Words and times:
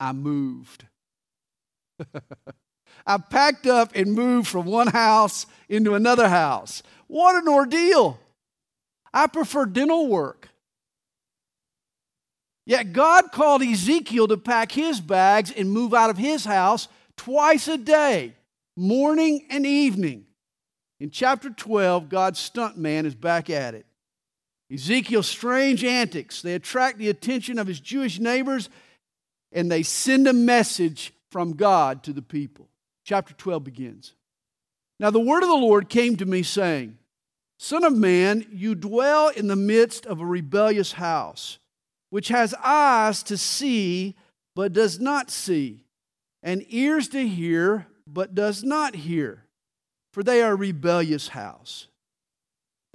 I 0.00 0.12
moved. 0.12 0.86
I 3.06 3.18
packed 3.18 3.66
up 3.66 3.92
and 3.94 4.12
moved 4.12 4.48
from 4.48 4.66
one 4.66 4.88
house 4.88 5.46
into 5.68 5.94
another 5.94 6.28
house. 6.28 6.82
What 7.06 7.36
an 7.36 7.48
ordeal! 7.48 8.18
I 9.12 9.26
prefer 9.26 9.66
dental 9.66 10.08
work. 10.08 10.48
Yet 12.66 12.92
God 12.92 13.32
called 13.32 13.62
Ezekiel 13.62 14.28
to 14.28 14.36
pack 14.36 14.72
his 14.72 15.00
bags 15.00 15.50
and 15.50 15.70
move 15.70 15.94
out 15.94 16.10
of 16.10 16.18
his 16.18 16.44
house 16.44 16.88
twice 17.16 17.66
a 17.66 17.78
day, 17.78 18.34
morning 18.76 19.46
and 19.48 19.64
evening. 19.64 20.26
In 21.00 21.10
chapter 21.10 21.48
12, 21.48 22.10
God's 22.10 22.38
stunt 22.38 22.76
man 22.76 23.06
is 23.06 23.14
back 23.14 23.48
at 23.48 23.74
it. 23.74 23.86
Ezekiel's 24.70 25.26
strange 25.26 25.82
antics, 25.82 26.42
they 26.42 26.52
attract 26.52 26.98
the 26.98 27.08
attention 27.08 27.58
of 27.58 27.66
his 27.66 27.80
Jewish 27.80 28.18
neighbors 28.18 28.68
and 29.52 29.70
they 29.70 29.82
send 29.82 30.26
a 30.26 30.32
message 30.32 31.12
from 31.30 31.54
God 31.54 32.02
to 32.04 32.12
the 32.12 32.22
people. 32.22 32.68
Chapter 33.04 33.34
12 33.34 33.64
begins. 33.64 34.14
Now 35.00 35.10
the 35.10 35.20
word 35.20 35.42
of 35.42 35.48
the 35.48 35.54
Lord 35.54 35.88
came 35.88 36.16
to 36.16 36.26
me, 36.26 36.42
saying, 36.42 36.98
Son 37.58 37.84
of 37.84 37.96
man, 37.96 38.46
you 38.52 38.74
dwell 38.74 39.28
in 39.28 39.48
the 39.48 39.56
midst 39.56 40.06
of 40.06 40.20
a 40.20 40.26
rebellious 40.26 40.92
house, 40.92 41.58
which 42.10 42.28
has 42.28 42.54
eyes 42.62 43.22
to 43.24 43.36
see, 43.36 44.16
but 44.54 44.72
does 44.72 45.00
not 45.00 45.30
see, 45.30 45.80
and 46.42 46.64
ears 46.68 47.08
to 47.08 47.26
hear, 47.26 47.86
but 48.06 48.34
does 48.34 48.62
not 48.62 48.94
hear, 48.94 49.44
for 50.12 50.22
they 50.22 50.42
are 50.42 50.52
a 50.52 50.56
rebellious 50.56 51.28
house. 51.28 51.88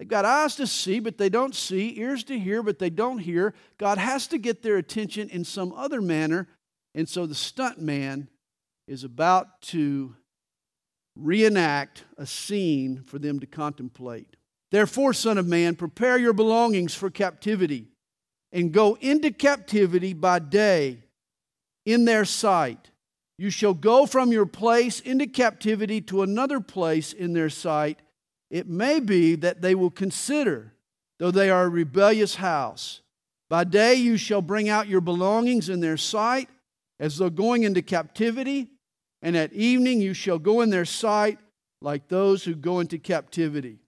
They've 0.03 0.09
got 0.09 0.25
eyes 0.25 0.57
to 0.57 0.67
see, 0.67 0.99
but 0.99 1.17
they 1.17 1.29
don't 1.29 1.55
see, 1.55 1.97
ears 1.97 2.25
to 2.25 2.37
hear, 2.37 2.61
but 2.61 2.77
they 2.77 2.89
don't 2.89 3.19
hear. 3.19 3.53
God 3.77 3.97
has 3.97 4.27
to 4.27 4.37
get 4.37 4.61
their 4.61 4.75
attention 4.75 5.29
in 5.29 5.45
some 5.45 5.71
other 5.71 6.01
manner. 6.01 6.49
And 6.93 7.07
so 7.07 7.25
the 7.25 7.33
stunt 7.33 7.79
man 7.79 8.27
is 8.85 9.05
about 9.05 9.61
to 9.61 10.13
reenact 11.15 12.03
a 12.17 12.25
scene 12.25 13.03
for 13.05 13.17
them 13.17 13.39
to 13.39 13.45
contemplate. 13.45 14.35
Therefore, 14.71 15.13
Son 15.13 15.37
of 15.37 15.47
Man, 15.47 15.73
prepare 15.73 16.17
your 16.17 16.33
belongings 16.33 16.93
for 16.93 17.09
captivity 17.09 17.87
and 18.51 18.73
go 18.73 18.97
into 18.99 19.31
captivity 19.31 20.11
by 20.11 20.39
day 20.39 20.97
in 21.85 22.03
their 22.03 22.25
sight. 22.25 22.91
You 23.37 23.49
shall 23.49 23.73
go 23.73 24.05
from 24.05 24.33
your 24.33 24.47
place 24.47 24.99
into 24.99 25.27
captivity 25.27 26.01
to 26.01 26.23
another 26.23 26.59
place 26.59 27.13
in 27.13 27.31
their 27.31 27.49
sight 27.49 27.99
it 28.53 28.69
may 28.69 28.99
be 28.99 29.33
that 29.33 29.63
they 29.63 29.73
will 29.73 29.89
consider, 29.89 30.73
though 31.17 31.31
they 31.31 31.49
are 31.49 31.63
a 31.63 31.69
rebellious 31.69 32.35
house. 32.35 33.01
By 33.49 33.63
day 33.63 33.95
you 33.95 34.15
shall 34.15 34.43
bring 34.43 34.69
out 34.69 34.87
your 34.87 35.01
belongings 35.01 35.69
in 35.69 35.79
their 35.79 35.97
sight, 35.97 36.49
as 36.99 37.17
though 37.17 37.31
going 37.31 37.63
into 37.63 37.81
captivity, 37.81 38.67
and 39.23 39.35
at 39.35 39.53
evening 39.53 40.01
you 40.01 40.13
shall 40.13 40.37
go 40.37 40.61
in 40.61 40.69
their 40.69 40.85
sight 40.85 41.39
like 41.81 42.09
those 42.09 42.43
who 42.43 42.53
go 42.53 42.79
into 42.79 42.99
captivity. 42.99 43.79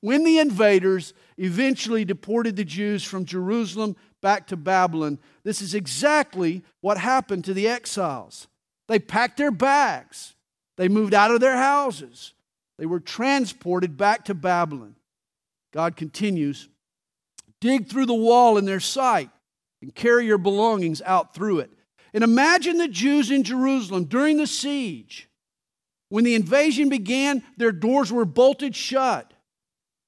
When 0.00 0.24
the 0.24 0.40
invaders 0.40 1.14
eventually 1.36 2.04
deported 2.04 2.56
the 2.56 2.64
Jews 2.64 3.04
from 3.04 3.24
Jerusalem 3.24 3.94
back 4.20 4.48
to 4.48 4.56
Babylon, 4.56 5.20
this 5.44 5.62
is 5.62 5.76
exactly 5.76 6.64
what 6.80 6.98
happened 6.98 7.44
to 7.44 7.54
the 7.54 7.68
exiles. 7.68 8.48
They 8.88 8.98
packed 8.98 9.36
their 9.36 9.52
bags, 9.52 10.34
they 10.76 10.88
moved 10.88 11.14
out 11.14 11.30
of 11.30 11.40
their 11.40 11.56
houses, 11.56 12.34
they 12.78 12.86
were 12.86 13.00
transported 13.00 13.96
back 13.96 14.26
to 14.26 14.34
Babylon. 14.34 14.94
God 15.72 15.96
continues 15.96 16.68
dig 17.60 17.88
through 17.88 18.06
the 18.06 18.14
wall 18.14 18.56
in 18.56 18.64
their 18.64 18.80
sight 18.80 19.30
and 19.82 19.94
carry 19.94 20.26
your 20.26 20.38
belongings 20.38 21.02
out 21.04 21.34
through 21.34 21.58
it. 21.58 21.70
And 22.14 22.24
imagine 22.24 22.78
the 22.78 22.88
Jews 22.88 23.30
in 23.30 23.42
Jerusalem 23.42 24.04
during 24.04 24.36
the 24.36 24.46
siege. 24.46 25.28
When 26.08 26.24
the 26.24 26.34
invasion 26.34 26.88
began, 26.88 27.42
their 27.56 27.72
doors 27.72 28.12
were 28.12 28.24
bolted 28.24 28.74
shut. 28.74 29.34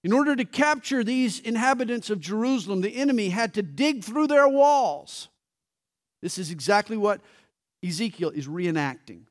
In 0.02 0.12
order 0.12 0.34
to 0.34 0.46
capture 0.46 1.04
these 1.04 1.40
inhabitants 1.40 2.08
of 2.08 2.20
Jerusalem, 2.20 2.80
the 2.80 2.96
enemy 2.96 3.28
had 3.28 3.52
to 3.54 3.62
dig 3.62 4.02
through 4.02 4.28
their 4.28 4.48
walls. 4.48 5.28
This 6.22 6.38
is 6.38 6.50
exactly 6.50 6.96
what 6.96 7.20
Ezekiel 7.84 8.30
is 8.30 8.46
reenacting. 8.46 9.24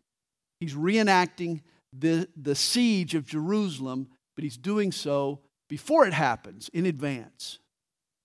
He's 0.60 0.76
reenacting 0.76 1.62
the, 1.98 2.28
the 2.36 2.56
siege 2.56 3.16
of 3.16 3.26
Jerusalem, 3.26 4.08
but 4.36 4.44
he's 4.44 4.58
doing 4.58 4.92
so 4.92 5.40
before 5.68 6.06
it 6.06 6.14
happens, 6.14 6.70
in 6.74 6.86
advance. 6.86 7.60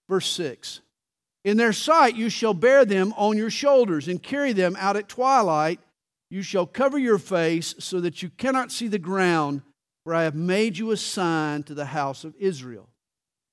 Verse 0.09 0.27
6 0.31 0.81
In 1.45 1.57
their 1.57 1.73
sight 1.73 2.17
you 2.17 2.29
shall 2.29 2.55
bear 2.55 2.85
them 2.85 3.13
on 3.17 3.37
your 3.37 3.51
shoulders 3.51 4.09
and 4.09 4.23
carry 4.23 4.53
them 4.53 4.77
out 4.79 4.97
at 4.97 5.09
twilight. 5.09 5.81
You 6.31 6.43
shall 6.43 6.67
cover 6.67 6.99
your 6.99 7.19
face 7.19 7.75
so 7.79 8.01
that 8.01 8.23
you 8.23 8.31
cannot 8.31 8.73
see 8.73 8.89
the 8.89 8.99
ground, 8.99 9.63
for 10.05 10.15
I 10.15 10.25
have 10.25 10.35
made 10.35 10.79
you 10.79 10.91
a 10.91 10.97
sign 10.97 11.63
to 11.65 11.75
the 11.75 11.85
house 11.85 12.25
of 12.25 12.35
Israel. 12.37 12.89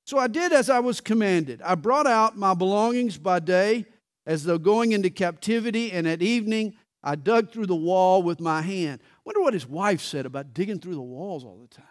So 0.08 0.18
I 0.18 0.28
did 0.28 0.52
as 0.52 0.70
I 0.70 0.80
was 0.80 1.00
commanded. 1.00 1.62
I 1.62 1.76
brought 1.76 2.08
out 2.08 2.38
my 2.38 2.54
belongings 2.54 3.18
by 3.18 3.40
day, 3.40 3.86
as 4.26 4.44
though 4.44 4.58
going 4.58 4.94
into 4.94 5.10
captivity, 5.10 5.92
and 5.92 6.08
at 6.08 6.22
evening 6.22 6.74
I 7.04 7.16
dug 7.16 7.52
through 7.52 7.68
the 7.68 7.76
wall 7.76 8.24
with 8.24 8.40
my 8.40 8.62
hand. 8.62 9.02
Wonder 9.26 9.42
what 9.42 9.54
his 9.54 9.68
wife 9.68 10.02
said 10.02 10.26
about 10.26 10.54
digging 10.54 10.80
through 10.80 10.96
the 10.96 11.02
walls 11.02 11.44
all 11.44 11.60
the 11.60 11.76
time. 11.76 11.86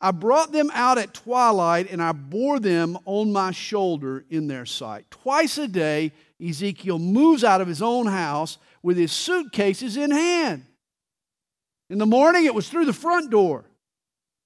I 0.00 0.12
brought 0.12 0.52
them 0.52 0.70
out 0.74 0.98
at 0.98 1.14
twilight 1.14 1.90
and 1.90 2.00
I 2.00 2.12
bore 2.12 2.60
them 2.60 2.96
on 3.04 3.32
my 3.32 3.50
shoulder 3.50 4.24
in 4.30 4.46
their 4.46 4.64
sight. 4.64 5.10
Twice 5.10 5.58
a 5.58 5.66
day, 5.66 6.12
Ezekiel 6.40 7.00
moves 7.00 7.42
out 7.42 7.60
of 7.60 7.66
his 7.66 7.82
own 7.82 8.06
house 8.06 8.58
with 8.82 8.96
his 8.96 9.10
suitcases 9.10 9.96
in 9.96 10.12
hand. 10.12 10.66
In 11.90 11.98
the 11.98 12.06
morning, 12.06 12.44
it 12.44 12.54
was 12.54 12.68
through 12.68 12.84
the 12.84 12.92
front 12.92 13.30
door. 13.30 13.64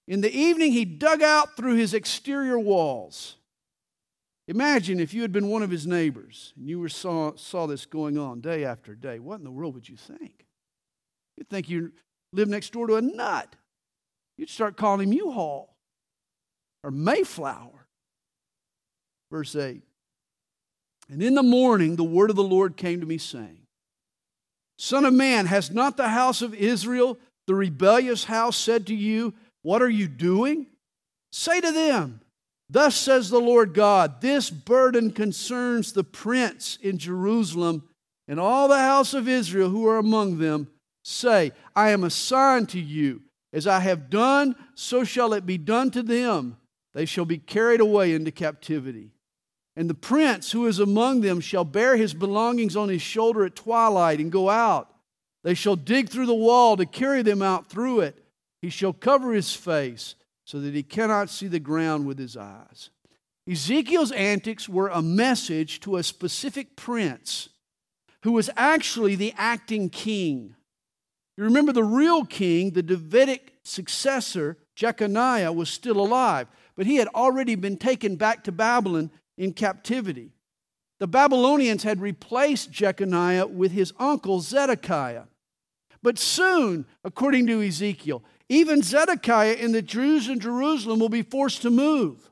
In 0.09 0.21
the 0.21 0.35
evening, 0.35 0.73
he 0.73 0.85
dug 0.85 1.23
out 1.23 1.57
through 1.57 1.75
his 1.75 1.93
exterior 1.93 2.59
walls. 2.59 3.37
Imagine 4.49 5.01
if 5.01 5.13
you 5.13 5.23
had 5.23 5.33
been 5.33 5.49
one 5.49 5.63
of 5.63 5.71
his 5.71 5.87
neighbors 5.87 6.53
and 6.57 6.69
you 6.69 6.87
saw, 6.89 7.35
saw 7.37 7.67
this 7.67 7.85
going 7.85 8.17
on 8.17 8.41
day 8.41 8.65
after 8.65 8.95
day. 8.95 9.19
What 9.19 9.39
in 9.39 9.45
the 9.45 9.51
world 9.51 9.75
would 9.75 9.89
you 9.89 9.97
think? 9.97 10.47
You'd 11.37 11.49
think 11.49 11.69
you 11.69 11.93
live 12.33 12.49
next 12.49 12.73
door 12.73 12.87
to 12.87 12.97
a 12.97 13.03
nut. 13.03 13.55
You'd 14.37 14.51
start 14.51 14.77
calling 14.77 15.09
him 15.09 15.13
U-Haul 15.13 15.75
or 16.83 16.91
Mayflower. 16.91 17.87
Verse 19.31 19.55
8. 19.55 19.83
And 21.09 21.23
in 21.23 21.35
the 21.35 21.43
morning 21.43 21.97
the 21.97 22.05
word 22.05 22.31
of 22.31 22.37
the 22.37 22.43
Lord 22.43 22.77
came 22.77 23.01
to 23.01 23.07
me, 23.07 23.19
saying, 23.19 23.61
Son 24.79 25.05
of 25.05 25.15
man, 25.15 25.47
has 25.47 25.71
not 25.71 25.97
the 25.97 26.09
house 26.09 26.43
of 26.43 26.55
Israel, 26.55 27.19
the 27.47 27.55
rebellious 27.55 28.25
house, 28.25 28.57
said 28.57 28.87
to 28.87 28.95
you, 28.95 29.35
What 29.63 29.83
are 29.83 29.89
you 29.89 30.09
doing? 30.09 30.67
Say 31.31 31.61
to 31.61 31.73
them, 31.73 32.21
Thus 32.69 32.97
says 32.97 33.29
the 33.29 33.41
Lord 33.41 33.75
God, 33.75 34.21
This 34.21 34.49
burden 34.51 35.13
concerns 35.13 35.93
the 35.93 36.05
prince 36.05 36.79
in 36.83 36.99
Jerusalem 36.99 37.89
and 38.27 38.41
all 38.41 38.69
the 38.69 38.79
house 38.79 39.13
of 39.15 39.29
Israel 39.29 39.69
who 39.69 39.87
are 39.87 39.99
among 39.99 40.39
them 40.39 40.69
say, 41.03 41.53
I 41.75 41.91
am 41.91 42.05
a 42.05 42.11
sign 42.11 42.67
to 42.67 42.81
you. 42.81 43.23
As 43.53 43.67
I 43.67 43.81
have 43.81 44.09
done, 44.09 44.57
so 44.75 45.05
shall 45.05 45.35
it 45.35 45.45
be 45.45 45.59
done 45.59 45.91
to 45.91 46.03
them. 46.03 46.57
They 46.95 47.05
shall 47.05 47.25
be 47.25 47.39
carried 47.39 47.81
away 47.81 48.15
into 48.15 48.31
captivity. 48.31 49.11
And 49.77 49.89
the 49.89 49.95
prince 49.95 50.53
who 50.53 50.67
is 50.67 50.79
among 50.79 51.21
them 51.21 51.41
shall 51.41 51.65
bear 51.65 51.97
his 51.97 52.15
belongings 52.15 52.77
on 52.77 52.89
his 52.89 53.03
shoulder 53.03 53.45
at 53.45 53.57
twilight 53.57 54.21
and 54.21 54.33
go 54.33 54.51
out. 54.51 54.95
They 55.45 55.55
shall 55.55 55.77
dig 55.77 56.09
through 56.09 56.27
the 56.27 56.35
wall 56.35 56.77
to 56.77 56.87
carry 56.87 57.23
them 57.23 57.43
out 57.43 57.69
through 57.69 58.01
it. 58.01 58.25
He 58.61 58.71
shall 58.71 58.93
cover 58.93 59.33
his 59.33 59.55
face 59.55 60.15
so 60.45 60.61
that 60.61 60.75
he 60.75 60.83
cannot 60.83 61.31
see 61.31 61.49
the 61.49 61.59
ground 61.59 62.07
with 62.07 62.19
his 62.19 62.37
eyes. 62.37 62.91
Ezekiel's 63.51 64.13
antics 64.13 64.69
were 64.69 64.89
a 64.89 65.03
message 65.03 65.81
to 65.81 65.97
a 65.97 66.03
specific 66.03 66.77
prince 66.77 67.49
who 68.23 68.33
was 68.33 68.51
actually 68.57 69.17
the 69.17 69.35
acting 69.37 69.91
king. 69.91 70.55
You 71.37 71.45
remember 71.45 71.73
the 71.73 71.85
real 71.85 72.25
king, 72.25 72.71
the 72.71 72.83
Davidic 72.83 73.55
successor, 73.63 74.59
Jeconiah, 74.77 75.53
was 75.53 75.71
still 75.71 76.01
alive, 76.01 76.49
but 76.77 76.87
he 76.87 76.97
had 76.97 77.09
already 77.09 77.55
been 77.55 77.77
taken 77.77 78.17
back 78.17 78.45
to 78.45 78.53
Babylon 78.53 79.11
in 79.39 79.53
captivity. 79.53 80.33
The 80.99 81.07
Babylonians 81.07 81.83
had 81.83 82.01
replaced 82.01 82.71
Jeconiah 82.71 83.47
with 83.47 83.73
his 83.73 83.93
uncle 83.99 84.41
Zedekiah. 84.41 85.25
But 86.03 86.19
soon, 86.19 86.85
according 87.05 87.47
to 87.47 87.63
Ezekiel, 87.63 88.23
even 88.49 88.83
Zedekiah 88.83 89.57
and 89.59 89.75
the 89.75 89.83
Jews 89.83 90.29
in 90.29 90.39
Jerusalem 90.39 91.01
will 91.01 91.09
be 91.09 91.23
forced 91.23 91.63
to 91.63 91.71
move. 91.71 92.31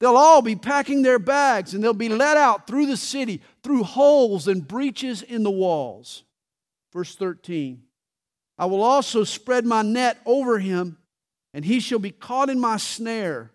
They'll 0.00 0.16
all 0.16 0.42
be 0.42 0.54
packing 0.54 1.02
their 1.02 1.18
bags 1.18 1.74
and 1.74 1.82
they'll 1.82 1.94
be 1.94 2.08
let 2.08 2.36
out 2.36 2.66
through 2.66 2.86
the 2.86 2.96
city, 2.96 3.40
through 3.62 3.84
holes 3.84 4.46
and 4.46 4.66
breaches 4.66 5.22
in 5.22 5.42
the 5.42 5.50
walls. 5.50 6.24
Verse 6.92 7.16
13 7.16 7.82
I 8.58 8.66
will 8.66 8.82
also 8.82 9.24
spread 9.24 9.64
my 9.64 9.82
net 9.82 10.18
over 10.26 10.58
him, 10.58 10.98
and 11.54 11.64
he 11.64 11.80
shall 11.80 11.98
be 11.98 12.10
caught 12.10 12.50
in 12.50 12.58
my 12.58 12.76
snare. 12.76 13.52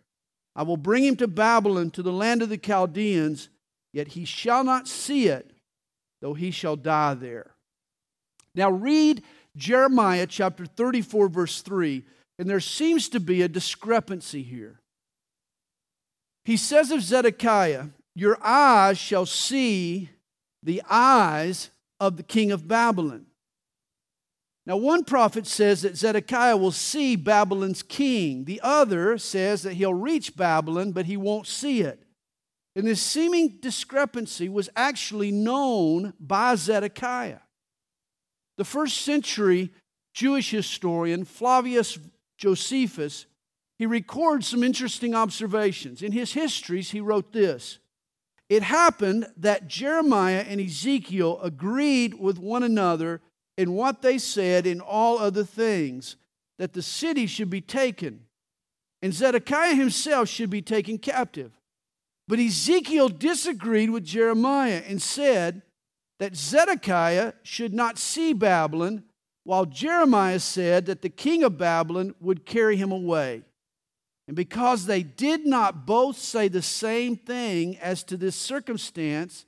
I 0.56 0.64
will 0.64 0.78
bring 0.78 1.04
him 1.04 1.16
to 1.18 1.28
Babylon, 1.28 1.92
to 1.92 2.04
the 2.04 2.12
land 2.12 2.42
of 2.42 2.50
the 2.50 2.58
Chaldeans, 2.58 3.50
yet 3.92 4.10
he 4.10 4.26
shall 4.26 4.64
not 4.64 4.88
see 4.88 5.28
it, 5.28 5.52
though 6.22 6.34
he 6.34 6.52
shall 6.52 6.76
die 6.76 7.16
there. 7.16 7.52
Now 8.56 8.70
read 8.70 9.24
Jeremiah 9.58 10.28
chapter 10.28 10.66
34, 10.66 11.28
verse 11.28 11.62
3, 11.62 12.04
and 12.40 12.50
there 12.50 12.60
seems 12.60 13.10
to 13.10 13.20
be 13.20 13.42
a 13.42 13.48
discrepancy 13.48 14.44
here. 14.44 14.80
He 16.46 16.58
says 16.58 16.92
of 16.92 17.02
Zedekiah, 17.02 17.88
Your 18.16 18.38
eyes 18.44 18.98
shall 18.98 19.26
see 19.26 20.10
the 20.62 20.82
eyes 20.90 21.70
of 22.00 22.18
the 22.18 22.24
king 22.24 22.52
of 22.52 22.68
Babylon. 22.68 23.26
Now, 24.66 24.78
one 24.78 25.04
prophet 25.04 25.46
says 25.46 25.82
that 25.82 25.98
Zedekiah 25.98 26.56
will 26.56 26.72
see 26.72 27.18
Babylon's 27.18 27.84
king. 27.84 28.46
The 28.46 28.62
other 28.64 29.18
says 29.18 29.64
that 29.64 29.74
he'll 29.74 29.94
reach 29.94 30.38
Babylon, 30.38 30.94
but 30.94 31.06
he 31.06 31.18
won't 31.18 31.48
see 31.48 31.82
it. 31.82 32.04
And 32.76 32.88
this 32.88 33.02
seeming 33.02 33.58
discrepancy 33.60 34.50
was 34.50 34.70
actually 34.76 35.32
known 35.32 36.14
by 36.20 36.56
Zedekiah. 36.56 37.40
The 38.58 38.66
first 38.66 39.02
century 39.02 39.72
Jewish 40.14 40.52
historian, 40.52 41.26
Flavius 41.26 41.98
Josephus, 42.38 43.26
he 43.78 43.86
records 43.86 44.48
some 44.48 44.64
interesting 44.64 45.16
observations. 45.16 46.02
In 46.02 46.12
his 46.12 46.34
histories, 46.34 46.92
he 46.92 47.02
wrote 47.02 47.34
this 47.34 47.80
It 48.48 48.64
happened 48.64 49.28
that 49.38 49.68
Jeremiah 49.68 50.46
and 50.48 50.62
Ezekiel 50.62 51.40
agreed 51.42 52.14
with 52.14 52.38
one 52.38 52.64
another 52.64 53.22
in 53.58 53.74
what 53.74 54.02
they 54.02 54.18
said 54.18 54.66
in 54.66 54.82
all 54.82 55.20
other 55.20 55.44
things, 55.44 56.16
that 56.60 56.74
the 56.74 56.82
city 56.82 57.28
should 57.28 57.50
be 57.50 57.62
taken, 57.62 58.22
and 59.02 59.14
Zedekiah 59.14 59.76
himself 59.76 60.30
should 60.30 60.50
be 60.50 60.62
taken 60.62 60.98
captive. 60.98 61.60
But 62.28 62.40
Ezekiel 62.40 63.10
disagreed 63.10 63.90
with 63.90 64.06
Jeremiah 64.06 64.82
and 64.88 65.02
said 65.02 65.62
that 66.20 66.36
Zedekiah 66.36 67.34
should 67.44 67.74
not 67.74 67.98
see 67.98 68.34
Babylon, 68.34 69.04
while 69.44 69.66
Jeremiah 69.66 70.40
said 70.40 70.86
that 70.86 71.02
the 71.02 71.10
king 71.10 71.44
of 71.44 71.58
Babylon 71.58 72.16
would 72.22 72.46
carry 72.46 72.78
him 72.78 72.92
away. 72.92 73.44
And 74.28 74.38
because 74.38 74.86
they 74.86 75.04
did 75.04 75.46
not 75.46 75.86
both 75.86 76.18
say 76.18 76.48
the 76.48 76.62
same 76.62 77.18
thing 77.18 77.78
as 77.80 78.04
to 78.06 78.16
this 78.16 78.38
circumstance, 78.38 79.46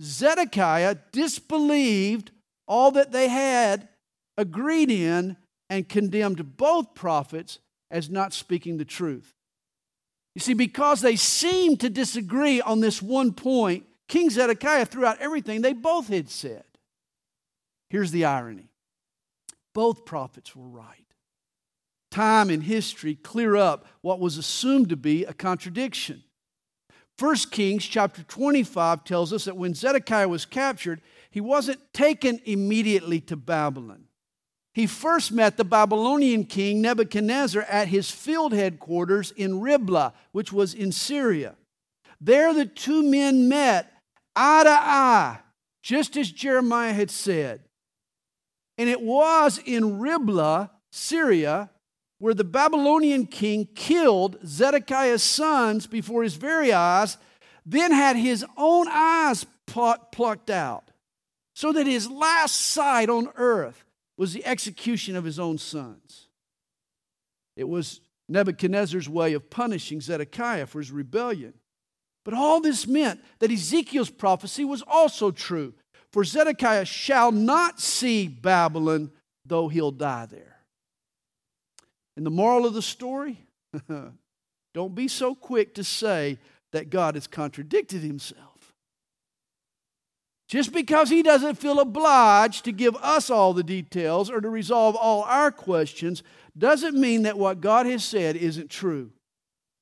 Zedekiah 0.00 0.96
disbelieved 1.10 2.30
all 2.66 2.90
that 2.92 3.12
they 3.12 3.28
had 3.28 3.88
agreed 4.36 4.90
in 4.90 5.36
and 5.70 5.88
condemned 5.88 6.56
both 6.56 6.94
prophets 6.94 7.58
as 7.90 8.10
not 8.10 8.32
speaking 8.32 8.76
the 8.76 8.84
truth. 8.84 9.32
You 10.34 10.40
see, 10.40 10.54
because 10.54 11.00
they 11.00 11.16
seemed 11.16 11.80
to 11.80 11.90
disagree 11.90 12.60
on 12.60 12.80
this 12.80 13.00
one 13.00 13.32
point, 13.32 13.86
King 14.08 14.30
Zedekiah 14.30 14.84
threw 14.84 15.04
out 15.04 15.20
everything 15.20 15.62
they 15.62 15.72
both 15.72 16.08
had 16.08 16.28
said. 16.28 16.64
Here's 17.90 18.10
the 18.10 18.24
irony 18.24 18.68
both 19.72 20.06
prophets 20.06 20.56
were 20.56 20.68
right. 20.68 21.04
Time 22.10 22.48
and 22.48 22.62
history 22.62 23.14
clear 23.14 23.56
up 23.56 23.86
what 24.00 24.20
was 24.20 24.38
assumed 24.38 24.88
to 24.88 24.96
be 24.96 25.24
a 25.24 25.34
contradiction. 25.34 26.22
1 27.18 27.36
Kings 27.50 27.84
chapter 27.84 28.22
25 28.22 29.04
tells 29.04 29.32
us 29.32 29.44
that 29.44 29.56
when 29.56 29.74
Zedekiah 29.74 30.28
was 30.28 30.44
captured, 30.44 31.00
he 31.36 31.40
wasn't 31.42 31.92
taken 31.92 32.40
immediately 32.46 33.20
to 33.20 33.36
Babylon. 33.36 34.04
He 34.72 34.86
first 34.86 35.32
met 35.32 35.58
the 35.58 35.64
Babylonian 35.64 36.44
king 36.44 36.80
Nebuchadnezzar 36.80 37.60
at 37.64 37.88
his 37.88 38.10
field 38.10 38.54
headquarters 38.54 39.32
in 39.32 39.60
Riblah, 39.60 40.14
which 40.32 40.50
was 40.50 40.72
in 40.72 40.92
Syria. 40.92 41.56
There, 42.22 42.54
the 42.54 42.64
two 42.64 43.02
men 43.02 43.50
met 43.50 43.92
eye 44.34 44.64
to 44.64 44.70
eye, 44.70 45.40
just 45.82 46.16
as 46.16 46.32
Jeremiah 46.32 46.94
had 46.94 47.10
said. 47.10 47.60
And 48.78 48.88
it 48.88 49.02
was 49.02 49.60
in 49.62 49.98
Riblah, 49.98 50.70
Syria, 50.90 51.68
where 52.18 52.32
the 52.32 52.44
Babylonian 52.44 53.26
king 53.26 53.68
killed 53.74 54.38
Zedekiah's 54.46 55.22
sons 55.22 55.86
before 55.86 56.22
his 56.22 56.36
very 56.36 56.72
eyes, 56.72 57.18
then 57.66 57.92
had 57.92 58.16
his 58.16 58.42
own 58.56 58.86
eyes 58.88 59.44
plucked 59.66 60.48
out 60.48 60.85
so 61.56 61.72
that 61.72 61.86
his 61.86 62.10
last 62.10 62.54
sight 62.54 63.08
on 63.08 63.30
earth 63.36 63.82
was 64.18 64.34
the 64.34 64.44
execution 64.44 65.16
of 65.16 65.24
his 65.24 65.38
own 65.38 65.56
sons. 65.56 66.28
It 67.56 67.66
was 67.66 68.02
Nebuchadnezzar's 68.28 69.08
way 69.08 69.32
of 69.32 69.48
punishing 69.48 70.02
Zedekiah 70.02 70.66
for 70.66 70.80
his 70.80 70.90
rebellion. 70.90 71.54
But 72.26 72.34
all 72.34 72.60
this 72.60 72.86
meant 72.86 73.24
that 73.38 73.50
Ezekiel's 73.50 74.10
prophecy 74.10 74.66
was 74.66 74.82
also 74.86 75.30
true. 75.30 75.72
For 76.12 76.24
Zedekiah 76.24 76.84
shall 76.84 77.32
not 77.32 77.80
see 77.80 78.28
Babylon, 78.28 79.10
though 79.46 79.68
he'll 79.68 79.90
die 79.92 80.26
there. 80.26 80.58
And 82.18 82.26
the 82.26 82.30
moral 82.30 82.66
of 82.66 82.74
the 82.74 82.82
story? 82.82 83.38
Don't 84.74 84.94
be 84.94 85.08
so 85.08 85.34
quick 85.34 85.74
to 85.76 85.84
say 85.84 86.38
that 86.72 86.90
God 86.90 87.14
has 87.14 87.26
contradicted 87.26 88.02
himself. 88.02 88.55
Just 90.48 90.72
because 90.72 91.10
he 91.10 91.22
doesn't 91.22 91.56
feel 91.56 91.80
obliged 91.80 92.64
to 92.64 92.72
give 92.72 92.94
us 92.96 93.30
all 93.30 93.52
the 93.52 93.64
details 93.64 94.30
or 94.30 94.40
to 94.40 94.48
resolve 94.48 94.94
all 94.94 95.22
our 95.24 95.50
questions 95.50 96.22
doesn't 96.56 96.98
mean 96.98 97.22
that 97.22 97.38
what 97.38 97.60
God 97.60 97.86
has 97.86 98.04
said 98.04 98.36
isn't 98.36 98.70
true. 98.70 99.10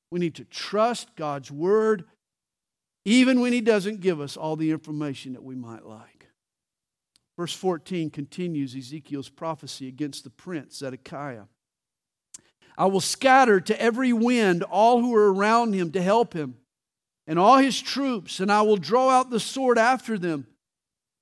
We 0.09 0.19
need 0.19 0.35
to 0.35 0.45
trust 0.45 1.15
God's 1.15 1.51
word 1.51 2.05
even 3.05 3.39
when 3.39 3.53
he 3.53 3.61
doesn't 3.61 4.01
give 4.01 4.19
us 4.19 4.35
all 4.35 4.55
the 4.55 4.71
information 4.71 5.33
that 5.33 5.43
we 5.43 5.55
might 5.55 5.85
like. 5.85 6.27
Verse 7.37 7.53
14 7.53 8.09
continues 8.09 8.75
Ezekiel's 8.75 9.29
prophecy 9.29 9.87
against 9.87 10.23
the 10.23 10.29
prince 10.29 10.77
Zedekiah. 10.77 11.43
I 12.77 12.87
will 12.87 13.01
scatter 13.01 13.61
to 13.61 13.81
every 13.81 14.11
wind 14.11 14.63
all 14.63 15.01
who 15.01 15.13
are 15.15 15.31
around 15.31 15.73
him 15.73 15.91
to 15.91 16.01
help 16.01 16.33
him, 16.33 16.55
and 17.27 17.39
all 17.39 17.57
his 17.57 17.81
troops, 17.81 18.39
and 18.39 18.51
I 18.51 18.63
will 18.63 18.77
draw 18.77 19.09
out 19.09 19.29
the 19.29 19.39
sword 19.39 19.77
after 19.77 20.17
them. 20.17 20.47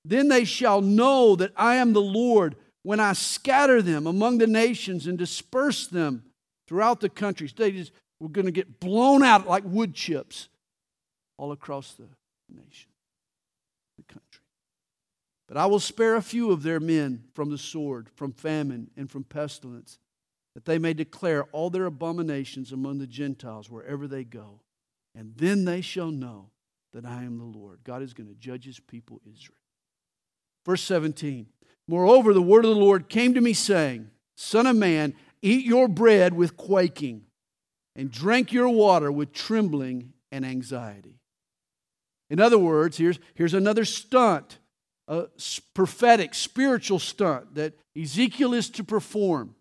Then 0.05 0.27
they 0.27 0.43
shall 0.43 0.81
know 0.81 1.35
that 1.35 1.53
I 1.55 1.75
am 1.75 1.93
the 1.93 2.01
Lord 2.01 2.55
when 2.83 2.99
I 2.99 3.13
scatter 3.13 3.81
them 3.81 4.05
among 4.05 4.37
the 4.37 4.47
nations 4.47 5.07
and 5.07 5.17
disperse 5.17 5.87
them 5.87 6.23
throughout 6.67 6.99
the 6.99 7.09
countries. 7.09 7.53
They 7.53 7.71
just 7.71 7.91
were 8.19 8.29
going 8.29 8.45
to 8.45 8.51
get 8.51 8.79
blown 8.79 9.23
out 9.23 9.47
like 9.47 9.63
wood 9.65 9.93
chips 9.93 10.49
all 11.37 11.51
across 11.51 11.93
the 11.93 12.07
nation, 12.49 12.89
the 13.97 14.03
country. 14.03 14.41
But 15.47 15.57
I 15.57 15.65
will 15.65 15.79
spare 15.79 16.15
a 16.15 16.21
few 16.21 16.51
of 16.51 16.63
their 16.63 16.79
men 16.79 17.23
from 17.33 17.49
the 17.49 17.57
sword, 17.57 18.09
from 18.15 18.31
famine, 18.31 18.89
and 18.97 19.09
from 19.09 19.23
pestilence, 19.23 19.99
that 20.55 20.65
they 20.65 20.77
may 20.77 20.93
declare 20.93 21.43
all 21.51 21.69
their 21.69 21.85
abominations 21.85 22.71
among 22.71 22.99
the 22.99 23.07
Gentiles 23.07 23.69
wherever 23.69 24.07
they 24.07 24.23
go. 24.23 24.59
And 25.15 25.33
then 25.35 25.65
they 25.65 25.81
shall 25.81 26.11
know 26.11 26.49
that 26.93 27.05
I 27.05 27.23
am 27.23 27.37
the 27.37 27.57
Lord. 27.57 27.79
God 27.83 28.01
is 28.01 28.13
going 28.13 28.29
to 28.29 28.35
judge 28.35 28.65
his 28.65 28.79
people, 28.79 29.21
Israel. 29.25 29.57
Verse 30.65 30.81
17 30.83 31.47
Moreover, 31.87 32.33
the 32.33 32.41
word 32.41 32.65
of 32.65 32.73
the 32.73 32.81
Lord 32.81 33.09
came 33.09 33.33
to 33.33 33.41
me, 33.41 33.53
saying, 33.53 34.09
Son 34.35 34.65
of 34.67 34.75
man, 34.75 35.13
eat 35.41 35.65
your 35.65 35.87
bread 35.87 36.33
with 36.33 36.55
quaking, 36.55 37.23
and 37.95 38.09
drink 38.09 38.53
your 38.53 38.69
water 38.69 39.11
with 39.11 39.33
trembling 39.33 40.13
and 40.31 40.45
anxiety. 40.45 41.19
In 42.29 42.39
other 42.39 42.57
words, 42.57 42.97
here's, 42.97 43.19
here's 43.35 43.53
another 43.53 43.85
stunt, 43.85 44.57
a 45.07 45.25
prophetic, 45.73 46.33
spiritual 46.33 46.99
stunt 46.99 47.55
that 47.55 47.73
Ezekiel 47.99 48.53
is 48.53 48.69
to 48.71 48.83
perform. 48.83 49.55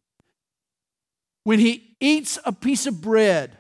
When 1.44 1.59
he 1.59 1.97
eats 2.00 2.38
a 2.44 2.52
piece 2.52 2.87
of 2.87 3.00
bread, 3.00 3.59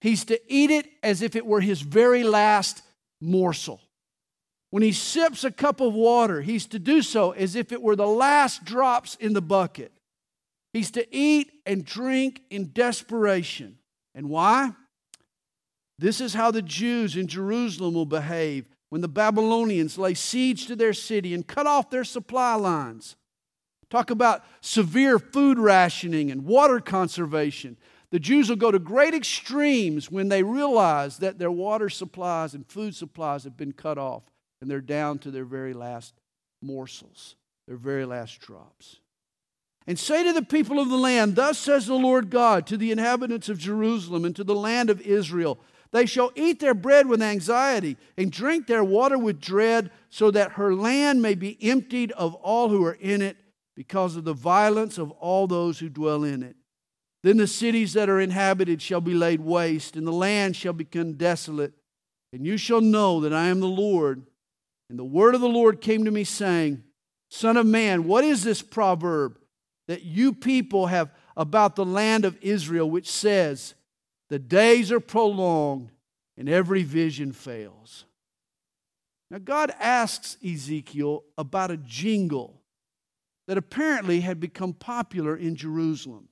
he's 0.00 0.24
to 0.24 0.40
eat 0.52 0.70
it 0.70 0.86
as 1.02 1.22
if 1.22 1.36
it 1.36 1.46
were 1.46 1.60
his 1.60 1.80
very 1.80 2.24
last 2.24 2.82
morsel. 3.20 3.80
When 4.72 4.82
he 4.82 4.92
sips 4.92 5.44
a 5.44 5.50
cup 5.50 5.82
of 5.82 5.92
water, 5.92 6.40
he's 6.40 6.64
to 6.68 6.78
do 6.78 7.02
so 7.02 7.32
as 7.32 7.56
if 7.56 7.72
it 7.72 7.82
were 7.82 7.94
the 7.94 8.06
last 8.06 8.64
drops 8.64 9.16
in 9.16 9.34
the 9.34 9.42
bucket. 9.42 9.92
He's 10.72 10.90
to 10.92 11.06
eat 11.14 11.52
and 11.66 11.84
drink 11.84 12.40
in 12.48 12.70
desperation. 12.72 13.76
And 14.14 14.30
why? 14.30 14.70
This 15.98 16.22
is 16.22 16.32
how 16.32 16.50
the 16.50 16.62
Jews 16.62 17.18
in 17.18 17.26
Jerusalem 17.26 17.92
will 17.92 18.06
behave 18.06 18.64
when 18.88 19.02
the 19.02 19.08
Babylonians 19.08 19.98
lay 19.98 20.14
siege 20.14 20.66
to 20.68 20.74
their 20.74 20.94
city 20.94 21.34
and 21.34 21.46
cut 21.46 21.66
off 21.66 21.90
their 21.90 22.02
supply 22.02 22.54
lines. 22.54 23.16
Talk 23.90 24.08
about 24.08 24.42
severe 24.62 25.18
food 25.18 25.58
rationing 25.58 26.30
and 26.30 26.46
water 26.46 26.80
conservation. 26.80 27.76
The 28.10 28.18
Jews 28.18 28.48
will 28.48 28.56
go 28.56 28.70
to 28.70 28.78
great 28.78 29.12
extremes 29.12 30.10
when 30.10 30.30
they 30.30 30.42
realize 30.42 31.18
that 31.18 31.38
their 31.38 31.50
water 31.50 31.90
supplies 31.90 32.54
and 32.54 32.66
food 32.66 32.96
supplies 32.96 33.44
have 33.44 33.58
been 33.58 33.72
cut 33.72 33.98
off 33.98 34.22
and 34.62 34.70
they're 34.70 34.80
down 34.80 35.18
to 35.18 35.32
their 35.32 35.44
very 35.44 35.74
last 35.74 36.14
morsels, 36.62 37.34
their 37.66 37.76
very 37.76 38.06
last 38.06 38.40
drops. 38.40 39.00
And 39.88 39.98
say 39.98 40.22
to 40.22 40.32
the 40.32 40.44
people 40.44 40.78
of 40.78 40.88
the 40.88 40.96
land, 40.96 41.34
Thus 41.34 41.58
says 41.58 41.86
the 41.86 41.94
Lord 41.94 42.30
God 42.30 42.68
to 42.68 42.76
the 42.76 42.92
inhabitants 42.92 43.48
of 43.48 43.58
Jerusalem 43.58 44.24
and 44.24 44.36
to 44.36 44.44
the 44.44 44.54
land 44.54 44.88
of 44.88 45.00
Israel 45.00 45.58
They 45.90 46.06
shall 46.06 46.30
eat 46.36 46.60
their 46.60 46.74
bread 46.74 47.08
with 47.08 47.20
anxiety 47.20 47.96
and 48.16 48.30
drink 48.30 48.68
their 48.68 48.84
water 48.84 49.18
with 49.18 49.40
dread, 49.40 49.90
so 50.10 50.30
that 50.30 50.52
her 50.52 50.74
land 50.74 51.20
may 51.20 51.34
be 51.34 51.58
emptied 51.60 52.12
of 52.12 52.36
all 52.36 52.68
who 52.68 52.84
are 52.84 52.96
in 53.00 53.20
it, 53.20 53.36
because 53.74 54.14
of 54.14 54.22
the 54.22 54.32
violence 54.32 54.96
of 54.96 55.10
all 55.12 55.48
those 55.48 55.80
who 55.80 55.88
dwell 55.88 56.22
in 56.22 56.44
it. 56.44 56.54
Then 57.24 57.36
the 57.36 57.48
cities 57.48 57.94
that 57.94 58.08
are 58.08 58.20
inhabited 58.20 58.80
shall 58.80 59.00
be 59.00 59.14
laid 59.14 59.40
waste, 59.40 59.96
and 59.96 60.06
the 60.06 60.12
land 60.12 60.54
shall 60.54 60.72
become 60.72 61.14
desolate. 61.14 61.72
And 62.32 62.46
you 62.46 62.56
shall 62.56 62.80
know 62.80 63.20
that 63.20 63.32
I 63.32 63.46
am 63.46 63.58
the 63.60 63.66
Lord. 63.66 64.22
And 64.92 64.98
the 64.98 65.04
word 65.04 65.34
of 65.34 65.40
the 65.40 65.48
Lord 65.48 65.80
came 65.80 66.04
to 66.04 66.10
me, 66.10 66.22
saying, 66.22 66.84
Son 67.30 67.56
of 67.56 67.64
man, 67.64 68.04
what 68.04 68.24
is 68.24 68.44
this 68.44 68.60
proverb 68.60 69.38
that 69.88 70.02
you 70.02 70.34
people 70.34 70.88
have 70.88 71.10
about 71.34 71.76
the 71.76 71.84
land 71.86 72.26
of 72.26 72.36
Israel, 72.42 72.90
which 72.90 73.10
says, 73.10 73.72
The 74.28 74.38
days 74.38 74.92
are 74.92 75.00
prolonged 75.00 75.92
and 76.36 76.46
every 76.46 76.82
vision 76.82 77.32
fails? 77.32 78.04
Now, 79.30 79.38
God 79.38 79.72
asks 79.80 80.36
Ezekiel 80.44 81.24
about 81.38 81.70
a 81.70 81.78
jingle 81.78 82.60
that 83.48 83.56
apparently 83.56 84.20
had 84.20 84.40
become 84.40 84.74
popular 84.74 85.34
in 85.34 85.56
Jerusalem. 85.56 86.28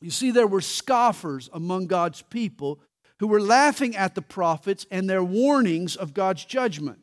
You 0.00 0.10
see, 0.10 0.32
there 0.32 0.48
were 0.48 0.60
scoffers 0.60 1.48
among 1.52 1.86
God's 1.86 2.22
people 2.22 2.80
who 3.20 3.28
were 3.28 3.40
laughing 3.40 3.94
at 3.94 4.16
the 4.16 4.22
prophets 4.22 4.86
and 4.90 5.08
their 5.08 5.22
warnings 5.22 5.94
of 5.94 6.14
God's 6.14 6.44
judgment. 6.44 6.98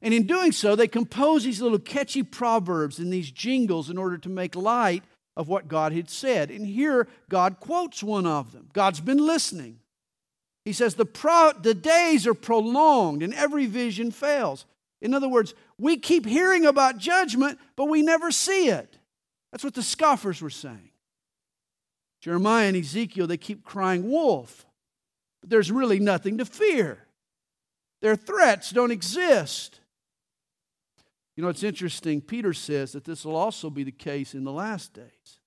And 0.00 0.14
in 0.14 0.26
doing 0.26 0.52
so, 0.52 0.76
they 0.76 0.88
composed 0.88 1.44
these 1.44 1.60
little 1.60 1.78
catchy 1.78 2.22
proverbs 2.22 2.98
and 2.98 3.12
these 3.12 3.30
jingles 3.30 3.90
in 3.90 3.98
order 3.98 4.18
to 4.18 4.28
make 4.28 4.54
light 4.54 5.02
of 5.36 5.48
what 5.48 5.68
God 5.68 5.92
had 5.92 6.08
said. 6.10 6.50
And 6.50 6.66
here, 6.66 7.08
God 7.28 7.60
quotes 7.60 8.02
one 8.02 8.26
of 8.26 8.52
them. 8.52 8.68
God's 8.72 9.00
been 9.00 9.24
listening. 9.24 9.78
He 10.64 10.72
says, 10.72 10.94
The, 10.94 11.06
pro- 11.06 11.52
the 11.52 11.74
days 11.74 12.26
are 12.26 12.34
prolonged 12.34 13.22
and 13.22 13.34
every 13.34 13.66
vision 13.66 14.10
fails. 14.10 14.66
In 15.00 15.14
other 15.14 15.28
words, 15.28 15.54
we 15.78 15.96
keep 15.96 16.26
hearing 16.26 16.66
about 16.66 16.98
judgment, 16.98 17.58
but 17.76 17.86
we 17.86 18.02
never 18.02 18.30
see 18.30 18.68
it. 18.68 18.98
That's 19.52 19.64
what 19.64 19.74
the 19.74 19.82
scoffers 19.82 20.42
were 20.42 20.50
saying. 20.50 20.90
Jeremiah 22.20 22.66
and 22.66 22.76
Ezekiel, 22.76 23.26
they 23.26 23.36
keep 23.36 23.64
crying 23.64 24.10
wolf, 24.10 24.66
but 25.40 25.50
there's 25.50 25.70
really 25.70 26.00
nothing 26.00 26.38
to 26.38 26.44
fear. 26.44 27.06
Their 28.00 28.16
threats 28.16 28.70
don't 28.70 28.90
exist. 28.90 29.80
You 31.38 31.42
know, 31.42 31.50
it's 31.50 31.62
interesting. 31.62 32.20
Peter 32.20 32.52
says 32.52 32.90
that 32.90 33.04
this 33.04 33.24
will 33.24 33.36
also 33.36 33.70
be 33.70 33.84
the 33.84 33.92
case 33.92 34.34
in 34.34 34.42
the 34.42 34.50
last 34.50 34.92
days. 34.92 35.38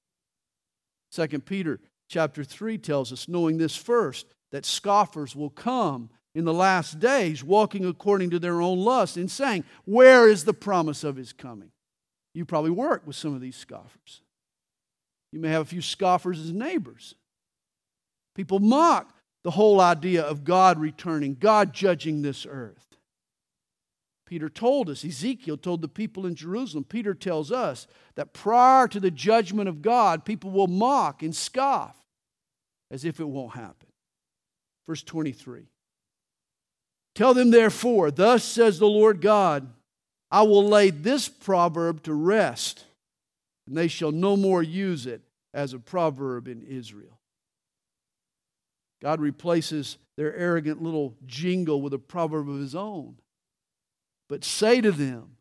Second 1.12 1.46
Peter 1.46 1.82
chapter 2.08 2.46
3 2.46 2.78
tells 2.78 3.12
us, 3.12 3.28
knowing 3.28 3.58
this 3.58 3.76
first, 3.76 4.26
that 4.54 4.66
scoffers 4.66 5.36
will 5.36 5.50
come 5.50 6.10
in 6.34 6.46
the 6.46 6.54
last 6.54 7.02
days, 7.02 7.44
walking 7.44 7.86
according 7.86 8.30
to 8.30 8.40
their 8.40 8.62
own 8.62 8.80
lust, 8.80 9.18
and 9.18 9.30
saying, 9.30 9.66
Where 9.84 10.30
is 10.30 10.46
the 10.46 10.54
promise 10.54 11.04
of 11.04 11.18
his 11.18 11.34
coming? 11.34 11.72
You 12.34 12.46
probably 12.46 12.72
work 12.72 13.06
with 13.06 13.18
some 13.18 13.36
of 13.36 13.42
these 13.42 13.58
scoffers. 13.58 14.22
You 15.34 15.42
may 15.42 15.50
have 15.50 15.64
a 15.64 15.66
few 15.66 15.82
scoffers 15.82 16.40
as 16.40 16.54
neighbors. 16.54 17.16
People 18.34 18.60
mock 18.60 19.14
the 19.44 19.52
whole 19.52 19.82
idea 19.82 20.24
of 20.24 20.46
God 20.46 20.80
returning, 20.80 21.36
God 21.38 21.74
judging 21.74 22.22
this 22.22 22.48
earth. 22.50 22.91
Peter 24.32 24.48
told 24.48 24.90
us, 24.90 25.04
Ezekiel 25.04 25.58
told 25.58 25.82
the 25.82 25.90
people 25.90 26.26
in 26.26 26.36
Jerusalem, 26.36 26.86
Peter 26.86 27.14
tells 27.14 27.52
us 27.52 27.86
that 28.16 28.32
prior 28.32 28.88
to 28.88 28.98
the 28.98 29.12
judgment 29.12 29.68
of 29.68 29.82
God, 29.82 30.24
people 30.24 30.52
will 30.52 30.68
mock 30.68 31.22
and 31.22 31.36
scoff 31.36 31.98
as 32.90 33.04
if 33.04 33.20
it 33.20 33.28
won't 33.28 33.56
happen. 33.56 33.90
Verse 34.88 35.04
23 35.04 35.66
Tell 37.14 37.34
them 37.34 37.52
therefore, 37.52 38.10
thus 38.10 38.46
says 38.46 38.80
the 38.80 38.88
Lord 38.88 39.20
God, 39.20 39.68
I 40.32 40.44
will 40.44 40.66
lay 40.66 40.92
this 40.92 41.28
proverb 41.28 42.02
to 42.04 42.14
rest 42.14 42.86
and 43.68 43.76
they 43.76 43.90
shall 43.90 44.14
no 44.14 44.38
more 44.38 44.64
use 44.64 45.08
it 45.08 45.24
as 45.54 45.74
a 45.74 45.80
proverb 45.80 46.48
in 46.48 46.62
Israel. 46.62 47.20
God 49.02 49.20
replaces 49.20 49.98
their 50.16 50.34
arrogant 50.34 50.82
little 50.82 51.18
jingle 51.26 51.82
with 51.82 51.94
a 51.94 52.00
proverb 52.00 52.48
of 52.48 52.60
his 52.60 52.76
own. 52.76 53.18
But 54.32 54.46
say 54.46 54.80
to 54.80 54.94
them, 54.94 55.36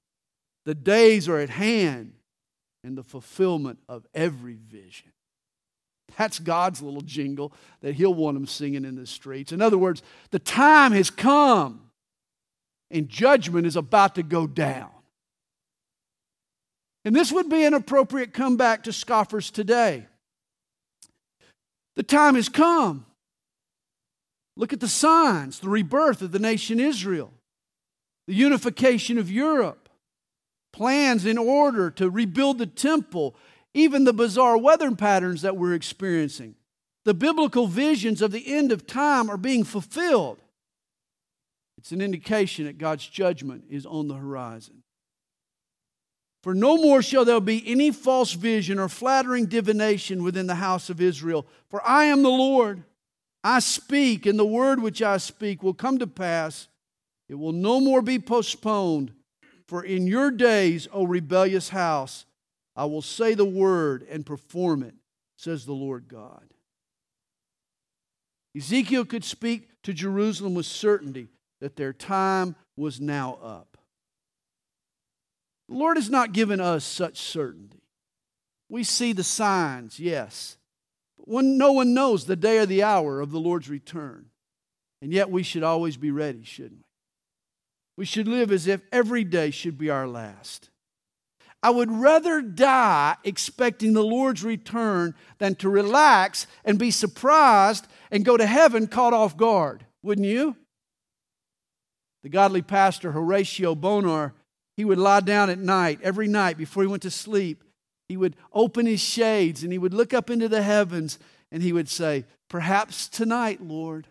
the 0.66 0.74
days 0.74 1.28
are 1.28 1.38
at 1.38 1.48
hand 1.48 2.14
and 2.82 2.98
the 2.98 3.04
fulfillment 3.04 3.78
of 3.88 4.04
every 4.12 4.56
vision. 4.56 5.12
That's 6.18 6.40
God's 6.40 6.82
little 6.82 7.00
jingle 7.00 7.52
that 7.82 7.94
he'll 7.94 8.12
want 8.12 8.34
them 8.34 8.48
singing 8.48 8.84
in 8.84 8.96
the 8.96 9.06
streets. 9.06 9.52
In 9.52 9.62
other 9.62 9.78
words, 9.78 10.02
the 10.32 10.40
time 10.40 10.90
has 10.90 11.08
come 11.08 11.88
and 12.90 13.08
judgment 13.08 13.64
is 13.64 13.76
about 13.76 14.16
to 14.16 14.24
go 14.24 14.48
down. 14.48 14.90
And 17.04 17.14
this 17.14 17.30
would 17.30 17.48
be 17.48 17.62
an 17.62 17.74
appropriate 17.74 18.34
comeback 18.34 18.82
to 18.82 18.92
scoffers 18.92 19.52
today. 19.52 20.04
The 21.94 22.02
time 22.02 22.34
has 22.34 22.48
come. 22.48 23.06
Look 24.56 24.72
at 24.72 24.80
the 24.80 24.88
signs 24.88 25.60
the 25.60 25.68
rebirth 25.68 26.22
of 26.22 26.32
the 26.32 26.40
nation 26.40 26.80
Israel, 26.80 27.32
the 28.30 28.36
unification 28.36 29.18
of 29.18 29.28
Europe, 29.28 29.88
plans 30.72 31.26
in 31.26 31.36
order 31.36 31.90
to 31.90 32.08
rebuild 32.08 32.58
the 32.58 32.66
temple, 32.66 33.34
even 33.74 34.04
the 34.04 34.12
bizarre 34.12 34.56
weather 34.56 34.94
patterns 34.94 35.42
that 35.42 35.56
we're 35.56 35.74
experiencing. 35.74 36.54
The 37.04 37.12
biblical 37.12 37.66
visions 37.66 38.22
of 38.22 38.30
the 38.30 38.54
end 38.54 38.70
of 38.70 38.86
time 38.86 39.28
are 39.28 39.36
being 39.36 39.64
fulfilled. 39.64 40.38
It's 41.76 41.90
an 41.90 42.00
indication 42.00 42.66
that 42.66 42.78
God's 42.78 43.04
judgment 43.04 43.64
is 43.68 43.84
on 43.84 44.06
the 44.06 44.14
horizon. 44.14 44.84
For 46.44 46.54
no 46.54 46.76
more 46.76 47.02
shall 47.02 47.24
there 47.24 47.40
be 47.40 47.64
any 47.66 47.90
false 47.90 48.34
vision 48.34 48.78
or 48.78 48.88
flattering 48.88 49.46
divination 49.46 50.22
within 50.22 50.46
the 50.46 50.54
house 50.54 50.88
of 50.88 51.00
Israel. 51.00 51.48
For 51.68 51.84
I 51.84 52.04
am 52.04 52.22
the 52.22 52.28
Lord. 52.28 52.84
I 53.42 53.58
speak, 53.58 54.24
and 54.24 54.38
the 54.38 54.46
word 54.46 54.80
which 54.80 55.02
I 55.02 55.16
speak 55.16 55.64
will 55.64 55.74
come 55.74 55.98
to 55.98 56.06
pass. 56.06 56.68
It 57.30 57.38
will 57.38 57.52
no 57.52 57.78
more 57.78 58.02
be 58.02 58.18
postponed. 58.18 59.12
For 59.68 59.84
in 59.84 60.08
your 60.08 60.32
days, 60.32 60.88
O 60.92 61.04
rebellious 61.04 61.68
house, 61.68 62.26
I 62.74 62.86
will 62.86 63.02
say 63.02 63.34
the 63.34 63.44
word 63.44 64.04
and 64.10 64.26
perform 64.26 64.82
it, 64.82 64.94
says 65.36 65.64
the 65.64 65.72
Lord 65.72 66.08
God. 66.08 66.42
Ezekiel 68.56 69.04
could 69.04 69.22
speak 69.22 69.68
to 69.84 69.92
Jerusalem 69.92 70.54
with 70.54 70.66
certainty 70.66 71.28
that 71.60 71.76
their 71.76 71.92
time 71.92 72.56
was 72.76 73.00
now 73.00 73.38
up. 73.40 73.78
The 75.68 75.76
Lord 75.76 75.98
has 75.98 76.10
not 76.10 76.32
given 76.32 76.58
us 76.60 76.84
such 76.84 77.20
certainty. 77.20 77.84
We 78.68 78.82
see 78.82 79.12
the 79.12 79.22
signs, 79.22 80.00
yes, 80.00 80.56
but 81.16 81.28
when 81.28 81.56
no 81.56 81.70
one 81.70 81.94
knows 81.94 82.24
the 82.24 82.34
day 82.34 82.58
or 82.58 82.66
the 82.66 82.82
hour 82.82 83.20
of 83.20 83.30
the 83.30 83.38
Lord's 83.38 83.68
return. 83.68 84.26
And 85.00 85.12
yet 85.12 85.30
we 85.30 85.44
should 85.44 85.62
always 85.62 85.96
be 85.96 86.10
ready, 86.10 86.42
shouldn't 86.42 86.80
we? 86.80 86.89
We 88.00 88.06
should 88.06 88.28
live 88.28 88.50
as 88.50 88.66
if 88.66 88.80
every 88.90 89.24
day 89.24 89.50
should 89.50 89.76
be 89.76 89.90
our 89.90 90.08
last. 90.08 90.70
I 91.62 91.68
would 91.68 91.90
rather 91.90 92.40
die 92.40 93.16
expecting 93.24 93.92
the 93.92 94.02
Lord's 94.02 94.42
return 94.42 95.14
than 95.36 95.54
to 95.56 95.68
relax 95.68 96.46
and 96.64 96.78
be 96.78 96.92
surprised 96.92 97.86
and 98.10 98.24
go 98.24 98.38
to 98.38 98.46
heaven 98.46 98.86
caught 98.86 99.12
off 99.12 99.36
guard, 99.36 99.84
wouldn't 100.02 100.26
you? 100.26 100.56
The 102.22 102.30
godly 102.30 102.62
pastor 102.62 103.12
Horatio 103.12 103.74
Bonar 103.74 104.32
he 104.78 104.86
would 104.86 104.96
lie 104.96 105.20
down 105.20 105.50
at 105.50 105.58
night, 105.58 106.00
every 106.02 106.26
night 106.26 106.56
before 106.56 106.82
he 106.82 106.88
went 106.88 107.02
to 107.02 107.10
sleep. 107.10 107.62
He 108.08 108.16
would 108.16 108.34
open 108.54 108.86
his 108.86 109.00
shades 109.00 109.62
and 109.62 109.72
he 109.72 109.78
would 109.78 109.92
look 109.92 110.14
up 110.14 110.30
into 110.30 110.48
the 110.48 110.62
heavens 110.62 111.18
and 111.52 111.62
he 111.62 111.74
would 111.74 111.90
say, 111.90 112.24
Perhaps 112.48 113.08
tonight, 113.08 113.60
Lord. 113.60 114.06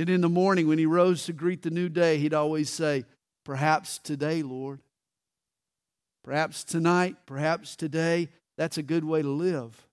Then 0.00 0.08
in 0.08 0.22
the 0.22 0.30
morning, 0.30 0.66
when 0.66 0.78
he 0.78 0.86
rose 0.86 1.26
to 1.26 1.34
greet 1.34 1.60
the 1.60 1.68
new 1.68 1.90
day, 1.90 2.16
he'd 2.16 2.32
always 2.32 2.70
say, 2.70 3.04
Perhaps 3.44 3.98
today, 3.98 4.42
Lord. 4.42 4.80
Perhaps 6.24 6.64
tonight, 6.64 7.16
perhaps 7.26 7.76
today. 7.76 8.30
That's 8.56 8.78
a 8.78 8.82
good 8.82 9.04
way 9.04 9.20
to 9.20 9.28
live. 9.28 9.86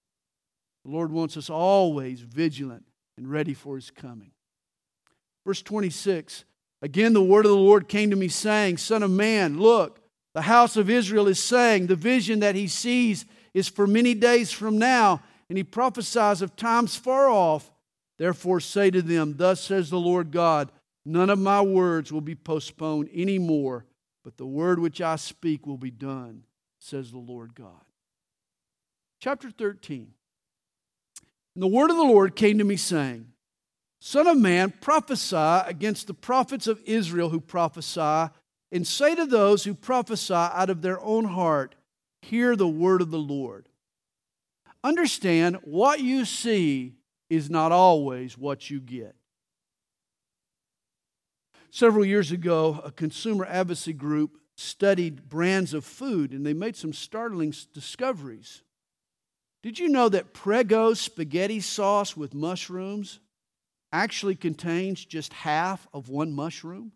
The 0.85 0.91
Lord 0.91 1.11
wants 1.11 1.35
us 1.35 1.49
always 1.49 2.21
vigilant 2.21 2.85
and 3.17 3.29
ready 3.29 3.53
for 3.53 3.75
his 3.75 3.91
coming. 3.91 4.31
Verse 5.45 5.61
26 5.61 6.45
Again, 6.81 7.11
the 7.11 7.21
word 7.21 7.43
of 7.43 7.51
the 7.51 7.57
Lord 7.57 7.89
came 7.89 8.09
to 8.11 8.15
me, 8.15 8.29
saying, 8.29 8.77
Son 8.77 9.03
of 9.03 9.11
man, 9.11 9.59
look, 9.59 9.99
the 10.33 10.43
house 10.43 10.77
of 10.77 10.89
Israel 10.89 11.27
is 11.27 11.43
saying, 11.43 11.87
the 11.87 11.97
vision 11.97 12.39
that 12.39 12.55
he 12.55 12.67
sees 12.67 13.25
is 13.53 13.67
for 13.67 13.85
many 13.85 14.13
days 14.13 14.53
from 14.53 14.77
now, 14.77 15.21
and 15.49 15.57
he 15.57 15.65
prophesies 15.65 16.41
of 16.41 16.55
times 16.55 16.95
far 16.95 17.29
off. 17.29 17.69
Therefore, 18.17 18.59
say 18.59 18.89
to 18.91 19.01
them, 19.01 19.35
Thus 19.37 19.61
says 19.61 19.89
the 19.89 19.99
Lord 19.99 20.31
God, 20.31 20.71
none 21.05 21.29
of 21.29 21.39
my 21.39 21.61
words 21.61 22.11
will 22.11 22.21
be 22.21 22.35
postponed 22.35 23.09
any 23.13 23.37
more, 23.37 23.85
but 24.23 24.37
the 24.37 24.45
word 24.45 24.79
which 24.79 25.01
I 25.01 25.15
speak 25.15 25.67
will 25.67 25.77
be 25.77 25.91
done, 25.91 26.43
says 26.79 27.11
the 27.11 27.19
Lord 27.19 27.55
God. 27.55 27.85
Chapter 29.19 29.51
13. 29.51 30.13
And 31.55 31.63
the 31.63 31.67
word 31.67 31.89
of 31.89 31.97
the 31.97 32.03
Lord 32.03 32.35
came 32.35 32.57
to 32.57 32.63
me, 32.63 32.75
saying, 32.75 33.27
Son 33.99 34.27
of 34.27 34.37
man, 34.37 34.73
prophesy 34.79 35.35
against 35.35 36.05
the 36.05 36.13
prophets 36.13 36.67
of 36.67 36.81
Israel 36.85 37.29
who 37.29 37.39
prophesy, 37.39 38.31
and 38.71 38.85
say 38.85 39.15
to 39.15 39.25
those 39.25 39.63
who 39.63 39.73
prophesy 39.73 40.33
out 40.33 40.69
of 40.69 40.81
their 40.81 41.01
own 41.01 41.25
heart, 41.25 41.75
Hear 42.21 42.55
the 42.55 42.67
word 42.67 43.01
of 43.01 43.09
the 43.09 43.19
Lord. 43.19 43.69
Understand 44.83 45.57
what 45.63 45.99
you 45.99 46.25
see 46.25 46.96
is 47.29 47.49
not 47.49 47.71
always 47.71 48.37
what 48.37 48.69
you 48.69 48.79
get. 48.79 49.15
Several 51.69 52.05
years 52.05 52.31
ago, 52.31 52.81
a 52.83 52.91
consumer 52.91 53.45
advocacy 53.45 53.93
group 53.93 54.37
studied 54.55 55.29
brands 55.29 55.73
of 55.73 55.85
food 55.85 56.31
and 56.31 56.45
they 56.45 56.53
made 56.53 56.75
some 56.75 56.93
startling 56.93 57.53
discoveries. 57.73 58.63
Did 59.61 59.77
you 59.77 59.89
know 59.89 60.09
that 60.09 60.33
Prego 60.33 60.93
spaghetti 60.93 61.59
sauce 61.59 62.15
with 62.15 62.33
mushrooms 62.33 63.19
actually 63.91 64.35
contains 64.35 65.03
just 65.03 65.33
half 65.33 65.87
of 65.93 66.09
one 66.09 66.31
mushroom? 66.31 66.93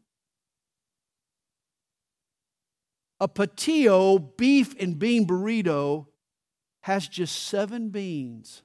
A 3.20 3.28
Patillo 3.28 4.36
beef 4.38 4.74
and 4.80 4.98
bean 4.98 5.28
burrito 5.28 6.08
has 6.82 7.08
just 7.08 7.44
seven 7.44 7.90
beans. 7.90 8.64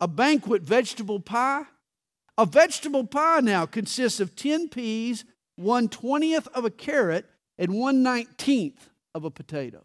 A 0.00 0.08
banquet 0.08 0.62
vegetable 0.62 1.20
pie, 1.20 1.64
a 2.38 2.46
vegetable 2.46 3.04
pie 3.04 3.40
now 3.40 3.66
consists 3.66 4.20
of 4.20 4.34
10 4.34 4.68
peas, 4.70 5.24
1 5.56 5.88
20th 5.88 6.48
of 6.48 6.64
a 6.64 6.70
carrot, 6.70 7.26
and 7.58 7.74
1 7.74 8.02
19th 8.02 8.88
of 9.14 9.24
a 9.24 9.30
potato. 9.30 9.84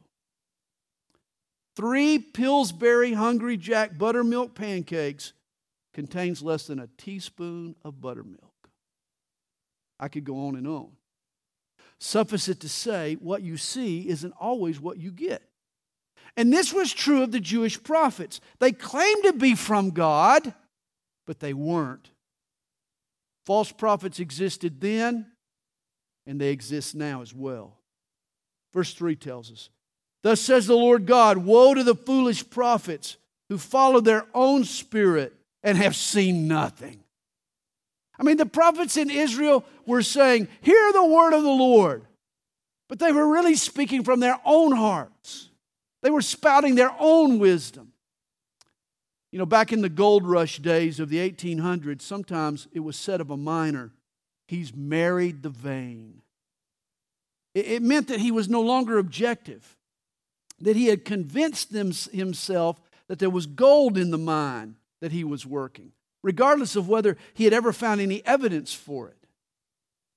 Three 1.75 2.17
Pillsbury 2.19 3.13
Hungry 3.13 3.57
Jack 3.57 3.97
buttermilk 3.97 4.55
pancakes 4.55 5.33
contains 5.93 6.41
less 6.41 6.67
than 6.67 6.79
a 6.79 6.89
teaspoon 6.97 7.75
of 7.83 7.99
buttermilk. 7.99 8.53
I 9.99 10.07
could 10.07 10.23
go 10.23 10.47
on 10.47 10.55
and 10.55 10.67
on. 10.67 10.91
Suffice 11.99 12.47
it 12.47 12.59
to 12.61 12.69
say, 12.69 13.15
what 13.15 13.41
you 13.41 13.57
see 13.57 14.07
isn't 14.07 14.33
always 14.39 14.79
what 14.79 14.97
you 14.97 15.11
get. 15.11 15.41
And 16.37 16.51
this 16.51 16.73
was 16.73 16.93
true 16.93 17.23
of 17.23 17.31
the 17.31 17.39
Jewish 17.39 17.81
prophets. 17.81 18.41
They 18.59 18.71
claimed 18.71 19.23
to 19.23 19.33
be 19.33 19.55
from 19.55 19.91
God, 19.91 20.53
but 21.25 21.39
they 21.39 21.53
weren't. 21.53 22.09
False 23.45 23.71
prophets 23.71 24.19
existed 24.19 24.81
then, 24.81 25.27
and 26.25 26.41
they 26.41 26.49
exist 26.49 26.95
now 26.95 27.21
as 27.21 27.33
well. 27.33 27.77
Verse 28.73 28.93
3 28.93 29.15
tells 29.15 29.51
us 29.51 29.69
Thus 30.23 30.41
says 30.41 30.67
the 30.67 30.75
Lord 30.75 31.05
God 31.05 31.37
Woe 31.37 31.73
to 31.73 31.83
the 31.83 31.95
foolish 31.95 32.49
prophets 32.49 33.17
who 33.49 33.57
follow 33.57 34.01
their 34.01 34.25
own 34.33 34.63
spirit 34.63 35.33
and 35.63 35.77
have 35.77 35.95
seen 35.95 36.47
nothing. 36.47 36.99
I 38.17 38.23
mean, 38.23 38.37
the 38.37 38.45
prophets 38.45 38.97
in 38.97 39.09
Israel 39.09 39.65
were 39.85 40.01
saying, 40.01 40.47
Hear 40.61 40.91
the 40.93 41.05
word 41.05 41.33
of 41.33 41.43
the 41.43 41.49
Lord. 41.49 42.05
But 42.87 42.99
they 42.99 43.11
were 43.11 43.27
really 43.27 43.55
speaking 43.55 44.03
from 44.03 44.19
their 44.19 44.39
own 44.45 44.71
hearts. 44.71 45.49
They 46.05 46.11
were 46.11 46.21
spouting 46.21 46.75
their 46.75 46.95
own 46.99 47.39
wisdom. 47.39 47.91
You 49.31 49.39
know, 49.39 49.45
back 49.47 49.73
in 49.73 49.81
the 49.81 49.89
gold 49.89 50.27
rush 50.27 50.59
days 50.59 50.99
of 50.99 51.09
the 51.09 51.17
1800s, 51.17 52.03
sometimes 52.03 52.67
it 52.73 52.81
was 52.81 52.95
said 52.95 53.21
of 53.21 53.31
a 53.31 53.37
miner, 53.37 53.91
he's 54.47 54.71
married 54.71 55.41
the 55.41 55.49
vein. 55.49 56.21
It 57.55 57.81
meant 57.81 58.07
that 58.09 58.19
he 58.19 58.29
was 58.29 58.47
no 58.47 58.61
longer 58.61 58.99
objective, 58.99 59.77
that 60.61 60.75
he 60.75 60.89
had 60.89 61.05
convinced 61.05 61.73
them, 61.73 61.91
himself 62.11 62.79
that 63.07 63.17
there 63.17 63.31
was 63.31 63.47
gold 63.47 63.97
in 63.97 64.11
the 64.11 64.19
mine 64.19 64.75
that 65.01 65.11
he 65.11 65.23
was 65.23 65.43
working, 65.43 65.91
regardless 66.21 66.75
of 66.75 66.87
whether 66.87 67.17
he 67.33 67.45
had 67.45 67.53
ever 67.53 67.73
found 67.73 67.99
any 67.99 68.23
evidence 68.27 68.75
for 68.75 69.07
it. 69.07 69.17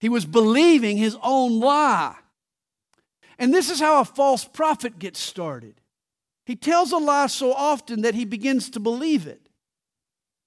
He 0.01 0.11
was 0.11 0.27
believing 0.27 0.99
his 0.99 1.17
own 1.23 1.61
lie. 1.61 2.17
And 3.39 3.55
this 3.55 3.71
is 3.71 3.81
how 3.81 4.01
a 4.01 4.05
false 4.05 4.45
prophet 4.45 4.99
gets 4.99 5.21
started. 5.21 5.81
He 6.45 6.57
tells 6.57 6.93
a 6.93 6.97
lie 6.97 7.27
so 7.27 7.53
often 7.53 8.03
that 8.03 8.15
he 8.15 8.25
begins 8.25 8.71
to 8.71 8.81
believe 8.81 9.27
it. 9.27 9.49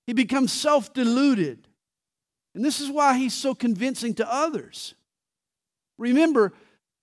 He 0.07 0.13
becomes 0.13 0.51
self 0.51 0.93
deluded. 0.93 1.67
And 2.53 2.65
this 2.65 2.81
is 2.81 2.89
why 2.89 3.17
he's 3.17 3.33
so 3.33 3.55
convincing 3.55 4.13
to 4.15 4.33
others. 4.33 4.93
Remember, 5.97 6.53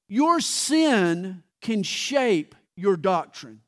your 0.08 0.40
sin 0.40 1.42
can 1.62 1.82
shape 1.82 2.54
your 2.76 2.96
doctrine. 2.96 3.60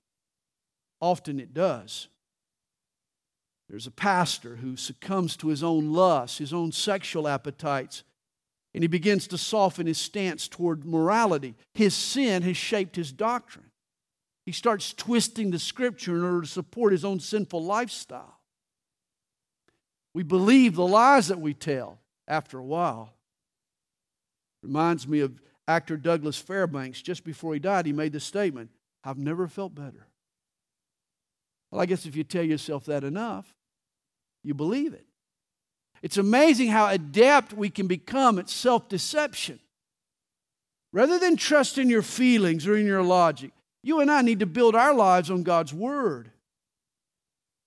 Often 1.00 1.40
it 1.40 1.54
does. 1.54 2.09
There's 3.68 3.87
a 3.87 3.92
pastor 3.92 4.56
who 4.56 4.76
succumbs 4.76 5.37
to 5.37 5.48
his 5.48 5.62
own 5.62 5.92
lusts, 5.92 6.38
his 6.38 6.52
own 6.52 6.72
sexual 6.72 7.28
appetites, 7.28 8.02
and 8.74 8.85
he 8.85 8.88
begins 8.88 9.26
to 9.28 9.38
soften 9.38 9.87
his 9.87 9.98
stance 9.98 10.48
toward 10.48 10.85
morality. 10.85 11.54
His 11.74 11.94
sin 11.94 12.42
has 12.42 12.56
shaped 12.56 12.96
his 12.96 13.12
doctrine. 13.12 13.70
He 14.46 14.52
starts 14.52 14.92
twisting 14.92 15.50
the 15.50 15.59
scripture 15.59 16.16
in 16.16 16.24
order 16.24 16.42
to 16.42 16.46
support 16.46 16.92
his 16.92 17.04
own 17.04 17.20
sinful 17.20 17.62
lifestyle. 17.64 18.38
We 20.14 20.22
believe 20.22 20.74
the 20.74 20.87
lies 20.87 21.28
that 21.28 21.40
we 21.40 21.54
tell 21.54 21.98
after 22.26 22.59
a 22.59 22.64
while. 22.64 23.14
Reminds 24.62 25.06
me 25.06 25.20
of 25.20 25.40
actor 25.68 25.96
Douglas 25.96 26.38
Fairbanks. 26.38 27.00
Just 27.00 27.24
before 27.24 27.54
he 27.54 27.61
died, 27.61 27.87
he 27.87 27.92
made 27.92 28.12
the 28.12 28.20
statement 28.20 28.70
I've 29.04 29.18
never 29.18 29.46
felt 29.46 29.74
better. 29.74 30.06
Well, 31.70 31.80
I 31.80 31.87
guess 31.87 32.06
if 32.06 32.16
you 32.16 32.24
tell 32.24 32.42
yourself 32.42 32.87
that 32.87 33.04
enough, 33.04 33.54
you 34.42 34.54
believe 34.54 34.92
it. 34.92 35.06
It's 36.02 36.16
amazing 36.16 36.68
how 36.68 36.88
adept 36.88 37.52
we 37.52 37.68
can 37.70 37.86
become 37.86 38.38
at 38.38 38.48
self 38.48 38.88
deception. 38.88 39.60
Rather 40.92 41.18
than 41.18 41.36
trust 41.36 41.78
in 41.78 41.88
your 41.88 42.02
feelings 42.02 42.66
or 42.66 42.76
in 42.76 42.86
your 42.86 43.02
logic, 43.02 43.52
you 43.82 44.00
and 44.00 44.10
I 44.10 44.22
need 44.22 44.40
to 44.40 44.46
build 44.46 44.74
our 44.74 44.94
lives 44.94 45.30
on 45.30 45.42
God's 45.42 45.72
Word. 45.72 46.30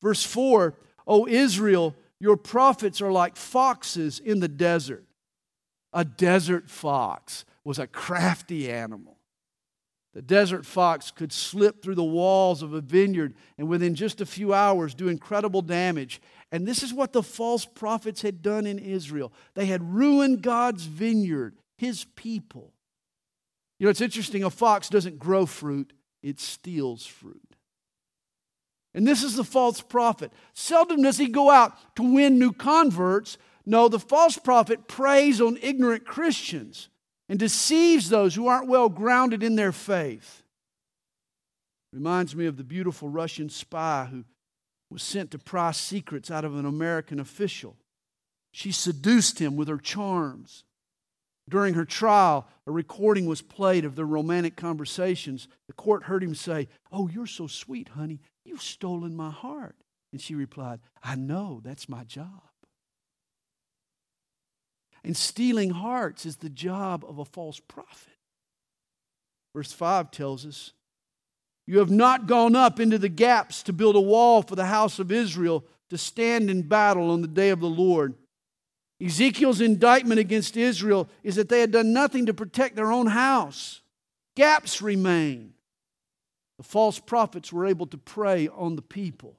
Verse 0.02 0.24
4 0.24 0.76
O 1.08 1.28
Israel, 1.28 1.96
your 2.19 2.38
prophets 2.38 3.02
are 3.02 3.12
like 3.12 3.36
foxes 3.36 4.19
in 4.19 4.39
the 4.39 4.48
desert. 4.48 5.06
A 5.91 6.04
desert 6.04 6.69
fox 6.69 7.46
was 7.63 7.80
a 7.80 7.88
crafty 7.88 8.72
animal. 8.72 9.17
The 10.13 10.22
desert 10.22 10.65
fox 10.65 11.10
could 11.10 11.32
slip 11.32 11.82
through 11.82 11.96
the 11.96 12.04
walls 12.04 12.62
of 12.62 12.74
a 12.74 12.82
vineyard 12.82 13.34
and 13.58 13.67
within 13.67 13.96
just 13.96 14.22
a 14.22 14.26
few 14.26 14.54
hours 14.54 14.93
do 14.93 15.08
incredible 15.08 15.63
damage. 15.63 16.22
And 16.54 16.68
this 16.68 16.84
is 16.84 16.94
what 16.94 17.13
the 17.13 17.24
false 17.24 17.66
prophets 17.66 18.22
had 18.22 18.44
done 18.44 18.68
in 18.68 18.78
Israel. 18.78 19.34
They 19.56 19.66
had 19.66 19.96
ruined 19.96 20.44
God's 20.44 20.86
vineyard, 20.86 21.56
his 21.80 22.06
people. 22.16 22.72
You 23.80 23.88
know, 23.88 23.89
it's 23.89 24.02
interesting, 24.02 24.44
a 24.44 24.52
fox 24.52 24.88
doesn't 24.88 25.18
grow 25.18 25.48
fruit, 25.48 25.94
it 26.22 26.39
steals 26.39 27.08
fruit. 27.08 27.56
And 28.94 29.08
this 29.08 29.24
is 29.24 29.36
the 29.36 29.44
false 29.44 29.82
prophet. 29.82 30.32
Seldom 30.54 31.02
does 31.02 31.18
he 31.18 31.28
go 31.28 31.50
out 31.50 31.74
to 31.96 32.13
win 32.13 32.38
new 32.38 32.54
converts. 32.54 33.39
No, 33.66 33.88
the 33.88 33.98
false 33.98 34.38
prophet 34.38 34.88
preys 34.88 35.42
on 35.42 35.58
ignorant 35.60 36.06
Christians 36.06 36.89
and 37.30 37.39
deceives 37.39 38.10
those 38.10 38.36
who 38.36 38.46
aren't 38.46 38.68
well 38.68 38.89
grounded 38.89 39.42
in 39.42 39.56
their 39.56 39.72
faith. 39.72 40.44
Reminds 41.92 42.36
me 42.36 42.46
of 42.46 42.58
the 42.58 42.63
beautiful 42.63 43.10
Russian 43.10 43.50
spy 43.50 44.08
who 44.12 44.24
was 44.94 45.04
sent 45.04 45.32
to 45.32 45.40
pry 45.40 45.72
secrets 45.72 46.32
out 46.32 46.46
of 46.46 46.56
an 46.56 46.66
American 46.66 47.20
official. 47.20 47.76
She 48.52 48.72
seduced 48.72 49.40
him 49.40 49.56
with 49.56 49.68
her 49.68 49.78
charms. 49.78 50.64
During 51.50 51.74
her 51.74 51.84
trial, 51.84 52.48
a 52.66 52.72
recording 52.72 53.26
was 53.26 53.42
played 53.42 53.84
of 53.84 53.96
their 53.96 54.06
romantic 54.06 54.56
conversations. 54.56 55.48
The 55.68 55.74
court 55.74 56.04
heard 56.04 56.24
him 56.24 56.36
say, 56.36 56.70
Oh, 56.92 57.10
you're 57.10 57.28
so 57.28 57.48
sweet, 57.48 57.90
honey. 57.90 58.22
You've 58.46 58.62
stolen 58.62 59.16
my 59.16 59.32
heart. 59.32 59.76
And 60.14 60.22
she 60.22 60.36
replied, 60.36 60.80
I 61.02 61.16
know, 61.16 61.60
that's 61.64 61.90
my 61.90 62.04
job. 62.04 62.44
And 65.04 65.18
stealing 65.18 65.72
hearts 65.72 66.26
is 66.26 66.38
the 66.38 66.50
job 66.50 67.04
of 67.06 67.20
a 67.20 67.26
false 67.26 67.60
prophet. 67.60 68.14
Verse 69.56 69.74
5 69.74 70.12
tells 70.12 70.46
us, 70.46 70.72
You 71.65 71.80
have 71.80 71.91
not 71.91 72.28
gone 72.28 72.56
up 72.56 72.80
into 72.80 72.97
the 72.97 73.10
gaps 73.10 73.63
to 73.63 73.73
build 73.73 73.95
a 73.95 74.02
wall 74.02 74.41
for 74.41 74.56
the 74.56 74.65
house 74.65 74.99
of 74.99 75.12
Israel 75.12 75.63
to 75.89 75.97
stand 75.97 76.49
in 76.49 76.63
battle 76.63 77.12
on 77.12 77.21
the 77.21 77.28
day 77.28 77.49
of 77.49 77.60
the 77.60 77.69
Lord. 77.69 78.15
Ezekiel's 79.04 79.62
indictment 79.62 80.19
against 80.19 80.58
Israel 80.58 81.10
is 81.23 81.36
that 81.36 81.49
they 81.49 81.62
had 81.62 81.71
done 81.71 81.93
nothing 81.93 82.26
to 82.26 82.34
protect 82.34 82.76
their 82.76 82.91
own 82.91 83.08
house. 83.08 83.82
Gaps 84.36 84.82
remain. 84.82 85.54
The 86.58 86.63
false 86.63 86.99
prophets 86.99 87.52
were 87.52 87.65
able 87.65 87.88
to 87.88 87.97
prey 87.97 88.47
on 88.47 88.76
the 88.76 88.82
people. 88.82 89.38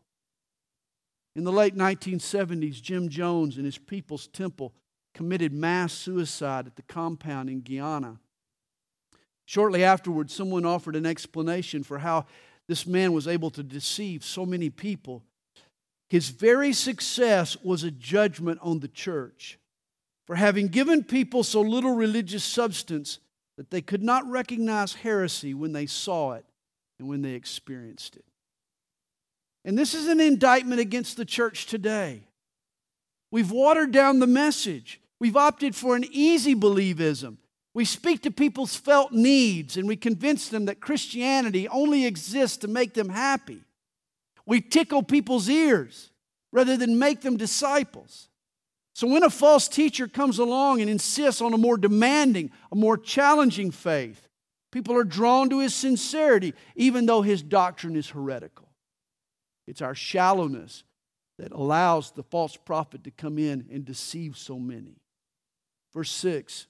In 1.36 1.44
the 1.44 1.52
late 1.52 1.76
1970s, 1.76 2.80
Jim 2.80 3.08
Jones 3.08 3.56
and 3.56 3.64
his 3.64 3.78
People's 3.78 4.26
Temple 4.28 4.72
committed 5.14 5.52
mass 5.52 5.92
suicide 5.92 6.66
at 6.66 6.76
the 6.76 6.82
compound 6.82 7.48
in 7.48 7.60
Guyana. 7.60 8.18
Shortly 9.46 9.84
afterwards, 9.84 10.34
someone 10.34 10.64
offered 10.64 10.96
an 10.96 11.06
explanation 11.06 11.82
for 11.82 11.98
how 11.98 12.26
this 12.66 12.86
man 12.86 13.12
was 13.12 13.28
able 13.28 13.50
to 13.50 13.62
deceive 13.62 14.24
so 14.24 14.46
many 14.46 14.70
people. 14.70 15.22
his 16.08 16.28
very 16.28 16.72
success 16.72 17.56
was 17.64 17.82
a 17.82 17.90
judgment 17.90 18.58
on 18.62 18.78
the 18.80 18.88
church 18.88 19.58
for 20.26 20.36
having 20.36 20.68
given 20.68 21.02
people 21.02 21.42
so 21.42 21.60
little 21.60 21.94
religious 21.94 22.44
substance 22.44 23.18
that 23.56 23.70
they 23.70 23.80
could 23.80 24.02
not 24.02 24.28
recognize 24.30 24.94
heresy 24.94 25.54
when 25.54 25.72
they 25.72 25.86
saw 25.86 26.32
it 26.32 26.44
and 26.98 27.08
when 27.08 27.22
they 27.22 27.32
experienced 27.32 28.16
it. 28.16 28.24
And 29.64 29.76
this 29.78 29.94
is 29.94 30.06
an 30.06 30.20
indictment 30.20 30.80
against 30.80 31.16
the 31.16 31.24
church 31.24 31.66
today. 31.66 32.22
We've 33.30 33.50
watered 33.50 33.90
down 33.90 34.20
the 34.20 34.26
message. 34.26 35.00
We've 35.18 35.36
opted 35.36 35.74
for 35.74 35.96
an 35.96 36.04
easy 36.10 36.54
believism. 36.54 37.38
We 37.74 37.84
speak 37.84 38.22
to 38.22 38.30
people's 38.30 38.76
felt 38.76 39.12
needs 39.12 39.76
and 39.76 39.88
we 39.88 39.96
convince 39.96 40.48
them 40.48 40.66
that 40.66 40.80
Christianity 40.80 41.68
only 41.68 42.06
exists 42.06 42.58
to 42.58 42.68
make 42.68 42.94
them 42.94 43.08
happy. 43.08 43.64
We 44.46 44.60
tickle 44.60 45.02
people's 45.02 45.48
ears 45.48 46.10
rather 46.52 46.76
than 46.76 46.98
make 46.98 47.22
them 47.22 47.36
disciples. 47.36 48.28
So 48.94 49.08
when 49.08 49.24
a 49.24 49.30
false 49.30 49.66
teacher 49.66 50.06
comes 50.06 50.38
along 50.38 50.80
and 50.80 50.88
insists 50.88 51.42
on 51.42 51.52
a 51.52 51.58
more 51.58 51.76
demanding, 51.76 52.52
a 52.70 52.76
more 52.76 52.96
challenging 52.96 53.72
faith, 53.72 54.28
people 54.70 54.94
are 54.96 55.02
drawn 55.02 55.50
to 55.50 55.58
his 55.58 55.74
sincerity, 55.74 56.54
even 56.76 57.06
though 57.06 57.22
his 57.22 57.42
doctrine 57.42 57.96
is 57.96 58.08
heretical. 58.08 58.68
It's 59.66 59.82
our 59.82 59.96
shallowness 59.96 60.84
that 61.38 61.50
allows 61.50 62.12
the 62.12 62.22
false 62.22 62.56
prophet 62.56 63.02
to 63.02 63.10
come 63.10 63.36
in 63.36 63.66
and 63.72 63.84
deceive 63.84 64.36
so 64.36 64.60
many. 64.60 65.00
Verse 65.92 66.12
6 66.12 66.68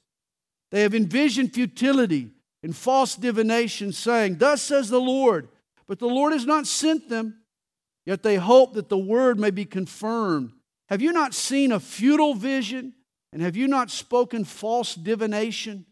They 0.74 0.82
have 0.82 0.92
envisioned 0.92 1.54
futility 1.54 2.32
and 2.64 2.74
false 2.74 3.14
divination, 3.14 3.92
saying, 3.92 4.38
Thus 4.38 4.60
says 4.60 4.88
the 4.88 5.00
Lord, 5.00 5.46
but 5.86 6.00
the 6.00 6.08
Lord 6.08 6.32
has 6.32 6.46
not 6.46 6.66
sent 6.66 7.08
them. 7.08 7.36
Yet 8.04 8.24
they 8.24 8.34
hope 8.34 8.74
that 8.74 8.88
the 8.88 8.98
word 8.98 9.38
may 9.38 9.52
be 9.52 9.66
confirmed. 9.66 10.50
Have 10.88 11.00
you 11.00 11.12
not 11.12 11.32
seen 11.32 11.70
a 11.70 11.78
futile 11.78 12.34
vision? 12.34 12.92
And 13.32 13.40
have 13.40 13.54
you 13.54 13.68
not 13.68 13.88
spoken 13.88 14.44
false 14.44 14.96
divination? 14.96 15.86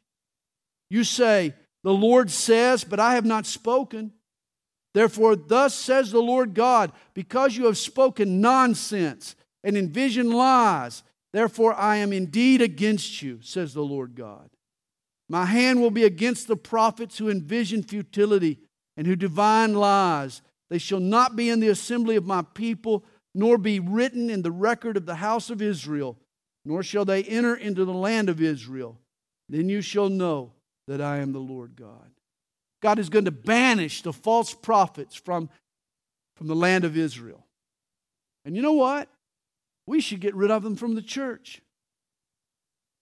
You 0.91 1.05
say, 1.05 1.55
The 1.85 1.95
Lord 1.95 2.29
says, 2.29 2.83
but 2.83 2.99
I 2.99 3.15
have 3.15 3.25
not 3.25 3.47
spoken. 3.47 4.11
Therefore, 4.95 5.37
thus 5.37 5.77
says 5.77 6.11
the 6.11 6.19
Lord 6.19 6.55
God, 6.55 6.91
because 7.15 7.57
you 7.57 7.67
have 7.67 7.79
spoken 7.79 8.41
nonsense 8.41 9.37
and 9.63 9.77
envisioned 9.77 10.35
lies, 10.35 11.05
therefore 11.33 11.73
I 11.75 11.99
am 11.99 12.13
indeed 12.13 12.61
against 12.61 13.23
you, 13.23 13.39
says 13.43 13.75
the 13.75 13.85
Lord 13.85 14.17
God. 14.17 14.51
My 15.33 15.47
hand 15.47 15.81
will 15.81 15.91
be 15.91 16.05
against 16.05 16.47
the 16.47 16.59
prophets 16.59 17.17
who 17.17 17.31
envision 17.31 17.83
futility 17.83 18.59
and 18.99 19.07
who 19.07 19.17
divine 19.17 19.73
lies. 19.73 20.43
They 20.69 20.77
shall 20.77 21.01
not 21.01 21.37
be 21.37 21.49
in 21.49 21.59
the 21.59 21.71
assembly 21.71 22.17
of 22.17 22.27
my 22.27 22.43
people, 22.43 23.03
nor 23.35 23.57
be 23.57 23.81
written 23.81 24.29
in 24.29 24.43
the 24.43 24.51
record 24.51 24.99
of 24.99 25.07
the 25.07 25.15
house 25.15 25.49
of 25.49 25.63
Israel, 25.63 26.19
nor 26.67 26.83
shall 26.83 27.07
they 27.07 27.23
enter 27.25 27.55
into 27.55 27.87
the 27.87 27.95
land 27.95 28.29
of 28.29 28.43
Israel. 28.43 28.99
Then 29.49 29.71
you 29.71 29.81
shall 29.81 30.11
know 30.11 30.53
that 30.87 31.01
I 31.01 31.21
am 31.21 31.33
the 31.33 31.39
Lord 31.39 31.77
God. 31.77 32.11
God 32.83 32.99
is 32.99 33.09
going 33.09 33.25
to 33.25 33.31
banish 33.31 34.03
the 34.03 34.13
false 34.13 34.53
prophets 34.53 35.17
from, 35.17 35.49
from 36.37 36.47
the 36.47 36.55
land 36.55 36.85
of 36.85 36.95
Israel. 36.95 37.47
And 38.45 38.55
you 38.55 38.61
know 38.61 38.75
what? 38.75 39.09
We 39.87 40.03
should 40.03 40.21
get 40.21 40.35
rid 40.35 40.51
of 40.51 40.63
them 40.63 40.77
from 40.77 40.95
the 40.95 41.01
church. 41.01 41.63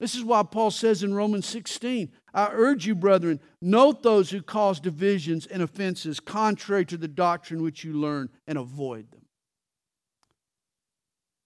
This 0.00 0.14
is 0.14 0.24
why 0.24 0.42
Paul 0.42 0.70
says 0.70 1.02
in 1.02 1.12
Romans 1.12 1.44
16, 1.46 2.10
I 2.32 2.48
urge 2.52 2.86
you, 2.86 2.94
brethren, 2.94 3.38
note 3.60 4.02
those 4.02 4.30
who 4.30 4.40
cause 4.40 4.80
divisions 4.80 5.46
and 5.46 5.62
offenses 5.62 6.20
contrary 6.20 6.86
to 6.86 6.96
the 6.96 7.06
doctrine 7.06 7.62
which 7.62 7.84
you 7.84 7.92
learn 7.92 8.30
and 8.46 8.56
avoid 8.56 9.10
them. 9.12 9.26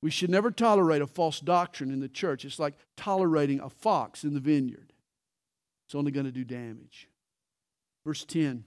We 0.00 0.10
should 0.10 0.30
never 0.30 0.52
tolerate 0.52 1.02
a 1.02 1.06
false 1.06 1.40
doctrine 1.40 1.90
in 1.90 1.98
the 1.98 2.08
church. 2.08 2.44
It's 2.44 2.60
like 2.60 2.74
tolerating 2.96 3.58
a 3.58 3.68
fox 3.68 4.22
in 4.22 4.34
the 4.34 4.40
vineyard, 4.40 4.92
it's 5.86 5.94
only 5.96 6.12
going 6.12 6.26
to 6.26 6.32
do 6.32 6.44
damage. 6.44 7.08
Verse 8.06 8.24
10 8.24 8.64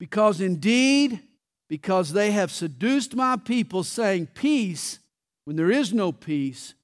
Because 0.00 0.40
indeed, 0.40 1.20
because 1.68 2.12
they 2.12 2.32
have 2.32 2.50
seduced 2.50 3.14
my 3.14 3.36
people, 3.36 3.84
saying, 3.84 4.28
Peace, 4.34 4.98
when 5.44 5.54
there 5.54 5.70
is 5.70 5.92
no 5.92 6.10
peace, 6.10 6.74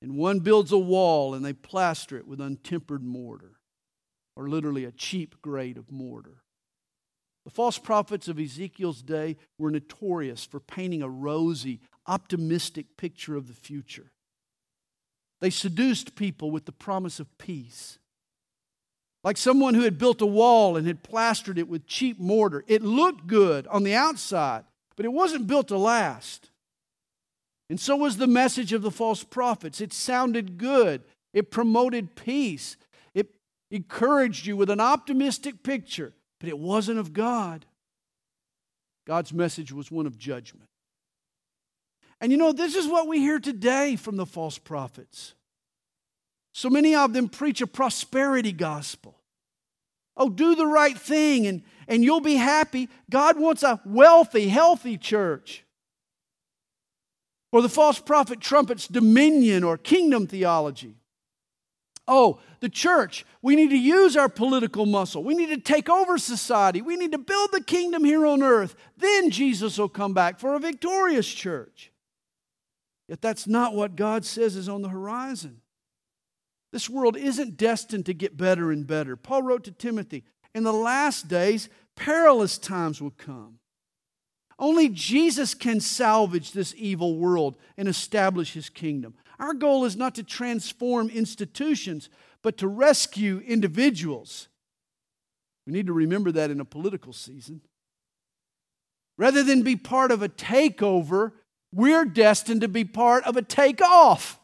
and 0.00 0.16
one 0.16 0.40
builds 0.40 0.72
a 0.72 0.78
wall 0.78 1.34
and 1.34 1.44
they 1.44 1.52
plaster 1.52 2.16
it 2.16 2.26
with 2.26 2.40
untempered 2.40 3.02
mortar, 3.02 3.58
or 4.36 4.48
literally 4.48 4.84
a 4.84 4.92
cheap 4.92 5.40
grade 5.42 5.76
of 5.76 5.90
mortar. 5.90 6.42
The 7.44 7.50
false 7.50 7.78
prophets 7.78 8.28
of 8.28 8.38
Ezekiel's 8.38 9.02
day 9.02 9.36
were 9.58 9.70
notorious 9.70 10.44
for 10.44 10.60
painting 10.60 11.02
a 11.02 11.08
rosy, 11.08 11.80
optimistic 12.06 12.96
picture 12.96 13.36
of 13.36 13.48
the 13.48 13.54
future. 13.54 14.12
They 15.40 15.50
seduced 15.50 16.14
people 16.14 16.50
with 16.50 16.66
the 16.66 16.72
promise 16.72 17.20
of 17.20 17.38
peace 17.38 17.98
like 19.24 19.36
someone 19.36 19.74
who 19.74 19.82
had 19.82 19.98
built 19.98 20.22
a 20.22 20.26
wall 20.26 20.76
and 20.76 20.86
had 20.86 21.02
plastered 21.02 21.58
it 21.58 21.68
with 21.68 21.86
cheap 21.86 22.18
mortar. 22.18 22.64
It 22.66 22.82
looked 22.82 23.26
good 23.26 23.66
on 23.66 23.82
the 23.82 23.94
outside, 23.94 24.64
but 24.96 25.04
it 25.04 25.12
wasn't 25.12 25.46
built 25.46 25.68
to 25.68 25.78
last. 25.78 26.50
And 27.70 27.78
so 27.78 27.96
was 27.96 28.16
the 28.16 28.26
message 28.26 28.72
of 28.72 28.82
the 28.82 28.90
false 28.90 29.22
prophets. 29.24 29.80
It 29.80 29.92
sounded 29.92 30.58
good, 30.58 31.02
it 31.34 31.50
promoted 31.50 32.14
peace, 32.14 32.76
it 33.14 33.28
encouraged 33.70 34.46
you 34.46 34.56
with 34.56 34.70
an 34.70 34.80
optimistic 34.80 35.62
picture, 35.62 36.14
but 36.40 36.48
it 36.48 36.58
wasn't 36.58 36.98
of 36.98 37.12
God. 37.12 37.66
God's 39.06 39.32
message 39.32 39.72
was 39.72 39.90
one 39.90 40.06
of 40.06 40.18
judgment. 40.18 40.68
And 42.20 42.32
you 42.32 42.38
know, 42.38 42.52
this 42.52 42.74
is 42.74 42.86
what 42.86 43.06
we 43.06 43.20
hear 43.20 43.38
today 43.38 43.96
from 43.96 44.16
the 44.16 44.26
false 44.26 44.58
prophets. 44.58 45.34
So 46.52 46.68
many 46.68 46.94
of 46.94 47.12
them 47.12 47.28
preach 47.28 47.60
a 47.60 47.66
prosperity 47.66 48.52
gospel. 48.52 49.14
Oh, 50.16 50.28
do 50.28 50.56
the 50.56 50.66
right 50.66 50.98
thing 50.98 51.46
and, 51.46 51.62
and 51.86 52.02
you'll 52.02 52.20
be 52.20 52.34
happy. 52.34 52.88
God 53.08 53.38
wants 53.38 53.62
a 53.62 53.80
wealthy, 53.84 54.48
healthy 54.48 54.98
church. 54.98 55.64
Or 57.50 57.62
the 57.62 57.68
false 57.68 57.98
prophet 57.98 58.40
trumpets 58.40 58.86
dominion 58.86 59.64
or 59.64 59.78
kingdom 59.78 60.26
theology. 60.26 60.96
Oh, 62.06 62.40
the 62.60 62.68
church, 62.70 63.26
we 63.42 63.54
need 63.54 63.70
to 63.70 63.78
use 63.78 64.16
our 64.16 64.30
political 64.30 64.86
muscle. 64.86 65.22
We 65.22 65.34
need 65.34 65.50
to 65.50 65.60
take 65.60 65.90
over 65.90 66.16
society. 66.16 66.80
We 66.80 66.96
need 66.96 67.12
to 67.12 67.18
build 67.18 67.50
the 67.52 67.62
kingdom 67.62 68.02
here 68.04 68.26
on 68.26 68.42
earth. 68.42 68.74
Then 68.96 69.30
Jesus 69.30 69.76
will 69.76 69.90
come 69.90 70.14
back 70.14 70.40
for 70.40 70.54
a 70.54 70.58
victorious 70.58 71.28
church. 71.28 71.92
Yet 73.08 73.20
that's 73.20 73.46
not 73.46 73.74
what 73.74 73.96
God 73.96 74.24
says 74.24 74.56
is 74.56 74.68
on 74.68 74.82
the 74.82 74.88
horizon. 74.88 75.60
This 76.72 76.88
world 76.88 77.16
isn't 77.16 77.56
destined 77.56 78.06
to 78.06 78.14
get 78.14 78.36
better 78.36 78.70
and 78.70 78.86
better. 78.86 79.16
Paul 79.16 79.42
wrote 79.42 79.64
to 79.64 79.70
Timothy, 79.70 80.24
in 80.54 80.64
the 80.64 80.72
last 80.72 81.28
days, 81.28 81.68
perilous 81.94 82.58
times 82.58 83.00
will 83.00 83.12
come. 83.16 83.58
Only 84.58 84.88
Jesus 84.88 85.54
can 85.54 85.80
salvage 85.80 86.52
this 86.52 86.74
evil 86.76 87.16
world 87.16 87.56
and 87.76 87.86
establish 87.86 88.54
his 88.54 88.68
kingdom. 88.68 89.14
Our 89.38 89.54
goal 89.54 89.84
is 89.84 89.96
not 89.96 90.16
to 90.16 90.22
transform 90.24 91.10
institutions, 91.10 92.08
but 92.42 92.58
to 92.58 92.66
rescue 92.66 93.40
individuals. 93.46 94.48
We 95.66 95.72
need 95.72 95.86
to 95.86 95.92
remember 95.92 96.32
that 96.32 96.50
in 96.50 96.60
a 96.60 96.64
political 96.64 97.12
season. 97.12 97.60
Rather 99.16 99.42
than 99.42 99.62
be 99.62 99.76
part 99.76 100.10
of 100.10 100.22
a 100.22 100.28
takeover, 100.28 101.32
we're 101.72 102.04
destined 102.04 102.62
to 102.62 102.68
be 102.68 102.84
part 102.84 103.24
of 103.24 103.36
a 103.36 103.42
takeoff 103.42 104.40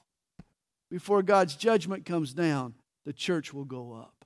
before 0.94 1.22
God's 1.22 1.56
judgment 1.56 2.06
comes 2.06 2.32
down, 2.32 2.74
the 3.04 3.12
church 3.12 3.52
will 3.52 3.64
go 3.64 3.94
up. 3.94 4.24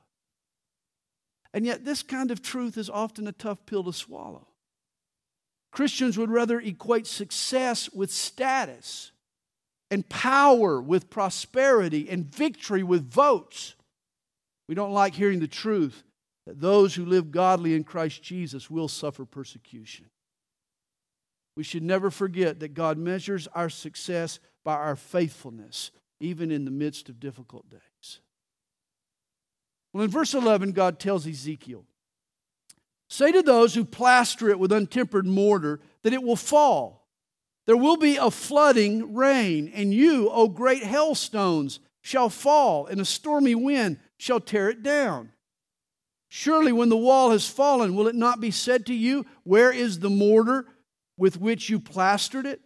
And 1.55 1.65
yet, 1.65 1.87
this 1.87 2.03
kind 2.03 2.31
of 2.31 2.43
truth 2.43 2.77
is 2.77 2.91
often 2.91 3.27
a 3.27 3.33
tough 3.33 3.65
pill 3.65 3.85
to 3.85 3.93
swallow. 3.95 4.48
Christians 5.71 6.17
would 6.17 6.31
rather 6.31 6.61
equate 6.61 7.07
success 7.07 7.91
with 7.93 8.11
status, 8.11 9.13
and 9.91 10.09
power 10.09 10.81
with 10.81 11.11
prosperity, 11.11 12.09
and 12.11 12.25
victory 12.25 12.83
with 12.83 13.11
votes. 13.11 13.75
We 14.69 14.75
don't 14.75 14.93
like 14.93 15.15
hearing 15.15 15.41
the 15.41 15.49
truth 15.49 16.05
that 16.47 16.61
those 16.61 16.95
who 16.95 17.05
live 17.05 17.31
godly 17.31 17.75
in 17.75 17.85
Christ 17.85 18.23
Jesus 18.23 18.71
will 18.71 18.89
suffer 18.89 19.25
persecution. 19.25 20.07
We 21.57 21.65
should 21.65 21.83
never 21.83 22.11
forget 22.11 22.61
that 22.61 22.75
God 22.75 22.99
measures 22.99 23.49
our 23.49 23.69
success 23.69 24.39
by 24.65 24.75
our 24.75 24.97
faithfulness, 24.97 25.91
even 26.21 26.51
in 26.51 26.65
the 26.65 26.71
midst 26.71 27.09
of 27.09 27.19
difficult 27.19 27.69
days. 27.69 28.21
Well, 29.93 30.05
in 30.05 30.11
verse 30.11 30.35
11, 30.35 30.73
God 30.73 30.99
tells 30.99 31.27
Ezekiel, 31.27 31.85
Say 33.09 33.33
to 33.33 33.43
those 33.43 33.75
who 33.75 33.85
plaster 33.85 34.49
it 34.51 34.59
with 34.59 34.73
untempered 34.73 35.27
mortar 35.27 35.81
that 36.03 36.13
it 36.13 36.23
will 36.23 36.37
fall. 36.37 37.07
There 37.67 37.77
will 37.77 37.97
be 37.97 38.17
a 38.17 38.31
flooding 38.31 39.15
rain, 39.15 39.71
and 39.75 39.93
you, 39.93 40.31
O 40.31 40.49
great 40.49 40.83
hailstones, 40.83 41.81
shall 42.01 42.31
fall, 42.31 42.87
and 42.87 43.01
a 43.01 43.05
stormy 43.05 43.55
wind 43.55 43.99
shall 44.17 44.41
tear 44.41 44.71
it 44.71 44.83
down. 44.83 45.33
Surely, 46.29 46.73
when 46.73 46.89
the 46.91 46.97
wall 46.97 47.31
has 47.31 47.49
fallen, 47.49 47.95
will 47.95 48.09
it 48.09 48.15
not 48.15 48.41
be 48.41 48.51
said 48.51 48.87
to 48.87 48.95
you, 48.95 49.25
Where 49.45 49.73
is 49.73 49.99
the 49.99 50.11
mortar 50.11 50.67
with 51.17 51.41
which 51.41 51.71
you 51.71 51.81
plastered 51.81 52.47
it? 52.47 52.61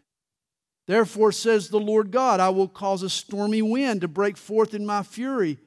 Therefore, 0.87 1.31
says 1.31 1.69
the 1.69 1.81
Lord 1.81 2.11
God, 2.11 2.41
I 2.41 2.49
will 2.49 2.69
cause 2.69 3.03
a 3.03 3.11
stormy 3.11 3.63
wind 3.63 4.01
to 4.01 4.09
break 4.09 4.37
forth 4.37 4.75
in 4.75 4.85
my 4.85 5.03
fury, 5.03 5.59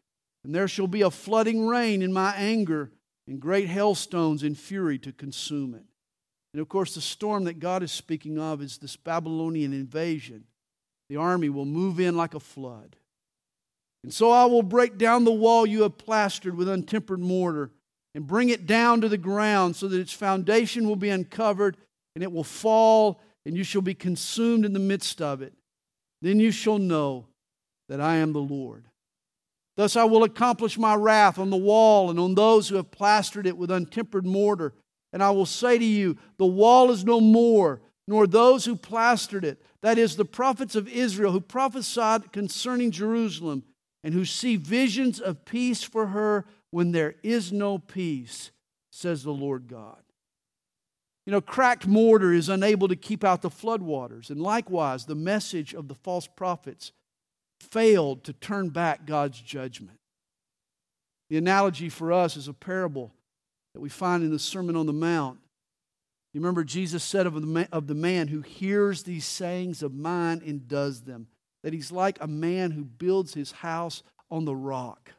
and 0.43 0.53
there 0.53 0.67
shall 0.67 0.87
be 0.87 1.01
a 1.01 1.11
flooding 1.11 1.65
rain 1.65 2.01
in 2.01 2.11
my 2.11 2.35
anger, 2.35 2.91
and 3.27 3.39
great 3.39 3.67
hailstones 3.67 4.43
in 4.43 4.55
fury 4.55 4.97
to 4.99 5.11
consume 5.11 5.73
it. 5.73 5.83
And 6.53 6.61
of 6.61 6.69
course, 6.69 6.95
the 6.95 7.01
storm 7.01 7.45
that 7.45 7.59
God 7.59 7.83
is 7.83 7.91
speaking 7.91 8.39
of 8.39 8.61
is 8.61 8.77
this 8.77 8.95
Babylonian 8.95 9.73
invasion. 9.73 10.45
The 11.09 11.17
army 11.17 11.49
will 11.49 11.65
move 11.65 11.99
in 11.99 12.15
like 12.15 12.33
a 12.33 12.39
flood. 12.39 12.95
And 14.03 14.13
so 14.13 14.31
I 14.31 14.45
will 14.45 14.63
break 14.63 14.97
down 14.97 15.23
the 15.23 15.31
wall 15.31 15.65
you 15.65 15.81
have 15.81 15.97
plastered 15.97 16.55
with 16.55 16.69
untempered 16.69 17.19
mortar 17.19 17.71
and 18.13 18.27
bring 18.27 18.49
it 18.49 18.65
down 18.65 19.01
to 19.01 19.09
the 19.09 19.17
ground 19.17 19.75
so 19.75 19.87
that 19.87 19.99
its 19.99 20.13
foundation 20.13 20.87
will 20.87 20.95
be 20.95 21.09
uncovered 21.09 21.75
and 22.15 22.23
it 22.23 22.31
will 22.31 22.43
fall 22.43 23.19
and 23.45 23.57
you 23.57 23.63
shall 23.63 23.81
be 23.81 23.93
consumed 23.93 24.65
in 24.65 24.73
the 24.73 24.79
midst 24.79 25.21
of 25.21 25.41
it. 25.41 25.53
Then 26.21 26.39
you 26.39 26.51
shall 26.51 26.79
know 26.79 27.27
that 27.89 27.99
I 27.99 28.15
am 28.15 28.33
the 28.33 28.39
Lord. 28.39 28.85
Thus 29.75 29.95
I 29.95 30.05
will 30.05 30.23
accomplish 30.23 30.77
my 30.77 30.95
wrath 30.95 31.37
on 31.37 31.49
the 31.49 31.57
wall 31.57 32.09
and 32.09 32.19
on 32.19 32.35
those 32.35 32.69
who 32.69 32.75
have 32.75 32.91
plastered 32.91 33.45
it 33.45 33.57
with 33.57 33.71
untempered 33.71 34.25
mortar. 34.25 34.73
And 35.11 35.21
I 35.21 35.31
will 35.31 35.45
say 35.45 35.77
to 35.77 35.85
you, 35.85 36.17
The 36.37 36.45
wall 36.45 36.91
is 36.91 37.03
no 37.03 37.19
more, 37.19 37.81
nor 38.07 38.25
those 38.27 38.65
who 38.65 38.75
plastered 38.75 39.43
it. 39.43 39.61
That 39.81 39.97
is, 39.97 40.15
the 40.15 40.25
prophets 40.25 40.75
of 40.75 40.87
Israel 40.87 41.31
who 41.31 41.41
prophesied 41.41 42.31
concerning 42.31 42.91
Jerusalem 42.91 43.63
and 44.03 44.13
who 44.13 44.25
see 44.25 44.55
visions 44.55 45.19
of 45.19 45.45
peace 45.45 45.83
for 45.83 46.07
her 46.07 46.45
when 46.71 46.91
there 46.91 47.15
is 47.23 47.51
no 47.51 47.77
peace, 47.77 48.51
says 48.91 49.23
the 49.23 49.31
Lord 49.31 49.67
God. 49.67 50.01
You 51.25 51.31
know, 51.31 51.41
cracked 51.41 51.87
mortar 51.87 52.31
is 52.31 52.49
unable 52.49 52.87
to 52.87 52.95
keep 52.95 53.23
out 53.23 53.41
the 53.41 53.49
floodwaters. 53.49 54.29
And 54.29 54.39
likewise, 54.39 55.05
the 55.05 55.15
message 55.15 55.73
of 55.73 55.87
the 55.87 55.95
false 55.95 56.27
prophets 56.27 56.91
failed 57.59 58.23
to 58.25 58.33
turn 58.33 58.69
back 58.69 59.05
God's 59.05 59.39
judgment. 59.39 59.99
The 61.29 61.37
analogy 61.37 61.89
for 61.89 62.13
us 62.13 62.37
is 62.37 62.47
a 62.47 62.53
parable 62.53 63.11
that 63.73 63.81
we 63.81 63.89
find 63.89 64.23
in 64.23 64.31
the 64.31 64.39
Sermon 64.39 64.75
on 64.75 64.85
the 64.85 64.93
Mount. 64.93 65.39
You 66.33 66.41
remember 66.41 66.63
Jesus 66.63 67.03
said 67.03 67.27
of 67.27 67.33
the, 67.33 67.41
man, 67.41 67.67
of 67.71 67.87
the 67.87 67.95
man 67.95 68.27
who 68.27 68.41
hears 68.41 69.03
these 69.03 69.25
sayings 69.25 69.81
of 69.81 69.93
mine 69.93 70.41
and 70.45 70.67
does 70.67 71.01
them, 71.01 71.27
that 71.63 71.73
he's 71.73 71.91
like 71.91 72.17
a 72.21 72.27
man 72.27 72.71
who 72.71 72.83
builds 72.83 73.33
his 73.33 73.51
house 73.51 74.03
on 74.29 74.45
the 74.45 74.55
rock. 74.55 75.11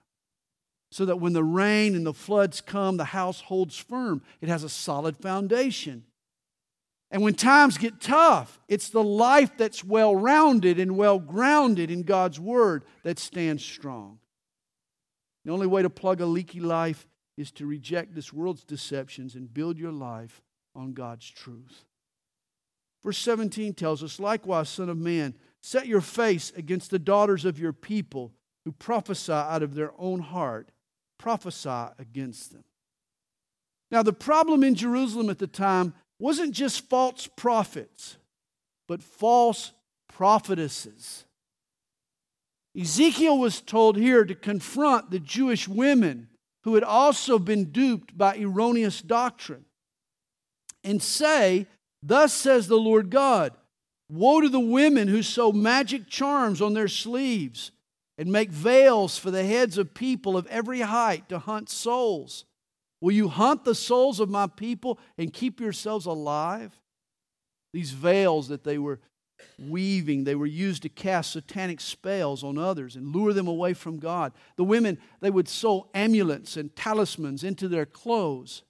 So 0.92 1.04
that 1.06 1.16
when 1.16 1.32
the 1.32 1.42
rain 1.44 1.94
and 1.94 2.06
the 2.06 2.14
floods 2.14 2.60
come, 2.60 2.96
the 2.96 3.04
house 3.06 3.40
holds 3.40 3.76
firm. 3.76 4.22
It 4.40 4.48
has 4.48 4.62
a 4.62 4.68
solid 4.68 5.16
foundation. 5.16 6.04
And 7.16 7.24
when 7.24 7.32
times 7.32 7.78
get 7.78 7.98
tough, 7.98 8.60
it's 8.68 8.90
the 8.90 9.02
life 9.02 9.56
that's 9.56 9.82
well 9.82 10.14
rounded 10.14 10.78
and 10.78 10.98
well 10.98 11.18
grounded 11.18 11.90
in 11.90 12.02
God's 12.02 12.38
Word 12.38 12.84
that 13.04 13.18
stands 13.18 13.64
strong. 13.64 14.18
The 15.46 15.50
only 15.50 15.66
way 15.66 15.80
to 15.80 15.88
plug 15.88 16.20
a 16.20 16.26
leaky 16.26 16.60
life 16.60 17.08
is 17.38 17.50
to 17.52 17.64
reject 17.64 18.14
this 18.14 18.34
world's 18.34 18.64
deceptions 18.64 19.34
and 19.34 19.54
build 19.54 19.78
your 19.78 19.92
life 19.92 20.42
on 20.74 20.92
God's 20.92 21.30
truth. 21.30 21.84
Verse 23.02 23.16
17 23.16 23.72
tells 23.72 24.02
us, 24.02 24.20
likewise, 24.20 24.68
Son 24.68 24.90
of 24.90 24.98
Man, 24.98 25.32
set 25.62 25.86
your 25.86 26.02
face 26.02 26.52
against 26.54 26.90
the 26.90 26.98
daughters 26.98 27.46
of 27.46 27.58
your 27.58 27.72
people 27.72 28.34
who 28.66 28.72
prophesy 28.72 29.32
out 29.32 29.62
of 29.62 29.74
their 29.74 29.92
own 29.96 30.20
heart. 30.20 30.70
Prophesy 31.16 31.94
against 31.98 32.52
them. 32.52 32.64
Now, 33.90 34.02
the 34.02 34.12
problem 34.12 34.62
in 34.62 34.74
Jerusalem 34.74 35.30
at 35.30 35.38
the 35.38 35.46
time 35.46 35.94
wasn't 36.18 36.52
just 36.52 36.88
false 36.88 37.26
prophets, 37.26 38.16
but 38.88 39.02
false 39.02 39.72
prophetesses. 40.08 41.24
Ezekiel 42.78 43.38
was 43.38 43.60
told 43.60 43.96
here 43.96 44.24
to 44.24 44.34
confront 44.34 45.10
the 45.10 45.18
Jewish 45.18 45.66
women 45.66 46.28
who 46.64 46.74
had 46.74 46.84
also 46.84 47.38
been 47.38 47.66
duped 47.66 48.16
by 48.16 48.36
erroneous 48.36 49.00
doctrine 49.00 49.64
and 50.84 51.02
say, 51.02 51.66
Thus 52.02 52.32
says 52.32 52.66
the 52.66 52.76
Lord 52.76 53.10
God, 53.10 53.52
Woe 54.08 54.40
to 54.40 54.48
the 54.48 54.60
women 54.60 55.08
who 55.08 55.22
sew 55.22 55.52
magic 55.52 56.08
charms 56.08 56.62
on 56.62 56.74
their 56.74 56.88
sleeves 56.88 57.72
and 58.18 58.30
make 58.30 58.50
veils 58.50 59.18
for 59.18 59.30
the 59.30 59.44
heads 59.44 59.78
of 59.78 59.94
people 59.94 60.36
of 60.36 60.46
every 60.46 60.80
height 60.80 61.28
to 61.28 61.38
hunt 61.38 61.68
souls. 61.68 62.44
Will 63.06 63.12
you 63.12 63.28
hunt 63.28 63.64
the 63.64 63.76
souls 63.76 64.18
of 64.18 64.30
my 64.30 64.48
people 64.48 64.98
and 65.16 65.32
keep 65.32 65.60
yourselves 65.60 66.06
alive? 66.06 66.76
These 67.72 67.92
veils 67.92 68.48
that 68.48 68.64
they 68.64 68.78
were 68.78 68.98
weaving, 69.60 70.24
they 70.24 70.34
were 70.34 70.44
used 70.44 70.82
to 70.82 70.88
cast 70.88 71.30
satanic 71.30 71.80
spells 71.80 72.42
on 72.42 72.58
others 72.58 72.96
and 72.96 73.14
lure 73.14 73.32
them 73.32 73.46
away 73.46 73.74
from 73.74 74.00
God. 74.00 74.32
The 74.56 74.64
women, 74.64 74.98
they 75.20 75.30
would 75.30 75.48
sew 75.48 75.88
amulets 75.94 76.56
and 76.56 76.74
talismans 76.74 77.44
into 77.44 77.68
their 77.68 77.86
clothes. 77.86 78.64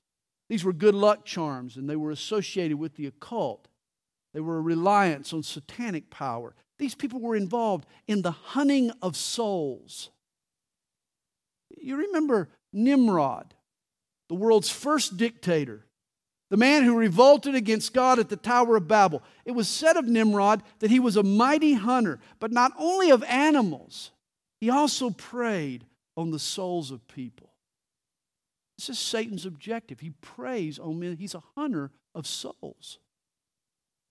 These 0.50 0.64
were 0.64 0.74
good 0.74 0.94
luck 0.94 1.24
charms 1.24 1.78
and 1.78 1.88
they 1.88 1.96
were 1.96 2.10
associated 2.10 2.78
with 2.78 2.96
the 2.96 3.06
occult. 3.06 3.68
They 4.34 4.40
were 4.40 4.58
a 4.58 4.60
reliance 4.60 5.32
on 5.32 5.44
satanic 5.44 6.10
power. 6.10 6.54
These 6.78 6.94
people 6.94 7.20
were 7.20 7.36
involved 7.36 7.86
in 8.06 8.20
the 8.20 8.32
hunting 8.32 8.90
of 9.00 9.16
souls. 9.16 10.10
You 11.70 11.96
remember 11.96 12.50
Nimrod 12.74 13.54
the 14.28 14.34
world's 14.34 14.70
first 14.70 15.16
dictator, 15.16 15.84
the 16.50 16.56
man 16.56 16.84
who 16.84 16.96
revolted 16.96 17.54
against 17.54 17.92
God 17.92 18.18
at 18.18 18.28
the 18.28 18.36
Tower 18.36 18.76
of 18.76 18.88
Babel. 18.88 19.22
It 19.44 19.52
was 19.52 19.68
said 19.68 19.96
of 19.96 20.06
Nimrod 20.06 20.62
that 20.78 20.90
he 20.90 21.00
was 21.00 21.16
a 21.16 21.22
mighty 21.22 21.74
hunter, 21.74 22.20
but 22.38 22.52
not 22.52 22.72
only 22.78 23.10
of 23.10 23.22
animals, 23.24 24.10
he 24.60 24.70
also 24.70 25.10
preyed 25.10 25.84
on 26.16 26.30
the 26.30 26.38
souls 26.38 26.90
of 26.90 27.06
people. 27.08 27.50
This 28.78 28.90
is 28.90 28.98
Satan's 28.98 29.46
objective. 29.46 30.00
He 30.00 30.10
preys 30.20 30.78
on 30.78 30.98
men, 30.98 31.16
he's 31.16 31.34
a 31.34 31.42
hunter 31.56 31.90
of 32.14 32.26
souls. 32.26 32.98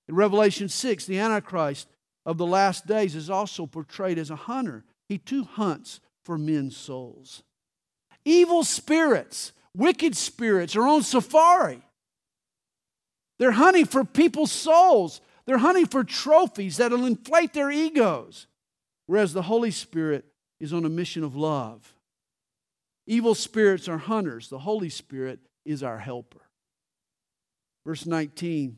In 0.08 0.16
Revelation 0.16 0.70
6, 0.70 1.06
the 1.06 1.20
Antichrist 1.20 1.88
of 2.26 2.38
the 2.38 2.46
last 2.46 2.86
days 2.86 3.16
is 3.16 3.30
also 3.30 3.66
portrayed 3.66 4.18
as 4.18 4.30
a 4.30 4.36
hunter. 4.36 4.84
He 5.08 5.18
too 5.18 5.44
hunts 5.44 6.00
for 6.24 6.38
men's 6.38 6.76
souls. 6.76 7.44
Evil 8.24 8.64
spirits 8.64 9.52
wicked 9.76 10.16
spirits 10.16 10.76
are 10.76 10.88
on 10.88 11.04
safari. 11.04 11.82
They're 13.40 13.52
hunting 13.52 13.86
for 13.86 14.04
people's 14.04 14.52
souls. 14.52 15.22
They're 15.46 15.58
hunting 15.58 15.86
for 15.86 16.04
trophies 16.04 16.78
that'll 16.78 17.06
inflate 17.06 17.54
their 17.54 17.70
egos. 17.70 18.48
Whereas 19.08 19.34
the 19.34 19.44
Holy 19.44 19.72
Spirit 19.72 20.26
is 20.60 20.74
on 20.74 20.86
a 20.86 20.90
mission 20.90 21.24
of 21.24 21.36
love. 21.36 21.94
Evil 23.08 23.36
spirits 23.36 23.88
are 23.88 24.00
hunters, 24.00 24.50
the 24.50 24.60
Holy 24.60 24.90
Spirit 24.90 25.40
is 25.64 25.84
our 25.84 26.00
helper. 26.00 26.42
Verse 27.86 28.06
19 28.06 28.78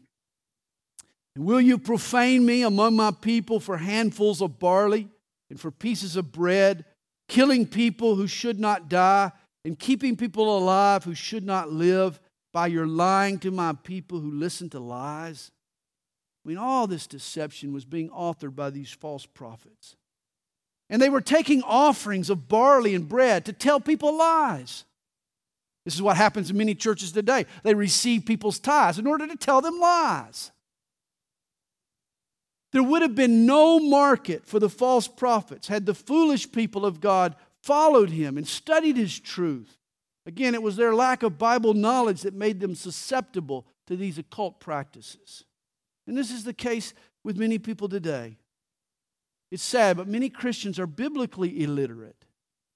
And 1.35 1.45
will 1.45 1.61
you 1.61 1.77
profane 1.77 2.45
me 2.45 2.63
among 2.63 2.95
my 2.95 3.11
people 3.11 3.59
for 3.59 3.77
handfuls 3.77 4.41
of 4.41 4.59
barley 4.59 5.07
and 5.49 5.59
for 5.59 5.71
pieces 5.71 6.17
of 6.17 6.33
bread, 6.33 6.83
killing 7.29 7.65
people 7.65 8.15
who 8.15 8.27
should 8.27 8.59
not 8.59 8.89
die? 8.89 9.31
And 9.65 9.77
keeping 9.77 10.15
people 10.15 10.57
alive 10.57 11.03
who 11.03 11.13
should 11.13 11.43
not 11.43 11.71
live 11.71 12.19
by 12.53 12.67
your 12.67 12.87
lying 12.87 13.39
to 13.39 13.51
my 13.51 13.73
people 13.73 14.19
who 14.19 14.31
listen 14.31 14.69
to 14.71 14.79
lies? 14.79 15.51
I 16.45 16.49
mean, 16.49 16.57
all 16.57 16.87
this 16.87 17.07
deception 17.07 17.73
was 17.73 17.85
being 17.85 18.09
authored 18.09 18.55
by 18.55 18.69
these 18.69 18.91
false 18.91 19.25
prophets. 19.25 19.95
And 20.89 21.01
they 21.01 21.09
were 21.09 21.21
taking 21.21 21.61
offerings 21.63 22.29
of 22.29 22.47
barley 22.47 22.95
and 22.95 23.07
bread 23.07 23.45
to 23.45 23.53
tell 23.53 23.79
people 23.79 24.17
lies. 24.17 24.85
This 25.83 25.95
is 25.95 26.01
what 26.01 26.17
happens 26.17 26.49
in 26.49 26.57
many 26.57 26.75
churches 26.75 27.11
today. 27.11 27.45
They 27.63 27.73
receive 27.73 28.25
people's 28.25 28.59
tithes 28.59 28.99
in 28.99 29.07
order 29.07 29.27
to 29.27 29.35
tell 29.35 29.61
them 29.61 29.79
lies. 29.79 30.51
There 32.73 32.83
would 32.83 33.01
have 33.01 33.15
been 33.15 33.45
no 33.45 33.79
market 33.79 34.45
for 34.45 34.59
the 34.59 34.69
false 34.69 35.07
prophets 35.07 35.67
had 35.67 35.85
the 35.85 35.93
foolish 35.93 36.51
people 36.51 36.85
of 36.85 36.99
God 36.99 37.35
followed 37.67 38.11
him 38.11 38.37
and 38.37 38.47
studied 38.47 38.95
his 38.95 39.19
truth. 39.19 39.77
Again, 40.25 40.55
it 40.55 40.63
was 40.63 40.77
their 40.77 40.95
lack 40.95 41.21
of 41.21 41.37
Bible 41.37 41.73
knowledge 41.73 42.21
that 42.21 42.33
made 42.33 42.61
them 42.61 42.75
susceptible 42.75 43.67
to 43.87 43.97
these 43.97 44.17
occult 44.17 44.61
practices. 44.61 45.43
And 46.07 46.17
this 46.17 46.31
is 46.31 46.45
the 46.45 46.53
case 46.53 46.93
with 47.25 47.37
many 47.37 47.59
people 47.59 47.89
today. 47.89 48.37
It's 49.51 49.63
sad, 49.63 49.97
but 49.97 50.07
many 50.07 50.29
Christians 50.29 50.79
are 50.79 50.87
biblically 50.87 51.61
illiterate. 51.61 52.23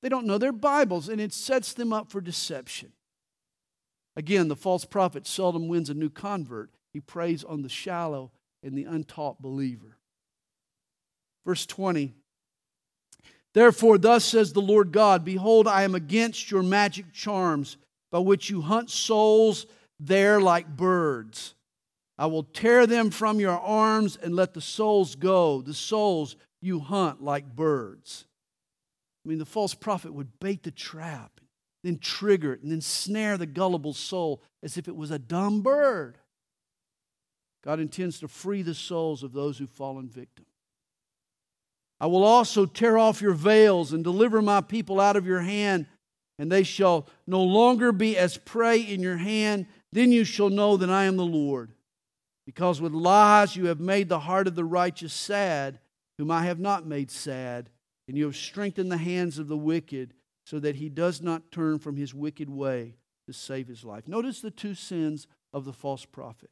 They 0.01 0.09
don't 0.09 0.27
know 0.27 0.37
their 0.37 0.51
Bibles, 0.51 1.07
and 1.07 1.21
it 1.21 1.31
sets 1.31 1.71
them 1.71 1.93
up 1.93 2.11
for 2.11 2.19
deception. 2.19 2.91
Again, 4.17 4.49
the 4.49 4.57
false 4.57 4.83
prophet 4.83 5.25
seldom 5.25 5.69
wins 5.69 5.89
a 5.89 5.93
new 5.93 6.09
convert. 6.09 6.69
He 6.91 6.99
preys 6.99 7.45
on 7.45 7.61
the 7.61 7.69
shallow 7.69 8.31
and 8.61 8.77
the 8.77 8.83
untaught 8.83 9.41
believer. 9.41 9.97
Verse 11.45 11.65
20 11.65 12.13
Therefore, 13.53 13.97
thus 13.97 14.23
says 14.23 14.53
the 14.53 14.61
Lord 14.61 14.91
God 14.91 15.25
Behold, 15.25 15.67
I 15.67 15.83
am 15.83 15.95
against 15.95 16.51
your 16.51 16.63
magic 16.63 17.11
charms, 17.13 17.77
by 18.11 18.19
which 18.19 18.49
you 18.49 18.61
hunt 18.61 18.89
souls 18.89 19.65
there 19.99 20.39
like 20.39 20.67
birds. 20.67 21.55
I 22.17 22.27
will 22.27 22.43
tear 22.43 22.85
them 22.85 23.09
from 23.09 23.39
your 23.39 23.59
arms 23.59 24.17
and 24.21 24.35
let 24.35 24.53
the 24.53 24.61
souls 24.61 25.15
go, 25.15 25.61
the 25.61 25.73
souls 25.73 26.35
you 26.61 26.79
hunt 26.79 27.23
like 27.23 27.55
birds. 27.55 28.25
I 29.25 29.29
mean, 29.29 29.39
the 29.39 29.45
false 29.45 29.73
prophet 29.73 30.13
would 30.13 30.39
bait 30.39 30.63
the 30.63 30.71
trap, 30.71 31.41
then 31.83 31.97
trigger 31.97 32.53
it, 32.53 32.61
and 32.61 32.71
then 32.71 32.81
snare 32.81 33.37
the 33.37 33.45
gullible 33.45 33.93
soul 33.93 34.41
as 34.61 34.77
if 34.77 34.87
it 34.87 34.95
was 34.95 35.11
a 35.11 35.19
dumb 35.19 35.61
bird. 35.61 36.17
God 37.63 37.79
intends 37.79 38.19
to 38.19 38.27
free 38.27 38.61
the 38.61 38.73
souls 38.73 39.23
of 39.23 39.33
those 39.33 39.57
who've 39.57 39.69
fallen 39.69 40.09
victim. 40.09 40.45
I 42.01 42.07
will 42.07 42.23
also 42.23 42.65
tear 42.65 42.97
off 42.97 43.21
your 43.21 43.35
veils 43.35 43.93
and 43.93 44.03
deliver 44.03 44.41
my 44.41 44.59
people 44.59 44.99
out 44.99 45.15
of 45.15 45.27
your 45.27 45.41
hand, 45.41 45.85
and 46.39 46.51
they 46.51 46.63
shall 46.63 47.07
no 47.27 47.43
longer 47.43 47.91
be 47.91 48.17
as 48.17 48.37
prey 48.37 48.81
in 48.81 49.01
your 49.01 49.17
hand. 49.17 49.67
Then 49.91 50.11
you 50.11 50.23
shall 50.23 50.49
know 50.49 50.77
that 50.77 50.89
I 50.89 51.03
am 51.03 51.15
the 51.15 51.23
Lord. 51.23 51.73
Because 52.47 52.81
with 52.81 52.91
lies 52.91 53.55
you 53.55 53.67
have 53.67 53.79
made 53.79 54.09
the 54.09 54.21
heart 54.21 54.47
of 54.47 54.55
the 54.55 54.65
righteous 54.65 55.13
sad, 55.13 55.77
whom 56.17 56.31
I 56.31 56.45
have 56.45 56.59
not 56.59 56.87
made 56.87 57.11
sad, 57.11 57.69
and 58.07 58.17
you 58.17 58.25
have 58.25 58.35
strengthened 58.35 58.91
the 58.91 58.97
hands 58.97 59.37
of 59.37 59.47
the 59.47 59.55
wicked, 59.55 60.15
so 60.43 60.57
that 60.57 60.77
he 60.77 60.89
does 60.89 61.21
not 61.21 61.51
turn 61.51 61.77
from 61.77 61.97
his 61.97 62.15
wicked 62.15 62.49
way 62.49 62.95
to 63.27 63.31
save 63.31 63.67
his 63.67 63.83
life. 63.83 64.07
Notice 64.07 64.41
the 64.41 64.49
two 64.49 64.73
sins 64.73 65.27
of 65.53 65.65
the 65.65 65.73
false 65.73 66.05
prophet. 66.05 66.49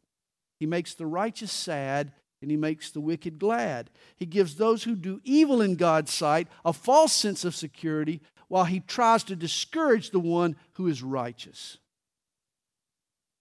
He 0.59 0.67
makes 0.67 0.93
the 0.93 1.07
righteous 1.07 1.51
sad 1.51 2.11
and 2.41 2.49
he 2.49 2.57
makes 2.57 2.91
the 2.91 3.01
wicked 3.01 3.39
glad. 3.39 3.89
He 4.15 4.25
gives 4.25 4.55
those 4.55 4.83
who 4.83 4.95
do 4.95 5.21
evil 5.23 5.61
in 5.61 5.75
God's 5.75 6.13
sight 6.13 6.47
a 6.63 6.73
false 6.73 7.13
sense 7.13 7.43
of 7.43 7.55
security 7.55 8.21
while 8.47 8.65
he 8.65 8.79
tries 8.79 9.23
to 9.25 9.35
discourage 9.35 10.09
the 10.09 10.19
one 10.19 10.55
who 10.73 10.87
is 10.87 11.03
righteous. 11.03 11.77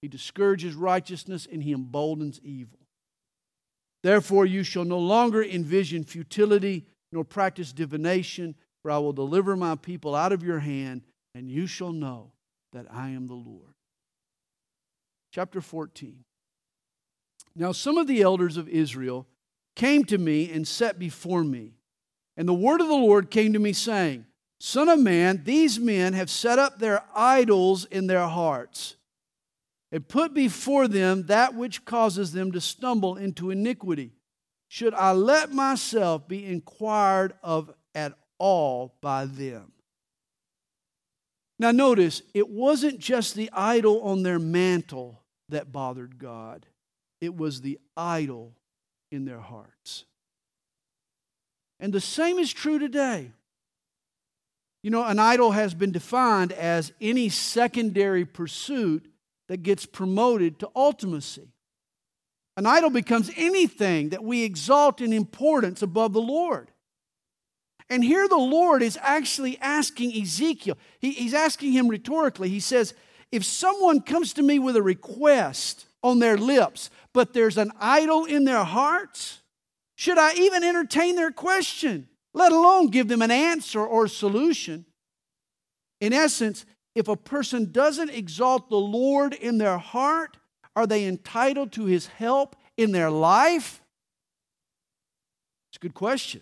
He 0.03 0.09
discourages 0.09 0.75
righteousness 0.75 1.47
and 1.51 1.63
he 1.63 1.73
emboldens 1.73 2.41
evil. 2.43 2.79
Therefore, 4.03 4.47
you 4.47 4.63
shall 4.63 4.85
no 4.85 4.99
longer 4.99 5.43
envision 5.43 6.05
futility 6.05 6.87
nor 7.11 7.25
practice 7.25 7.73
divination, 7.73 8.55
for 8.83 8.91
I 8.91 8.99
will 8.99 9.13
deliver 9.13 9.57
my 9.57 9.75
people 9.75 10.15
out 10.15 10.33
of 10.33 10.43
your 10.43 10.61
hand, 10.61 11.03
and 11.35 11.51
you 11.51 11.67
shall 11.67 11.93
know 11.93 12.33
that 12.73 12.87
I 12.91 13.11
am 13.11 13.27
the 13.27 13.35
Lord. 13.35 13.75
Chapter 15.33 15.61
14. 15.61 16.25
Now, 17.59 17.73
some 17.73 17.99
of 17.99 18.07
the 18.07 18.23
elders 18.23 18.57
of 18.57 18.69
Israel 18.69 19.27
came 19.75 20.05
to 20.05 20.17
me 20.17 20.51
and 20.53 20.67
sat 20.67 20.97
before 20.97 21.43
me. 21.43 21.73
And 22.37 22.49
the 22.49 22.55
word 22.55 22.81
of 22.81 22.87
the 22.87 22.95
Lord 22.95 23.31
came 23.31 23.53
to 23.53 23.59
me, 23.59 23.73
saying, 23.73 24.27
Son 24.61 24.89
of 24.89 25.01
man, 25.01 25.43
these 25.45 25.79
men 25.79 26.13
have 26.13 26.31
set 26.31 26.61
up 26.61 26.79
their 26.79 27.03
idols 27.15 27.85
in 27.85 28.07
their 28.07 28.29
hearts 28.29 28.95
and 29.91 30.07
put 30.07 30.35
before 30.35 30.87
them 30.87 31.25
that 31.27 31.55
which 31.55 31.85
causes 31.85 32.31
them 32.31 32.53
to 32.53 32.61
stumble 32.61 33.17
into 33.17 33.51
iniquity. 33.51 34.13
Should 34.69 34.95
I 34.95 35.13
let 35.13 35.51
myself 35.51 36.29
be 36.29 36.47
inquired 36.47 37.33
of 37.43 37.73
at 37.95 38.13
all 38.39 38.95
by 39.01 39.25
them? 39.25 39.73
Now, 41.59 41.73
notice, 41.73 42.23
it 42.35 42.49
wasn't 42.49 43.01
just 43.01 43.35
the 43.35 43.51
idol 43.53 44.03
on 44.03 44.23
their 44.23 44.39
mantle 44.39 45.23
that 45.49 45.73
bothered 45.73 46.19
God 46.19 46.67
it 47.21 47.37
was 47.37 47.61
the 47.61 47.79
idol 47.97 48.53
in 49.11 49.25
their 49.25 49.41
hearts. 49.41 50.05
And 51.81 51.93
the 51.93 52.01
same 52.01 52.39
is 52.39 52.53
true 52.53 52.79
today. 52.79 53.33
You 54.83 54.91
know, 54.91 55.05
an 55.05 55.19
idol 55.19 55.53
has 55.53 55.75
been 55.75 55.93
defined 55.93 56.53
as 56.53 56.93
any 57.01 57.29
secondary 57.29 58.25
pursuit 58.25 59.11
that 59.49 59.63
gets 59.63 59.87
promoted 59.87 60.59
to 60.61 60.71
ultimacy. 60.77 61.49
An 62.57 62.67
idol 62.67 62.91
becomes 62.91 63.31
anything 63.37 64.11
that 64.11 64.23
we 64.23 64.45
exalt 64.45 65.01
in 65.01 65.13
importance 65.13 65.83
above 65.83 66.13
the 66.13 66.21
Lord. 66.21 66.71
And 67.91 68.05
here 68.05 68.29
the 68.29 68.37
Lord 68.37 68.83
is 68.83 68.99
actually 69.01 69.59
asking 69.59 70.13
Ezekiel, 70.13 70.77
he, 70.99 71.13
he's 71.13 71.35
asking 71.35 71.73
him 71.73 71.89
rhetorically. 71.89 72.49
He 72.49 72.61
says, 72.61 72.95
If 73.33 73.45
someone 73.45 74.01
comes 74.01 74.33
to 74.35 74.43
me 74.43 74.59
with 74.59 74.77
a 74.77 74.83
request 74.83 75.87
on 76.03 76.19
their 76.19 76.37
lips, 76.37 76.91
but 77.13 77.33
there's 77.33 77.59
an 77.59 77.73
idol 77.81 78.25
in 78.25 78.45
their 78.45 78.65
hearts? 78.65 79.41
Should 79.97 80.19
I 80.19 80.35
even 80.35 80.63
entertain 80.63 81.17
their 81.17 81.33
question, 81.33 82.09
let 82.35 82.53
alone 82.53 82.89
give 82.89 83.09
them 83.09 83.23
an 83.23 83.31
answer 83.31 83.85
or 83.85 84.07
solution? 84.07 84.85
In 86.01 86.13
essence, 86.13 86.65
if 86.95 87.09
a 87.09 87.17
person 87.17 87.73
doesn't 87.73 88.11
exalt 88.11 88.71
the 88.71 88.77
Lord 88.77 89.35
in 89.35 89.59
their 89.59 89.79
heart, 89.79 90.37
are 90.77 90.87
they 90.87 91.05
entitled 91.05 91.73
to 91.73 91.87
his 91.87 92.07
help 92.07 92.55
in 92.77 92.93
their 92.93 93.11
life? 93.11 93.83
It's 95.71 95.77
a 95.77 95.81
good 95.81 95.95
question. 95.95 96.41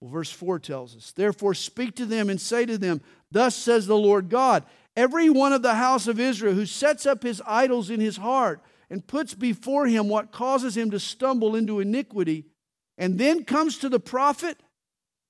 Well, 0.00 0.10
verse 0.10 0.30
4 0.30 0.58
tells 0.58 0.96
us, 0.96 1.12
Therefore, 1.12 1.54
speak 1.54 1.96
to 1.96 2.06
them 2.06 2.30
and 2.30 2.40
say 2.40 2.66
to 2.66 2.78
them, 2.78 3.00
Thus 3.30 3.54
says 3.54 3.86
the 3.86 3.96
Lord 3.96 4.28
God, 4.28 4.64
every 4.98 5.30
one 5.30 5.52
of 5.52 5.62
the 5.62 5.76
house 5.76 6.08
of 6.08 6.18
Israel 6.18 6.54
who 6.54 6.66
sets 6.66 7.06
up 7.06 7.22
his 7.22 7.40
idols 7.46 7.88
in 7.88 8.00
his 8.00 8.16
heart 8.16 8.60
and 8.90 9.06
puts 9.06 9.32
before 9.32 9.86
him 9.86 10.08
what 10.08 10.32
causes 10.32 10.76
him 10.76 10.90
to 10.90 10.98
stumble 10.98 11.54
into 11.54 11.78
iniquity, 11.78 12.46
and 12.96 13.16
then 13.16 13.44
comes 13.44 13.78
to 13.78 13.88
the 13.88 14.00
prophet, 14.00 14.58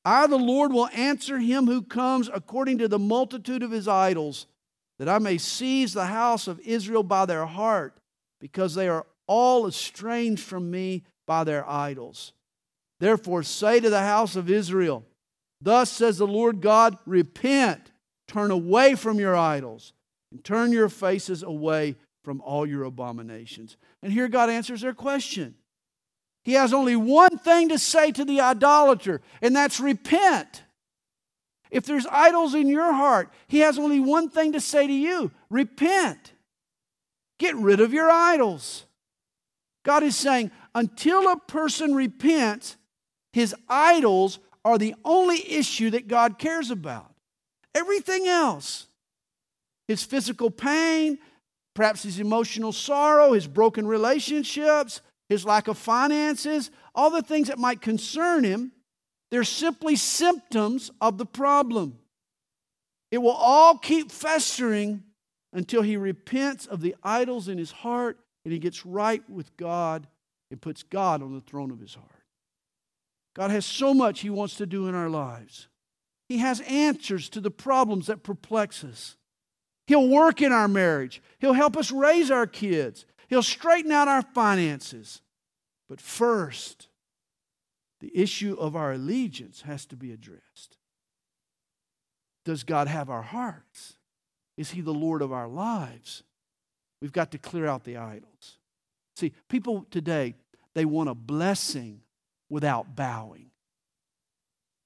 I, 0.07 0.27
the 0.27 0.39
Lord, 0.39 0.73
will 0.73 0.89
answer 0.95 1.39
him 1.39 1.67
who 1.67 1.83
comes 1.83 2.31
according 2.33 2.79
to 2.79 2.89
the 2.89 2.99
multitude 2.99 3.63
of 3.63 3.71
his 3.71 3.87
idols, 3.87 4.47
that 4.99 5.09
I 5.09 5.19
may 5.19 5.37
seize 5.37 5.93
the 5.93 6.07
house 6.07 6.49
of 6.49 6.61
Israel 6.61 7.03
by 7.03 7.27
their 7.27 7.45
heart, 7.45 8.01
because 8.41 8.75
they 8.75 8.89
are 8.89 9.05
all 9.27 9.67
estranged 9.67 10.43
from 10.43 10.71
me 10.71 11.05
by 11.27 11.45
their 11.45 11.69
idols. 11.69 12.33
Therefore, 13.01 13.43
say 13.43 13.81
to 13.81 13.91
the 13.91 14.01
house 14.01 14.35
of 14.35 14.49
Israel, 14.49 15.05
Thus 15.61 15.91
says 15.91 16.17
the 16.17 16.27
Lord 16.27 16.63
God, 16.63 16.97
repent, 17.05 17.91
turn 18.29 18.51
away 18.51 18.95
from 18.95 19.19
your 19.19 19.37
idols, 19.37 19.93
and 20.31 20.45
turn 20.45 20.71
your 20.71 20.89
faces 20.89 21.43
away 21.43 21.97
from 22.23 22.41
all 22.43 22.67
your 22.67 22.85
abominations. 22.85 23.77
And 24.03 24.13
here 24.13 24.29
God 24.29 24.51
answers 24.51 24.83
their 24.83 24.95
question. 24.95 25.55
He 26.45 26.53
has 26.53 26.73
only 26.73 26.95
one 26.95 27.39
thing 27.39 27.71
to 27.71 27.79
say 27.79 28.13
to 28.13 28.25
the 28.25 28.41
idolater, 28.41 29.21
and 29.43 29.57
that's 29.57 29.81
repent. 29.81 30.63
If 31.71 31.85
there's 31.85 32.07
idols 32.07 32.55
in 32.55 32.69
your 32.69 32.93
heart, 32.93 33.31
He 33.49 33.61
has 33.61 33.79
only 33.79 34.01
one 34.01 34.31
thing 34.31 34.53
to 34.53 34.61
say 34.61 34.87
to 34.87 34.93
you 34.93 35.31
repent. 35.51 36.33
Get 37.39 37.57
rid 37.57 37.81
of 37.81 37.93
your 37.93 38.11
idols. 38.11 38.85
God 39.85 40.03
is 40.03 40.17
saying, 40.17 40.51
until 40.75 41.31
a 41.31 41.37
person 41.37 41.95
repents, 41.95 42.77
his 43.33 43.55
idols 43.69 44.39
are 44.65 44.79
the 44.79 44.95
only 45.05 45.39
issue 45.51 45.91
that 45.91 46.09
God 46.09 46.39
cares 46.39 46.71
about. 46.71 47.13
Everything 47.79 48.27
else, 48.27 48.89
his 49.87 50.03
physical 50.03 50.51
pain, 50.51 51.19
perhaps 51.75 52.03
his 52.03 52.19
emotional 52.19 52.73
sorrow, 52.73 53.35
his 53.35 53.47
broken 53.47 53.87
relationships, 53.87 55.01
his 55.29 55.45
lack 55.45 55.69
of 55.69 55.79
finances, 55.79 56.73
all 56.93 57.11
the 57.11 57.23
things 57.23 57.47
that 57.47 57.59
might 57.59 57.81
concern 57.81 58.43
him, 58.43 58.73
they're 59.31 59.45
simply 59.45 59.95
symptoms 59.95 60.91
of 61.01 61.19
the 61.19 61.27
problem. 61.27 62.01
It 63.13 63.19
will 63.19 63.31
all 63.31 63.79
keep 63.79 64.11
festering 64.11 65.05
until 65.53 65.83
he 65.83 65.97
repents 65.97 66.67
of 66.67 66.81
the 66.81 66.97
idols 67.05 67.47
in 67.47 67.59
his 67.59 67.71
heart 67.71 68.19
and 68.45 68.53
he 68.53 68.59
gets 68.59 68.85
right 68.85 69.23
with 69.31 69.57
God 69.57 70.09
and 70.51 70.61
puts 70.61 70.83
God 70.83 71.23
on 71.23 71.33
the 71.33 71.41
throne 71.43 71.71
of 71.71 71.79
his 71.79 71.95
heart. 71.95 72.25
God 73.37 73.53
has 73.53 73.65
so 73.65 73.95
much 73.95 74.21
he 74.21 74.31
wants 74.31 74.57
to 74.57 74.67
do 74.67 74.89
in 74.89 74.97
our 74.97 75.09
lives. 75.09 75.69
He 76.29 76.39
has 76.39 76.61
answers 76.63 77.29
to 77.31 77.41
the 77.41 77.51
problems 77.51 78.07
that 78.07 78.23
perplex 78.23 78.85
us. 78.85 79.17
He'll 79.87 80.09
work 80.09 80.43
in 80.43 80.53
our 80.53 80.69
marriage. 80.69 81.23
He'll 81.39 81.55
help 81.55 81.77
us 81.77 81.91
raise 81.91 82.31
our 82.31 82.47
kids. 82.47 83.07
He'll 83.29 83.43
straighten 83.43 83.91
out 83.91 84.09
our 84.09 84.23
finances. 84.23 85.23
But 85.89 86.01
first, 86.01 86.89
the 88.01 88.13
issue 88.15 88.55
of 88.59 88.77
our 88.77 88.93
allegiance 88.93 89.63
has 89.63 89.87
to 89.87 89.97
be 89.97 90.13
addressed. 90.13 90.77
Does 92.45 92.65
God 92.65 92.89
have 92.89 93.09
our 93.09 93.23
hearts? 93.23 93.97
Is 94.57 94.73
He 94.73 94.83
the 94.83 94.95
Lord 94.95 95.23
of 95.23 95.33
our 95.33 95.49
lives? 95.49 96.23
We've 97.01 97.13
got 97.13 97.31
to 97.33 97.39
clear 97.39 97.67
out 97.67 97.85
the 97.85 97.97
idols. 97.97 98.59
See, 99.17 99.33
people 99.49 99.87
today, 99.91 100.35
they 100.75 100.85
want 100.85 101.09
a 101.09 101.15
blessing 101.15 102.03
without 102.51 102.95
bowing. 102.95 103.48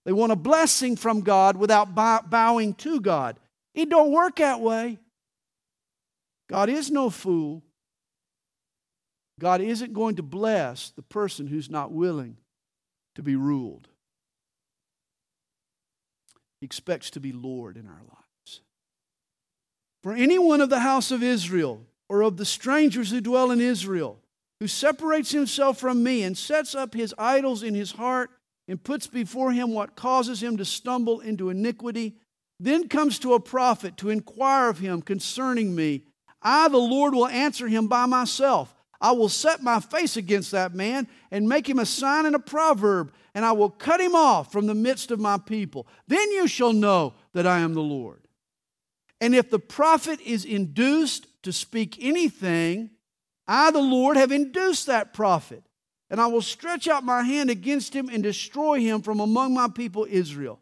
They 0.04 0.12
want 0.12 0.32
a 0.32 0.36
blessing 0.36 0.96
from 0.96 1.20
God 1.20 1.56
without 1.56 1.94
bowing 1.94 2.74
to 2.74 3.00
God. 3.00 3.38
It 3.74 3.88
don't 3.88 4.12
work 4.12 4.36
that 4.36 4.60
way. 4.60 4.98
God 6.50 6.68
is 6.68 6.90
no 6.90 7.08
fool. 7.08 7.62
God 9.40 9.60
isn't 9.60 9.92
going 9.92 10.16
to 10.16 10.22
bless 10.22 10.90
the 10.90 11.02
person 11.02 11.46
who's 11.46 11.70
not 11.70 11.92
willing 11.92 12.36
to 13.14 13.22
be 13.22 13.36
ruled. 13.36 13.88
He 16.60 16.66
expects 16.66 17.10
to 17.10 17.20
be 17.20 17.32
Lord 17.32 17.76
in 17.76 17.86
our 17.86 18.02
lives. 18.02 18.60
For 20.02 20.12
anyone 20.12 20.60
of 20.60 20.68
the 20.68 20.80
house 20.80 21.10
of 21.10 21.22
Israel 21.22 21.86
or 22.08 22.22
of 22.22 22.36
the 22.36 22.44
strangers 22.44 23.10
who 23.10 23.20
dwell 23.20 23.50
in 23.50 23.60
Israel, 23.60 24.18
who 24.60 24.66
separates 24.66 25.30
himself 25.30 25.78
from 25.78 26.02
me 26.02 26.22
and 26.22 26.36
sets 26.36 26.74
up 26.74 26.94
his 26.94 27.14
idols 27.18 27.62
in 27.62 27.74
his 27.74 27.92
heart 27.92 28.30
and 28.72 28.82
puts 28.82 29.06
before 29.06 29.52
him 29.52 29.74
what 29.74 29.96
causes 29.96 30.42
him 30.42 30.56
to 30.56 30.64
stumble 30.64 31.20
into 31.20 31.50
iniquity, 31.50 32.16
then 32.58 32.88
comes 32.88 33.18
to 33.18 33.34
a 33.34 33.40
prophet 33.40 33.98
to 33.98 34.08
inquire 34.08 34.70
of 34.70 34.78
him 34.78 35.02
concerning 35.02 35.74
me, 35.74 36.04
I, 36.40 36.68
the 36.68 36.78
Lord, 36.78 37.14
will 37.14 37.28
answer 37.28 37.68
him 37.68 37.86
by 37.86 38.06
myself. 38.06 38.74
I 38.98 39.12
will 39.12 39.28
set 39.28 39.62
my 39.62 39.78
face 39.78 40.16
against 40.16 40.52
that 40.52 40.74
man 40.74 41.06
and 41.30 41.46
make 41.46 41.68
him 41.68 41.78
a 41.78 41.84
sign 41.84 42.24
and 42.24 42.34
a 42.34 42.38
proverb, 42.38 43.12
and 43.34 43.44
I 43.44 43.52
will 43.52 43.68
cut 43.68 44.00
him 44.00 44.14
off 44.14 44.50
from 44.50 44.66
the 44.66 44.74
midst 44.74 45.10
of 45.10 45.20
my 45.20 45.36
people. 45.36 45.86
Then 46.08 46.30
you 46.30 46.46
shall 46.46 46.72
know 46.72 47.12
that 47.34 47.46
I 47.46 47.58
am 47.58 47.74
the 47.74 47.82
Lord. 47.82 48.22
And 49.20 49.34
if 49.34 49.50
the 49.50 49.58
prophet 49.58 50.18
is 50.22 50.46
induced 50.46 51.26
to 51.42 51.52
speak 51.52 51.98
anything, 52.00 52.88
I, 53.46 53.70
the 53.70 53.82
Lord, 53.82 54.16
have 54.16 54.32
induced 54.32 54.86
that 54.86 55.12
prophet, 55.12 55.62
and 56.12 56.20
I 56.20 56.26
will 56.26 56.42
stretch 56.42 56.88
out 56.88 57.04
my 57.04 57.22
hand 57.22 57.48
against 57.48 57.94
him 57.94 58.10
and 58.10 58.22
destroy 58.22 58.80
him 58.80 59.00
from 59.00 59.18
among 59.18 59.54
my 59.54 59.66
people 59.66 60.06
Israel. 60.08 60.60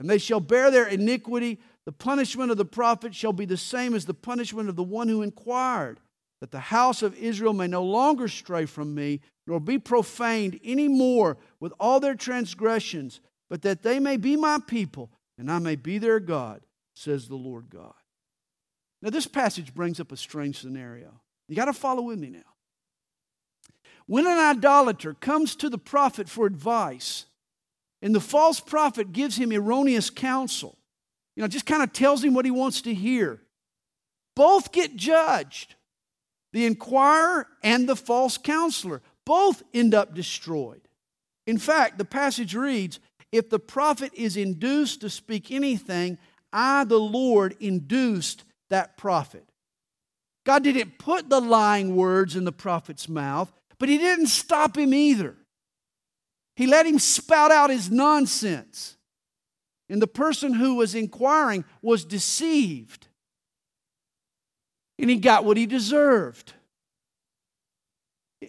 And 0.00 0.10
they 0.10 0.18
shall 0.18 0.40
bear 0.40 0.72
their 0.72 0.88
iniquity. 0.88 1.60
The 1.86 1.92
punishment 1.92 2.50
of 2.50 2.56
the 2.56 2.64
prophet 2.64 3.14
shall 3.14 3.32
be 3.32 3.44
the 3.44 3.56
same 3.56 3.94
as 3.94 4.04
the 4.04 4.14
punishment 4.14 4.68
of 4.68 4.74
the 4.74 4.82
one 4.82 5.06
who 5.06 5.22
inquired, 5.22 6.00
that 6.40 6.50
the 6.50 6.58
house 6.58 7.02
of 7.02 7.14
Israel 7.14 7.52
may 7.52 7.68
no 7.68 7.84
longer 7.84 8.26
stray 8.26 8.66
from 8.66 8.92
me, 8.92 9.20
nor 9.46 9.60
be 9.60 9.78
profaned 9.78 10.58
any 10.64 10.88
more 10.88 11.36
with 11.60 11.72
all 11.78 12.00
their 12.00 12.16
transgressions, 12.16 13.20
but 13.48 13.62
that 13.62 13.84
they 13.84 14.00
may 14.00 14.16
be 14.16 14.34
my 14.34 14.58
people, 14.66 15.12
and 15.38 15.52
I 15.52 15.60
may 15.60 15.76
be 15.76 15.98
their 15.98 16.18
God, 16.18 16.62
says 16.96 17.28
the 17.28 17.36
Lord 17.36 17.70
God. 17.70 17.94
Now, 19.02 19.10
this 19.10 19.28
passage 19.28 19.72
brings 19.72 20.00
up 20.00 20.10
a 20.10 20.16
strange 20.16 20.58
scenario. 20.58 21.20
You 21.48 21.54
got 21.54 21.66
to 21.66 21.72
follow 21.72 22.02
with 22.02 22.18
me 22.18 22.30
now. 22.30 22.40
When 24.10 24.26
an 24.26 24.38
idolater 24.38 25.14
comes 25.14 25.54
to 25.54 25.70
the 25.70 25.78
prophet 25.78 26.28
for 26.28 26.44
advice, 26.44 27.26
and 28.02 28.12
the 28.12 28.18
false 28.20 28.58
prophet 28.58 29.12
gives 29.12 29.36
him 29.36 29.52
erroneous 29.52 30.10
counsel, 30.10 30.76
you 31.36 31.42
know, 31.42 31.46
just 31.46 31.64
kind 31.64 31.80
of 31.80 31.92
tells 31.92 32.24
him 32.24 32.34
what 32.34 32.44
he 32.44 32.50
wants 32.50 32.82
to 32.82 32.92
hear, 32.92 33.40
both 34.34 34.72
get 34.72 34.96
judged. 34.96 35.76
The 36.52 36.66
inquirer 36.66 37.46
and 37.62 37.88
the 37.88 37.94
false 37.94 38.36
counselor 38.36 39.00
both 39.24 39.62
end 39.72 39.94
up 39.94 40.12
destroyed. 40.12 40.80
In 41.46 41.56
fact, 41.56 41.96
the 41.96 42.04
passage 42.04 42.52
reads 42.52 42.98
If 43.30 43.48
the 43.48 43.60
prophet 43.60 44.10
is 44.14 44.36
induced 44.36 45.02
to 45.02 45.08
speak 45.08 45.52
anything, 45.52 46.18
I, 46.52 46.82
the 46.82 46.98
Lord, 46.98 47.54
induced 47.60 48.42
that 48.70 48.96
prophet. 48.96 49.44
God 50.44 50.64
didn't 50.64 50.98
put 50.98 51.28
the 51.30 51.40
lying 51.40 51.94
words 51.94 52.34
in 52.34 52.42
the 52.42 52.50
prophet's 52.50 53.08
mouth, 53.08 53.52
but 53.80 53.88
he 53.88 53.98
didn't 53.98 54.28
stop 54.28 54.78
him 54.78 54.94
either. 54.94 55.34
He 56.54 56.68
let 56.68 56.86
him 56.86 57.00
spout 57.00 57.50
out 57.50 57.70
his 57.70 57.90
nonsense. 57.90 58.96
And 59.88 60.00
the 60.00 60.06
person 60.06 60.52
who 60.52 60.76
was 60.76 60.94
inquiring 60.94 61.64
was 61.82 62.04
deceived. 62.04 63.08
And 65.00 65.10
he 65.10 65.16
got 65.16 65.44
what 65.44 65.56
he 65.56 65.66
deserved. 65.66 66.52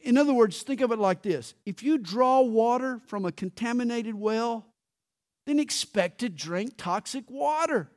In 0.03 0.17
other 0.17 0.33
words, 0.33 0.61
think 0.61 0.81
of 0.81 0.91
it 0.91 0.99
like 0.99 1.23
this 1.23 1.55
if 1.65 1.81
you 1.81 1.97
draw 1.97 2.41
water 2.41 2.99
from 3.07 3.25
a 3.25 3.31
contaminated 3.31 4.13
well, 4.13 4.67
then 5.47 5.57
expect 5.57 6.19
to 6.19 6.29
drink 6.29 6.73
toxic 6.77 7.23
water 7.29 7.89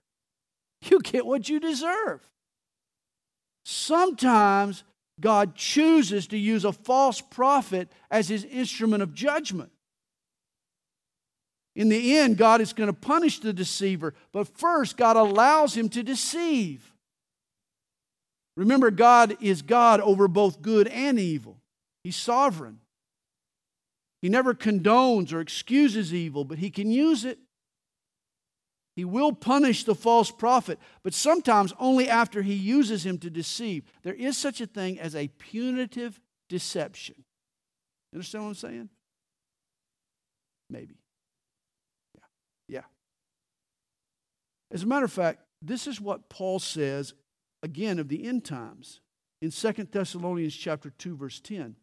you 0.91 1.01
get 1.01 1.27
what 1.27 1.49
you 1.49 1.61
deserve. 1.61 2.21
Sometimes 3.65 4.85
God 5.21 5.55
chooses 5.55 6.27
to 6.29 6.39
use 6.39 6.65
a 6.65 6.73
false 6.73 7.21
prophet 7.21 7.89
as 8.11 8.29
his 8.29 8.45
instrument 8.45 9.03
of 9.03 9.15
judgment. 9.15 9.71
In 11.77 11.89
the 11.89 12.19
end, 12.19 12.37
God 12.37 12.61
is 12.61 12.73
going 12.73 12.89
to 12.89 12.93
punish 12.93 13.41
the 13.41 13.53
deceiver, 13.53 14.15
but 14.33 14.47
first, 14.59 14.97
God 14.97 15.17
allows 15.17 15.77
him 15.77 15.89
to 15.91 16.03
deceive. 16.03 16.95
Remember, 18.57 18.91
God 18.91 19.37
is 19.41 19.63
God 19.63 20.01
over 20.01 20.29
both 20.29 20.63
good 20.63 20.89
and 20.89 21.19
evil, 21.19 21.61
He's 22.03 22.17
sovereign. 22.17 22.81
He 24.23 24.31
never 24.31 24.55
condones 24.55 25.35
or 25.35 25.41
excuses 25.41 26.15
evil, 26.15 26.45
but 26.45 26.59
He 26.59 26.71
can 26.71 26.91
use 26.91 27.25
it. 27.25 27.39
He 28.97 29.05
will 29.05 29.33
punish 29.33 29.85
the 29.85 29.95
false 29.95 30.31
prophet, 30.31 30.79
but 31.03 31.15
sometimes 31.15 31.73
only 31.81 32.09
after 32.09 32.43
he 32.43 32.55
uses 32.55 33.05
him 33.05 33.19
to 33.19 33.31
deceive. 33.31 33.85
There 34.03 34.15
is 34.15 34.37
such 34.37 34.61
a 34.61 34.67
thing 34.67 35.01
as 35.01 35.17
a 35.17 35.29
punitive 35.29 36.21
deception. 36.49 37.25
Understand 38.13 38.45
what 38.45 38.49
I'm 38.51 38.55
saying? 38.55 38.89
Maybe. 40.71 40.95
Yeah. 42.15 42.25
Yeah. 42.69 42.85
As 44.71 44.85
a 44.85 44.87
matter 44.87 45.05
of 45.05 45.13
fact, 45.13 45.41
this 45.61 45.87
is 45.87 46.01
what 46.01 46.29
Paul 46.29 46.61
says 46.61 47.15
again 47.63 47.99
of 47.99 48.09
the 48.09 48.27
end 48.27 48.45
times 48.45 49.01
in 49.43 49.51
2 49.51 49.73
Thessalonians 49.91 50.55
chapter 50.55 50.91
2 50.91 51.17
verse 51.17 51.41
10. 51.41 51.77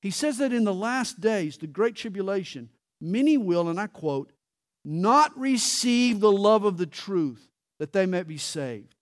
He 0.00 0.10
says 0.10 0.38
that 0.38 0.52
in 0.52 0.64
the 0.64 0.74
last 0.74 1.20
days, 1.20 1.56
the 1.56 1.66
great 1.66 1.96
tribulation, 1.96 2.68
many 3.00 3.38
will 3.38 3.68
and 3.68 3.80
I 3.80 3.86
quote, 3.86 4.32
not 4.84 5.38
receive 5.38 6.20
the 6.20 6.32
love 6.32 6.64
of 6.64 6.76
the 6.76 6.86
truth 6.86 7.48
that 7.78 7.92
they 7.92 8.06
may 8.06 8.22
be 8.22 8.38
saved. 8.38 8.94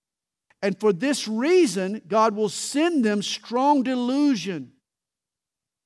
And 0.61 0.79
for 0.79 0.93
this 0.93 1.27
reason, 1.27 2.01
God 2.07 2.35
will 2.35 2.49
send 2.49 3.03
them 3.03 3.21
strong 3.21 3.83
delusion. 3.83 4.71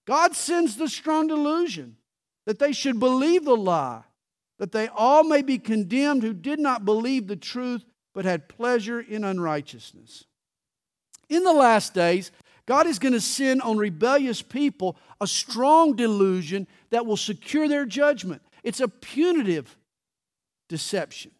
God 0.06 0.36
sends 0.36 0.76
the 0.76 0.88
strong 0.88 1.28
delusion 1.28 1.98
that 2.46 2.60
they 2.60 2.72
should 2.72 3.00
believe 3.00 3.44
the 3.44 3.58
lie, 3.58 4.04
that 4.60 4.72
they 4.72 4.88
all 4.88 5.24
may 5.24 5.42
be 5.42 5.58
condemned 5.58 6.24
who 6.24 6.34
did 6.34 6.60
not 6.60 6.86
believe 6.86 7.28
the 7.28 7.36
truth 7.36 7.84
but 8.14 8.26
had 8.26 8.48
pleasure 8.48 9.00
in 9.00 9.24
unrighteousness. 9.24 10.26
In 11.30 11.44
the 11.44 11.54
last 11.54 11.94
days, 11.94 12.32
God 12.66 12.88
is 12.88 13.00
going 13.00 13.14
to 13.14 13.22
send 13.22 13.62
on 13.62 13.78
rebellious 13.78 14.42
people 14.42 14.98
a 15.22 15.28
strong 15.28 15.96
delusion 15.96 16.68
that 16.90 17.06
will 17.06 17.18
secure 17.18 17.68
their 17.68 17.86
judgment. 17.86 18.42
It's 18.64 18.80
a 18.80 18.88
punitive 18.88 19.77
deception. 20.70 21.32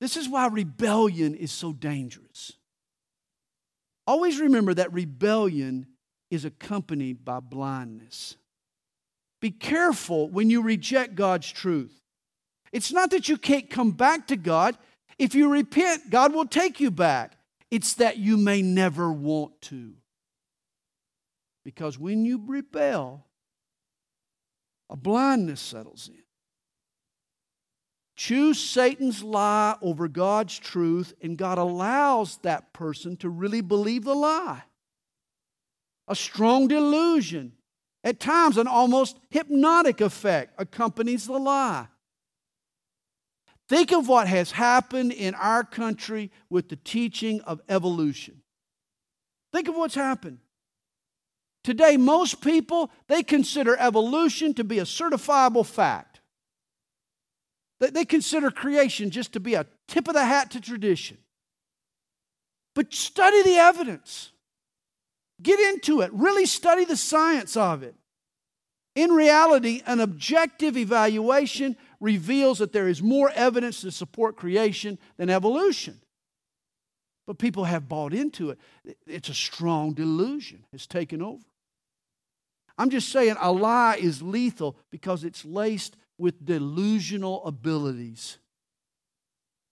This 0.00 0.16
is 0.16 0.28
why 0.28 0.46
rebellion 0.46 1.34
is 1.34 1.52
so 1.52 1.72
dangerous. 1.72 2.52
Always 4.06 4.40
remember 4.40 4.74
that 4.74 4.92
rebellion 4.92 5.86
is 6.30 6.44
accompanied 6.44 7.24
by 7.24 7.40
blindness. 7.40 8.36
Be 9.40 9.50
careful 9.50 10.28
when 10.28 10.50
you 10.50 10.62
reject 10.62 11.14
God's 11.14 11.50
truth. 11.50 12.00
It's 12.72 12.92
not 12.92 13.10
that 13.10 13.28
you 13.28 13.36
can't 13.36 13.68
come 13.68 13.92
back 13.92 14.26
to 14.28 14.36
God. 14.36 14.76
If 15.18 15.34
you 15.34 15.50
repent, 15.50 16.10
God 16.10 16.32
will 16.32 16.46
take 16.46 16.80
you 16.80 16.90
back. 16.90 17.36
It's 17.70 17.94
that 17.94 18.16
you 18.16 18.36
may 18.36 18.62
never 18.62 19.12
want 19.12 19.60
to. 19.62 19.94
Because 21.64 21.98
when 21.98 22.24
you 22.24 22.42
rebel, 22.46 23.26
a 24.88 24.96
blindness 24.96 25.60
settles 25.60 26.08
in. 26.12 26.22
Choose 28.20 28.60
Satan's 28.60 29.22
lie 29.22 29.76
over 29.80 30.06
God's 30.06 30.58
truth, 30.58 31.14
and 31.22 31.38
God 31.38 31.56
allows 31.56 32.36
that 32.42 32.74
person 32.74 33.16
to 33.16 33.30
really 33.30 33.62
believe 33.62 34.04
the 34.04 34.14
lie. 34.14 34.64
A 36.06 36.14
strong 36.14 36.68
delusion, 36.68 37.52
at 38.04 38.20
times 38.20 38.58
an 38.58 38.66
almost 38.66 39.18
hypnotic 39.30 40.02
effect, 40.02 40.52
accompanies 40.58 41.24
the 41.24 41.38
lie. 41.38 41.86
Think 43.70 43.90
of 43.90 44.06
what 44.06 44.28
has 44.28 44.50
happened 44.50 45.12
in 45.12 45.34
our 45.34 45.64
country 45.64 46.30
with 46.50 46.68
the 46.68 46.76
teaching 46.76 47.40
of 47.46 47.62
evolution. 47.70 48.42
Think 49.50 49.66
of 49.66 49.76
what's 49.76 49.94
happened. 49.94 50.40
Today, 51.64 51.96
most 51.96 52.42
people, 52.42 52.90
they 53.08 53.22
consider 53.22 53.78
evolution 53.78 54.52
to 54.54 54.62
be 54.62 54.78
a 54.78 54.84
certifiable 54.84 55.64
fact. 55.64 56.09
They 57.80 58.04
consider 58.04 58.50
creation 58.50 59.10
just 59.10 59.32
to 59.32 59.40
be 59.40 59.54
a 59.54 59.66
tip 59.88 60.06
of 60.06 60.14
the 60.14 60.24
hat 60.24 60.50
to 60.52 60.60
tradition. 60.60 61.16
But 62.74 62.92
study 62.92 63.42
the 63.42 63.56
evidence. 63.56 64.32
Get 65.42 65.58
into 65.58 66.02
it. 66.02 66.10
Really 66.12 66.44
study 66.44 66.84
the 66.84 66.96
science 66.96 67.56
of 67.56 67.82
it. 67.82 67.94
In 68.94 69.10
reality, 69.10 69.82
an 69.86 70.00
objective 70.00 70.76
evaluation 70.76 71.76
reveals 72.00 72.58
that 72.58 72.72
there 72.72 72.88
is 72.88 73.02
more 73.02 73.30
evidence 73.30 73.80
to 73.80 73.90
support 73.90 74.36
creation 74.36 74.98
than 75.16 75.30
evolution. 75.30 76.00
But 77.26 77.38
people 77.38 77.64
have 77.64 77.88
bought 77.88 78.12
into 78.12 78.50
it. 78.50 78.58
It's 79.06 79.28
a 79.28 79.34
strong 79.34 79.94
delusion, 79.94 80.64
it's 80.72 80.86
taken 80.86 81.22
over. 81.22 81.44
I'm 82.76 82.90
just 82.90 83.10
saying 83.10 83.36
a 83.40 83.52
lie 83.52 83.96
is 83.96 84.22
lethal 84.22 84.76
because 84.90 85.22
it's 85.22 85.44
laced 85.44 85.96
with 86.20 86.44
delusional 86.44 87.44
abilities. 87.44 88.38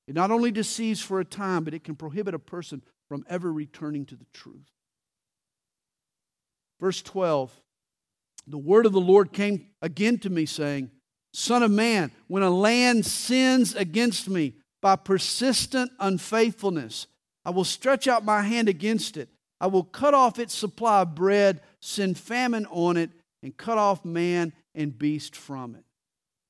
It 0.07 0.15
not 0.15 0.31
only 0.31 0.51
deceives 0.51 1.01
for 1.01 1.21
a 1.21 1.25
time, 1.25 1.65
but 1.65 1.75
it 1.75 1.85
can 1.85 1.95
prohibit 1.95 2.35
a 2.35 2.39
person 2.39 2.83
from 3.09 3.25
ever 3.29 3.53
returning 3.53 4.07
to 4.07 4.17
the 4.17 4.27
truth. 4.33 4.71
Verse 6.81 7.03
12 7.03 7.53
The 8.47 8.59
word 8.59 8.87
of 8.87 8.93
the 8.93 9.01
Lord 9.01 9.33
came 9.33 9.67
again 9.83 10.19
to 10.21 10.31
me, 10.31 10.47
saying, 10.47 10.91
Son 11.35 11.63
of 11.63 11.71
man, 11.71 12.11
when 12.27 12.43
a 12.43 12.51
land 12.51 13.05
sins 13.05 13.75
against 13.75 14.29
me 14.29 14.55
by 14.81 14.97
persistent 14.97 15.93
unfaithfulness, 16.01 17.07
I 17.45 17.51
will 17.51 17.65
stretch 17.65 18.09
out 18.09 18.25
my 18.25 18.41
hand 18.41 18.69
against 18.69 19.19
it. 19.19 19.29
I 19.61 19.67
will 19.67 19.85
cut 19.85 20.15
off 20.15 20.39
its 20.39 20.55
supply 20.55 21.03
of 21.03 21.15
bread, 21.15 21.61
send 21.81 22.17
famine 22.17 22.65
on 22.71 22.97
it, 22.97 23.11
and 23.43 23.57
cut 23.57 23.77
off 23.77 24.05
man 24.05 24.53
and 24.75 24.97
beast 24.97 25.37
from 25.37 25.75
it. 25.75 25.85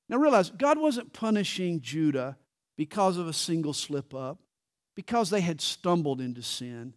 Now 0.08 0.16
realize, 0.16 0.50
God 0.50 0.78
wasn't 0.78 1.12
punishing 1.12 1.80
Judah 1.80 2.36
because 2.76 3.16
of 3.16 3.28
a 3.28 3.32
single 3.32 3.72
slip 3.72 4.14
up, 4.14 4.38
because 4.94 5.30
they 5.30 5.40
had 5.40 5.60
stumbled 5.60 6.20
into 6.20 6.42
sin. 6.42 6.94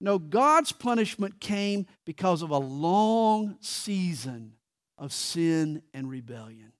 No, 0.00 0.18
God's 0.18 0.72
punishment 0.72 1.40
came 1.40 1.86
because 2.04 2.42
of 2.42 2.50
a 2.50 2.58
long 2.58 3.56
season 3.60 4.54
of 4.98 5.12
sin 5.12 5.82
and 5.94 6.08
rebellion. 6.10 6.72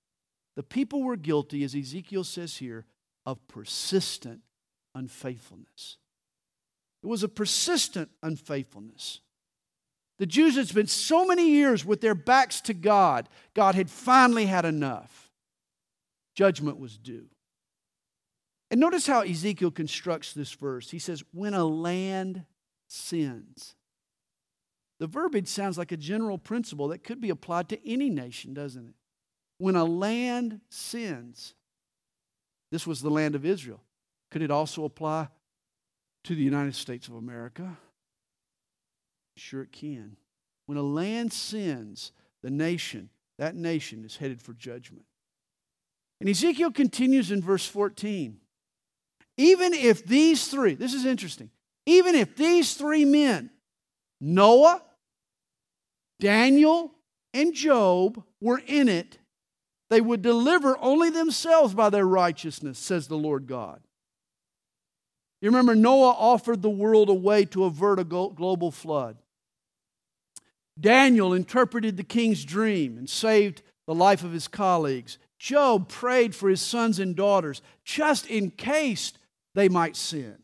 The 0.55 0.63
people 0.63 1.03
were 1.03 1.15
guilty, 1.15 1.63
as 1.63 1.75
Ezekiel 1.75 2.23
says 2.23 2.57
here, 2.57 2.85
of 3.25 3.47
persistent 3.47 4.41
unfaithfulness. 4.95 5.97
It 7.03 7.07
was 7.07 7.23
a 7.23 7.29
persistent 7.29 8.09
unfaithfulness. 8.21 9.21
The 10.19 10.25
Jews 10.27 10.55
had 10.55 10.67
spent 10.67 10.89
so 10.89 11.25
many 11.25 11.49
years 11.49 11.83
with 11.83 12.01
their 12.01 12.13
backs 12.13 12.61
to 12.61 12.73
God, 12.73 13.27
God 13.53 13.75
had 13.75 13.89
finally 13.89 14.45
had 14.45 14.65
enough. 14.65 15.20
Judgment 16.41 16.79
was 16.79 16.97
due. 16.97 17.27
And 18.71 18.79
notice 18.79 19.05
how 19.05 19.21
Ezekiel 19.21 19.69
constructs 19.69 20.33
this 20.33 20.51
verse. 20.51 20.89
He 20.89 20.97
says, 20.97 21.23
When 21.31 21.53
a 21.53 21.63
land 21.63 22.45
sins. 22.87 23.75
The 24.99 25.05
verbiage 25.05 25.47
sounds 25.47 25.77
like 25.77 25.91
a 25.91 25.97
general 25.97 26.39
principle 26.39 26.87
that 26.87 27.03
could 27.03 27.21
be 27.21 27.29
applied 27.29 27.69
to 27.69 27.87
any 27.87 28.09
nation, 28.09 28.55
doesn't 28.55 28.87
it? 28.87 28.95
When 29.59 29.75
a 29.75 29.83
land 29.83 30.61
sins, 30.71 31.53
this 32.71 32.87
was 32.87 33.01
the 33.01 33.11
land 33.11 33.35
of 33.35 33.45
Israel. 33.45 33.83
Could 34.31 34.41
it 34.41 34.49
also 34.49 34.83
apply 34.83 35.27
to 36.23 36.33
the 36.33 36.41
United 36.41 36.73
States 36.73 37.07
of 37.07 37.13
America? 37.13 37.77
Sure, 39.37 39.61
it 39.61 39.71
can. 39.71 40.17
When 40.65 40.79
a 40.79 40.81
land 40.81 41.33
sins, 41.33 42.13
the 42.41 42.49
nation, 42.49 43.11
that 43.37 43.53
nation 43.53 44.03
is 44.03 44.17
headed 44.17 44.41
for 44.41 44.53
judgment. 44.53 45.05
And 46.21 46.29
Ezekiel 46.29 46.71
continues 46.71 47.31
in 47.31 47.41
verse 47.41 47.65
14. 47.65 48.37
Even 49.37 49.73
if 49.73 50.05
these 50.05 50.47
three, 50.47 50.75
this 50.75 50.93
is 50.93 51.03
interesting, 51.03 51.49
even 51.87 52.13
if 52.13 52.35
these 52.35 52.75
three 52.75 53.05
men, 53.05 53.49
Noah, 54.21 54.83
Daniel, 56.19 56.91
and 57.33 57.55
Job, 57.55 58.23
were 58.39 58.61
in 58.67 58.87
it, 58.87 59.17
they 59.89 59.99
would 59.99 60.21
deliver 60.21 60.77
only 60.77 61.09
themselves 61.09 61.73
by 61.73 61.89
their 61.89 62.05
righteousness, 62.05 62.77
says 62.77 63.07
the 63.07 63.17
Lord 63.17 63.47
God. 63.47 63.81
You 65.41 65.49
remember, 65.49 65.73
Noah 65.73 66.11
offered 66.11 66.61
the 66.61 66.69
world 66.69 67.09
a 67.09 67.15
way 67.15 67.45
to 67.45 67.63
avert 67.63 67.97
a 67.97 68.03
global 68.03 68.69
flood. 68.69 69.17
Daniel 70.79 71.33
interpreted 71.33 71.97
the 71.97 72.03
king's 72.03 72.45
dream 72.45 72.95
and 72.99 73.09
saved 73.09 73.63
the 73.87 73.95
life 73.95 74.23
of 74.23 74.33
his 74.33 74.47
colleagues. 74.47 75.17
Job 75.41 75.89
prayed 75.89 76.35
for 76.35 76.49
his 76.49 76.61
sons 76.61 76.99
and 76.99 77.15
daughters 77.15 77.63
just 77.83 78.27
in 78.27 78.51
case 78.51 79.13
they 79.55 79.69
might 79.69 79.95
sin. 79.95 80.37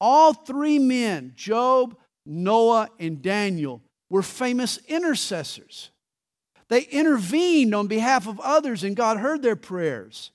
All 0.00 0.32
three 0.32 0.78
men, 0.78 1.32
Job, 1.34 1.96
Noah, 2.24 2.88
and 3.00 3.20
Daniel, 3.20 3.82
were 4.08 4.22
famous 4.22 4.78
intercessors. 4.86 5.90
They 6.68 6.82
intervened 6.82 7.74
on 7.74 7.88
behalf 7.88 8.28
of 8.28 8.38
others, 8.38 8.84
and 8.84 8.94
God 8.94 9.16
heard 9.16 9.42
their 9.42 9.56
prayers. 9.56 10.30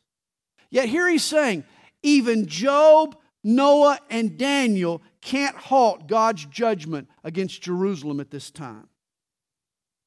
Yet 0.69 0.89
here 0.89 1.07
he's 1.07 1.23
saying, 1.23 1.63
even 2.03 2.47
Job, 2.47 3.15
Noah, 3.41 3.99
and 4.09 4.37
Daniel 4.37 5.01
can't 5.21 5.55
halt 5.55 6.07
God's 6.07 6.43
judgment 6.43 7.07
against 7.23 7.61
Jerusalem 7.61 8.19
at 8.19 8.31
this 8.31 8.51
time. 8.51 8.89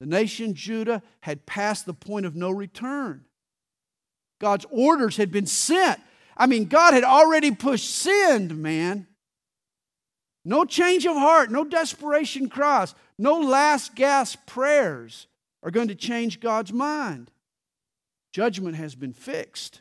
The 0.01 0.07
nation 0.07 0.53
Judah 0.53 1.03
had 1.21 1.47
passed 1.47 1.87
the 1.87 1.95
point 1.95 2.27
of 2.27 2.37
no 2.37 2.51
return. 2.51 3.25
God's 4.41 4.67
orders 4.71 5.17
had 5.17 5.31
been 5.31 5.47
sent. 5.47 6.01
I 6.37 6.47
mean, 6.47 6.67
God 6.67 6.95
had 6.95 7.05
already 7.05 7.51
pushed 7.53 7.95
send, 7.95 8.57
man. 8.57 9.07
No 10.45 10.65
change 10.65 11.07
of 11.07 11.17
heart, 11.17 11.51
no 11.51 11.65
desperation 11.65 12.49
cries, 12.49 12.95
no 13.19 13.39
last 13.39 13.95
gasp 13.95 14.47
prayers 14.47 15.27
are 15.63 15.71
going 15.71 15.89
to 15.89 15.95
change 15.95 16.41
God's 16.41 16.73
mind. 16.73 17.31
Judgment 18.33 18.77
has 18.77 18.95
been 18.95 19.13
fixed. 19.13 19.81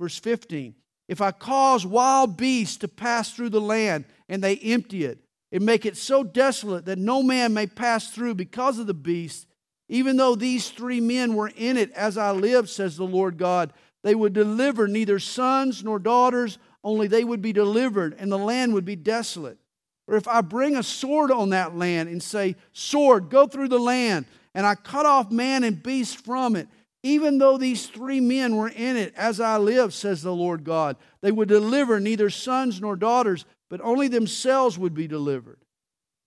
Verse 0.00 0.18
15 0.18 0.74
If 1.08 1.20
I 1.20 1.30
cause 1.30 1.86
wild 1.86 2.36
beasts 2.36 2.78
to 2.78 2.88
pass 2.88 3.32
through 3.32 3.50
the 3.50 3.60
land 3.60 4.06
and 4.28 4.42
they 4.42 4.56
empty 4.56 5.04
it, 5.04 5.20
and 5.52 5.64
make 5.66 5.84
it 5.84 5.96
so 5.96 6.22
desolate 6.22 6.84
that 6.84 6.98
no 6.98 7.22
man 7.22 7.52
may 7.52 7.66
pass 7.66 8.10
through 8.10 8.34
because 8.34 8.78
of 8.78 8.86
the 8.86 8.94
beasts, 8.94 9.46
even 9.90 10.16
though 10.16 10.36
these 10.36 10.70
three 10.70 11.00
men 11.00 11.34
were 11.34 11.50
in 11.56 11.76
it, 11.76 11.90
as 11.92 12.16
I 12.16 12.30
live, 12.30 12.70
says 12.70 12.96
the 12.96 13.04
Lord 13.04 13.36
God, 13.36 13.72
they 14.04 14.14
would 14.14 14.32
deliver 14.32 14.86
neither 14.86 15.18
sons 15.18 15.82
nor 15.82 15.98
daughters, 15.98 16.58
only 16.84 17.08
they 17.08 17.24
would 17.24 17.42
be 17.42 17.52
delivered, 17.52 18.14
and 18.16 18.30
the 18.30 18.38
land 18.38 18.72
would 18.72 18.84
be 18.84 18.94
desolate. 18.94 19.58
Or 20.06 20.14
if 20.14 20.28
I 20.28 20.42
bring 20.42 20.76
a 20.76 20.84
sword 20.84 21.32
on 21.32 21.50
that 21.50 21.76
land 21.76 22.08
and 22.08 22.22
say, 22.22 22.54
Sword, 22.72 23.30
go 23.30 23.48
through 23.48 23.66
the 23.66 23.80
land, 23.80 24.26
and 24.54 24.64
I 24.64 24.76
cut 24.76 25.06
off 25.06 25.32
man 25.32 25.64
and 25.64 25.82
beast 25.82 26.24
from 26.24 26.54
it, 26.54 26.68
even 27.02 27.38
though 27.38 27.58
these 27.58 27.86
three 27.86 28.20
men 28.20 28.54
were 28.54 28.68
in 28.68 28.96
it, 28.96 29.12
as 29.16 29.40
I 29.40 29.58
live, 29.58 29.92
says 29.92 30.22
the 30.22 30.34
Lord 30.34 30.62
God, 30.62 30.96
they 31.20 31.32
would 31.32 31.48
deliver 31.48 31.98
neither 31.98 32.30
sons 32.30 32.80
nor 32.80 32.94
daughters, 32.94 33.44
but 33.68 33.80
only 33.82 34.06
themselves 34.06 34.78
would 34.78 34.94
be 34.94 35.08
delivered. 35.08 35.58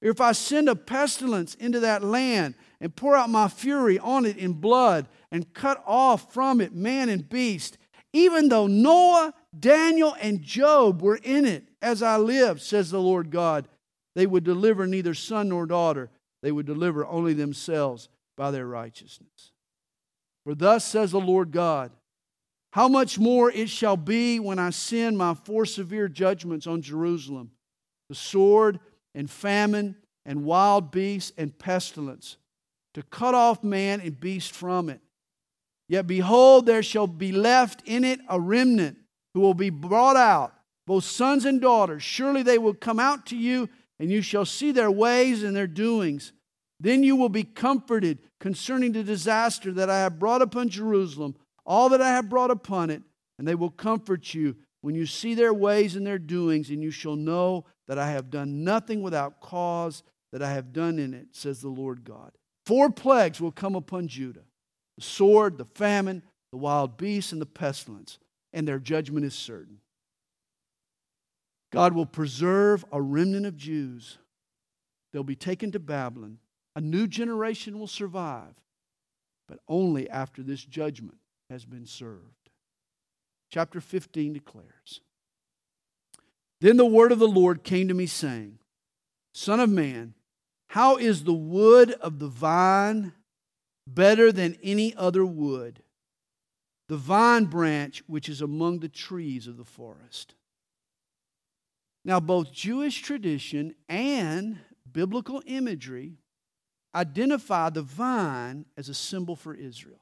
If 0.02 0.20
I 0.20 0.34
send 0.34 0.68
a 0.68 0.76
pestilence 0.76 1.56
into 1.56 1.80
that 1.80 2.04
land 2.04 2.56
and 2.84 2.94
pour 2.94 3.16
out 3.16 3.30
my 3.30 3.48
fury 3.48 3.98
on 3.98 4.26
it 4.26 4.36
in 4.36 4.52
blood 4.52 5.08
and 5.32 5.54
cut 5.54 5.82
off 5.88 6.34
from 6.34 6.60
it 6.60 6.76
man 6.76 7.08
and 7.08 7.30
beast, 7.30 7.78
even 8.12 8.50
though 8.50 8.68
Noah, 8.68 9.34
Daniel, 9.58 10.14
and 10.20 10.42
Job 10.42 11.02
were 11.02 11.16
in 11.24 11.46
it, 11.46 11.70
as 11.82 12.04
I 12.04 12.18
live, 12.18 12.62
says 12.62 12.92
the 12.92 13.00
Lord 13.00 13.32
God, 13.32 13.70
they 14.16 14.26
would 14.26 14.44
deliver 14.44 14.86
neither 14.86 15.14
son 15.14 15.48
nor 15.48 15.66
daughter. 15.66 16.12
They 16.42 16.52
would 16.52 16.66
deliver 16.66 17.06
only 17.06 17.34
themselves 17.34 18.10
by 18.36 18.52
their 18.52 18.68
righteousness. 18.68 19.54
For 20.44 20.54
thus 20.54 20.84
says 20.84 21.12
the 21.12 21.22
Lord 21.22 21.52
God, 21.52 21.90
how 22.74 22.90
much 22.90 23.18
more 23.18 23.50
it 23.50 23.70
shall 23.70 23.96
be 23.96 24.42
when 24.42 24.60
I 24.60 24.72
send 24.72 25.18
my 25.18 25.36
four 25.36 25.66
severe 25.66 26.10
judgments 26.10 26.68
on 26.68 26.82
Jerusalem 26.82 27.52
the 28.10 28.16
sword 28.16 28.82
and 29.16 29.32
famine 29.32 29.96
and 30.26 30.44
wild 30.44 30.92
beasts 30.92 31.32
and 31.38 31.58
pestilence, 31.58 32.36
to 32.94 33.04
cut 33.04 33.36
off 33.36 33.64
man 33.64 34.02
and 34.02 34.20
beast 34.20 34.52
from 34.52 34.90
it. 34.90 35.02
Yet 35.90 36.08
behold, 36.08 36.66
there 36.66 36.84
shall 36.84 37.08
be 37.08 37.32
left 37.32 37.82
in 37.86 38.04
it 38.04 38.20
a 38.30 38.40
remnant 38.40 38.98
who 39.34 39.42
will 39.42 39.54
be 39.54 39.70
brought 39.70 40.16
out, 40.16 40.54
both 40.88 41.04
sons 41.04 41.46
and 41.46 41.60
daughters. 41.60 42.04
Surely 42.04 42.44
they 42.44 42.58
will 42.58 42.74
come 42.74 43.00
out 43.00 43.26
to 43.28 43.38
you, 43.38 43.70
and 44.00 44.12
you 44.12 44.22
shall 44.22 44.46
see 44.46 44.72
their 44.72 44.92
ways 44.92 45.44
and 45.44 45.56
their 45.56 45.68
doings. 45.68 46.34
Then 46.80 47.04
you 47.04 47.16
will 47.16 47.30
be 47.30 47.44
comforted 47.44 48.20
concerning 48.40 48.92
the 48.92 49.04
disaster 49.04 49.72
that 49.74 49.90
I 49.90 50.00
have 50.00 50.20
brought 50.20 50.42
upon 50.42 50.70
Jerusalem, 50.70 51.36
all 51.66 51.90
that 51.90 52.02
I 52.02 52.10
have 52.10 52.30
brought 52.30 52.52
upon 52.52 52.90
it, 52.90 53.02
and 53.38 53.48
they 53.48 53.56
will 53.56 53.70
comfort 53.70 54.34
you 54.34 54.56
when 54.82 54.96
you 54.96 55.06
see 55.06 55.34
their 55.34 55.54
ways 55.54 55.96
and 55.96 56.06
their 56.06 56.20
doings, 56.20 56.70
and 56.70 56.84
you 56.84 56.92
shall 56.92 57.16
know 57.16 57.66
that 57.88 57.98
I 57.98 58.12
have 58.12 58.30
done 58.30 58.64
nothing 58.64 59.02
without 59.02 59.40
cause 59.40 60.04
that 60.34 60.44
I 60.44 60.52
have 60.52 60.74
done 60.74 61.00
in 61.00 61.14
it, 61.14 61.28
says 61.32 61.62
the 61.62 61.70
Lord 61.70 62.04
God. 62.04 62.32
Four 62.66 62.90
plagues 62.90 63.42
will 63.42 63.52
come 63.52 63.76
upon 63.76 64.08
Judah 64.08 64.44
the 64.96 65.04
sword, 65.04 65.58
the 65.58 65.66
famine, 65.66 66.22
the 66.52 66.58
wild 66.58 66.98
beasts, 66.98 67.32
and 67.32 67.42
the 67.42 67.48
pestilence, 67.48 68.20
and 68.54 68.68
their 68.68 68.80
judgment 68.80 69.26
is 69.26 69.34
certain. 69.34 69.80
God 71.72 71.94
will 71.94 72.06
preserve 72.06 72.86
a 72.92 73.02
remnant 73.02 73.48
of 73.48 73.58
Jews. 73.58 74.20
They'll 75.12 75.24
be 75.24 75.36
taken 75.36 75.72
to 75.72 75.80
Babylon. 75.80 76.38
A 76.76 76.82
new 76.82 77.08
generation 77.08 77.80
will 77.80 77.88
survive, 77.88 78.54
but 79.48 79.60
only 79.68 80.08
after 80.10 80.44
this 80.44 80.64
judgment 80.64 81.18
has 81.50 81.66
been 81.66 81.88
served. 81.88 82.50
Chapter 83.50 83.82
15 83.82 84.34
declares 84.34 85.02
Then 86.62 86.78
the 86.78 86.86
word 86.86 87.12
of 87.12 87.20
the 87.20 87.28
Lord 87.28 87.64
came 87.64 87.88
to 87.88 87.94
me, 87.96 88.06
saying, 88.06 88.60
Son 89.34 89.60
of 89.60 89.70
man, 89.70 90.14
how 90.74 90.98
is 90.98 91.24
the 91.24 91.32
wood 91.32 91.92
of 92.02 92.18
the 92.18 92.28
vine 92.28 93.14
better 93.86 94.32
than 94.32 94.58
any 94.64 94.96
other 94.96 95.24
wood? 95.24 95.84
The 96.90 96.98
vine 96.98 97.46
branch 97.46 98.02
which 98.08 98.28
is 98.28 98.42
among 98.42 98.80
the 98.80 98.90
trees 98.90 99.46
of 99.46 99.58
the 99.58 99.66
forest. 99.66 100.34
Now, 102.04 102.20
both 102.20 102.52
Jewish 102.52 103.04
tradition 103.04 103.76
and 103.88 104.62
biblical 104.92 105.44
imagery 105.46 106.18
identify 106.96 107.70
the 107.70 107.84
vine 107.84 108.66
as 108.76 108.90
a 108.90 108.96
symbol 108.96 109.36
for 109.36 109.54
Israel. 109.54 110.02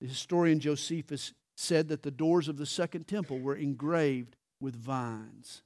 The 0.00 0.06
historian 0.06 0.60
Josephus 0.60 1.32
said 1.56 1.88
that 1.88 2.04
the 2.04 2.12
doors 2.12 2.46
of 2.46 2.56
the 2.56 2.66
second 2.66 3.08
temple 3.08 3.40
were 3.40 3.56
engraved 3.56 4.36
with 4.60 4.76
vines. 4.76 5.62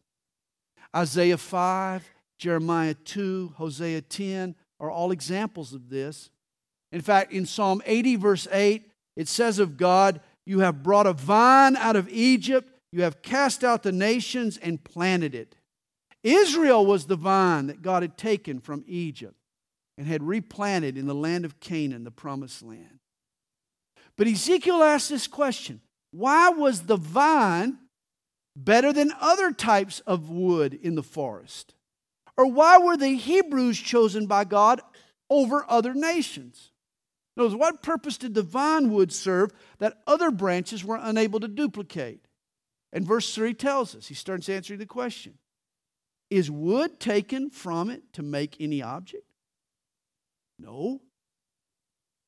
Isaiah 0.97 1.37
5, 1.37 2.09
Jeremiah 2.41 2.95
2, 2.95 3.53
Hosea 3.59 4.01
10 4.01 4.55
are 4.81 4.91
all 4.91 5.13
examples 5.13 5.75
of 5.75 5.91
this. 5.91 6.31
In 6.91 7.03
fact, 7.03 7.33
in 7.33 7.45
Psalm 7.45 7.83
80, 7.85 8.17
verse 8.17 8.49
8, 8.51 8.91
it 9.15 9.29
says 9.29 9.59
of 9.59 9.77
God, 9.77 10.23
You 10.47 10.61
have 10.61 10.83
brought 10.83 11.07
a 11.07 11.13
vine 11.13 11.77
out 11.77 11.97
of 11.97 12.09
Egypt, 12.09 12.73
you 12.93 13.03
have 13.03 13.21
cast 13.21 13.63
out 13.63 13.83
the 13.83 13.93
nations 13.93 14.57
and 14.57 14.83
planted 14.83 15.35
it. 15.35 15.55
Israel 16.23 16.87
was 16.87 17.05
the 17.05 17.17
vine 17.17 17.67
that 17.67 17.83
God 17.83 18.03
had 18.03 18.17
taken 18.17 18.59
from 18.59 18.85
Egypt 18.87 19.37
and 19.99 20.07
had 20.07 20.23
replanted 20.23 20.97
in 20.97 21.07
the 21.07 21.15
land 21.15 21.45
of 21.45 21.61
Canaan, 21.61 22.05
the 22.05 22.11
promised 22.11 22.63
land. 22.63 23.01
But 24.17 24.27
Ezekiel 24.27 24.83
asked 24.83 25.11
this 25.11 25.27
question 25.27 25.83
Why 26.11 26.49
was 26.49 26.87
the 26.87 26.97
vine 26.97 27.77
better 28.57 28.95
than 28.95 29.13
other 29.21 29.53
types 29.53 30.01
of 30.01 30.31
wood 30.31 30.73
in 30.73 30.95
the 30.95 31.03
forest? 31.03 31.75
Or 32.37 32.47
why 32.47 32.79
were 32.79 32.97
the 32.97 33.17
Hebrews 33.17 33.79
chosen 33.79 34.27
by 34.27 34.45
God 34.45 34.81
over 35.29 35.65
other 35.69 35.95
nations? 35.95 36.73
Notice, 37.37 37.55
what 37.55 37.83
purpose 37.83 38.19
did 38.19 38.35
the 38.35 38.43
vine 38.43 38.91
wood 38.91 39.13
serve 39.13 39.53
that 39.79 40.03
other 40.07 40.31
branches 40.31 40.85
were 40.85 40.99
unable 41.01 41.41
to 41.41 41.49
duplicate? 41.49 42.27
And 42.93 43.07
verse 43.07 43.35
3 43.35 43.55
tells 43.55 43.95
us, 43.95 44.09
he 44.09 44.15
starts 44.15 44.49
answering 44.49 44.79
the 44.79 44.87
question 44.87 45.39
Is 46.29 46.51
wood 46.51 46.99
taken 47.01 47.51
from 47.51 47.91
it 47.91 48.13
to 48.15 48.23
make 48.23 48.57
any 48.61 48.83
object? 48.83 49.25
No. 50.59 51.01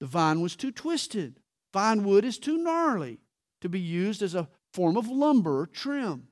The 0.00 0.07
vine 0.07 0.40
was 0.40 0.57
too 0.57 0.72
twisted. 0.72 1.40
Vine 1.72 2.05
wood 2.05 2.24
is 2.24 2.38
too 2.38 2.59
gnarly 2.59 3.20
to 3.61 3.68
be 3.68 3.80
used 3.80 4.22
as 4.22 4.34
a 4.34 4.48
form 4.72 4.96
of 4.96 5.09
lumber 5.09 5.61
or 5.61 5.66
trim. 5.66 6.28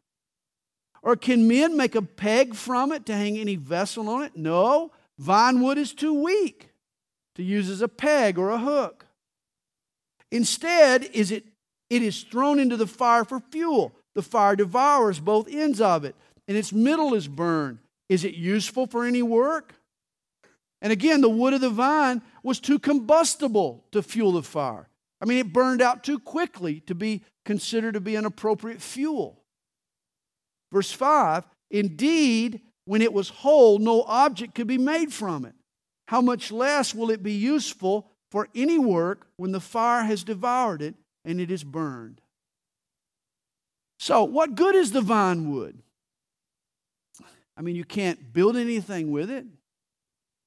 Or 1.03 1.17
can 1.17 1.49
men 1.49 1.77
make 1.77 1.95
a 1.95 2.03
peg 2.03 2.55
from 2.55 2.93
it 2.93 3.07
to 3.07 3.15
hang 3.15 3.39
any 3.39 3.57
vessel 3.57 4.09
on 4.09 4.23
it? 4.23 4.37
No. 4.37 4.93
Vine 5.19 5.61
wood 5.61 5.79
is 5.79 5.95
too 5.95 6.15
weak 6.15 6.71
to 7.35 7.43
use 7.43 7.69
as 7.71 7.81
a 7.81 7.89
peg 7.89 8.39
or 8.39 8.51
a 8.51 8.59
hook. 8.59 9.07
Instead, 10.31 11.05
is 11.05 11.31
it, 11.31 11.45
it 11.89 12.03
is 12.03 12.23
thrown 12.23 12.59
into 12.59 12.77
the 12.77 12.87
fire 12.87 13.25
for 13.25 13.41
fuel. 13.51 13.93
The 14.15 14.23
fire 14.23 14.57
devours 14.57 15.21
both 15.21 15.49
ends 15.49 15.81
of 15.81 16.05
it, 16.05 16.15
and 16.47 16.57
its 16.57 16.73
middle 16.73 17.15
is 17.15 17.29
burned. 17.29 17.79
Is 18.09 18.25
it 18.25 18.35
useful 18.35 18.87
for 18.87 19.05
any 19.05 19.23
work? 19.23 19.75
And 20.83 20.93
again, 20.93 21.21
the 21.21 21.29
wood 21.29 21.55
of 21.55 21.61
the 21.61 21.71
vine 21.71 22.23
was 22.43 22.59
too 22.59 22.79
combustible 22.79 23.85
to 23.93 24.03
fuel 24.03 24.33
the 24.33 24.43
fire. 24.43 24.89
I 25.21 25.27
mean, 25.27 25.39
it 25.39 25.53
burned 25.53 25.83
out 25.83 26.03
too 26.03 26.19
quickly 26.19 26.81
to 26.81 26.95
be 26.95 27.23
considered 27.45 27.95
to 27.95 28.01
be 28.01 28.17
an 28.17 28.25
appropriate 28.25 28.81
fuel. 28.81 29.40
Verse 30.73 30.93
5 30.93 31.45
Indeed, 31.71 32.61
when 32.85 33.03
it 33.03 33.13
was 33.13 33.29
whole, 33.29 33.79
no 33.79 34.03
object 34.03 34.55
could 34.55 34.67
be 34.67 34.79
made 34.79 35.13
from 35.13 35.45
it. 35.45 35.55
How 36.09 36.21
much 36.21 36.51
less 36.51 36.95
will 36.95 37.11
it 37.11 37.23
be 37.23 37.33
useful 37.33 38.11
for 38.31 38.49
any 38.55 38.79
work 38.79 39.29
when 39.37 39.53
the 39.53 39.61
fire 39.61 40.03
has 40.05 40.25
devoured 40.25 40.83
it 40.83 40.97
and 41.25 41.41
it 41.41 41.51
is 41.51 41.63
burned? 41.63 42.21
So, 44.01 44.25
what 44.25 44.55
good 44.55 44.75
is 44.75 44.93
the 44.93 45.03
vine 45.03 45.53
wood? 45.53 45.83
I 47.57 47.63
mean, 47.63 47.77
you 47.77 47.85
can't 47.85 48.33
build 48.33 48.57
anything 48.57 49.13
with 49.13 49.31
it, 49.31 49.47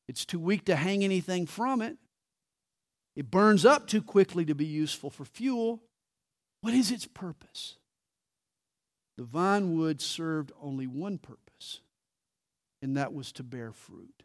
it's 0.08 0.26
too 0.26 0.40
weak 0.40 0.66
to 0.66 0.76
hang 0.76 1.04
anything 1.04 1.46
from 1.46 1.82
it. 1.82 1.98
It 3.16 3.32
burns 3.32 3.66
up 3.66 3.88
too 3.88 4.02
quickly 4.02 4.44
to 4.46 4.56
be 4.56 4.66
useful 4.66 5.10
for 5.10 5.24
fuel. 5.24 5.82
What 6.62 6.74
is 6.74 6.92
its 6.92 7.06
purpose? 7.06 7.76
The 9.18 9.24
vine 9.24 9.78
wood 9.78 10.02
served 10.02 10.52
only 10.62 10.88
one 10.88 11.18
purpose, 11.18 11.82
and 12.82 12.98
that 12.98 13.14
was 13.14 13.32
to 13.34 13.44
bear 13.44 13.72
fruit. 13.72 14.24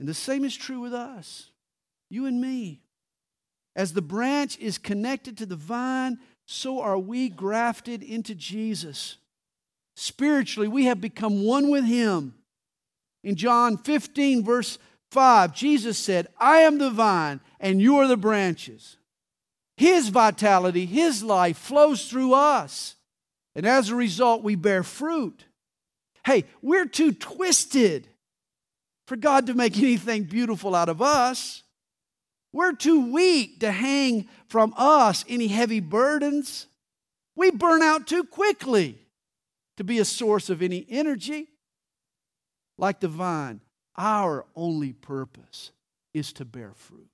And 0.00 0.08
the 0.08 0.14
same 0.14 0.44
is 0.44 0.56
true 0.56 0.80
with 0.80 0.92
us, 0.92 1.50
you 2.10 2.26
and 2.26 2.40
me. 2.40 2.80
As 3.76 3.92
the 3.92 4.02
branch 4.02 4.58
is 4.58 4.78
connected 4.78 5.36
to 5.38 5.46
the 5.46 5.56
vine, 5.56 6.18
so 6.46 6.80
are 6.80 6.98
we 6.98 7.28
grafted 7.28 8.02
into 8.02 8.34
Jesus. 8.34 9.16
Spiritually, 9.96 10.68
we 10.68 10.84
have 10.84 11.00
become 11.00 11.44
one 11.44 11.70
with 11.70 11.84
Him. 11.84 12.34
In 13.22 13.36
John 13.36 13.78
15, 13.78 14.44
verse 14.44 14.78
5, 15.10 15.54
Jesus 15.54 15.96
said, 15.96 16.26
I 16.38 16.58
am 16.58 16.78
the 16.78 16.90
vine, 16.90 17.40
and 17.60 17.80
you 17.80 17.96
are 17.98 18.08
the 18.08 18.16
branches. 18.16 18.96
His 19.76 20.08
vitality, 20.08 20.86
His 20.86 21.22
life 21.22 21.58
flows 21.58 22.08
through 22.08 22.34
us. 22.34 22.96
And 23.56 23.66
as 23.66 23.88
a 23.88 23.94
result, 23.94 24.42
we 24.42 24.54
bear 24.54 24.82
fruit. 24.82 25.44
Hey, 26.24 26.44
we're 26.62 26.86
too 26.86 27.12
twisted 27.12 28.08
for 29.06 29.16
God 29.16 29.46
to 29.46 29.54
make 29.54 29.76
anything 29.76 30.24
beautiful 30.24 30.74
out 30.74 30.88
of 30.88 31.02
us. 31.02 31.62
We're 32.52 32.72
too 32.72 33.12
weak 33.12 33.60
to 33.60 33.72
hang 33.72 34.28
from 34.48 34.74
us 34.76 35.24
any 35.28 35.48
heavy 35.48 35.80
burdens. 35.80 36.66
We 37.36 37.50
burn 37.50 37.82
out 37.82 38.06
too 38.06 38.24
quickly 38.24 38.98
to 39.76 39.84
be 39.84 39.98
a 39.98 40.04
source 40.04 40.50
of 40.50 40.62
any 40.62 40.86
energy. 40.88 41.48
Like 42.78 43.00
the 43.00 43.08
vine, 43.08 43.60
our 43.96 44.46
only 44.54 44.92
purpose 44.92 45.72
is 46.12 46.32
to 46.34 46.44
bear 46.44 46.72
fruit. 46.74 47.08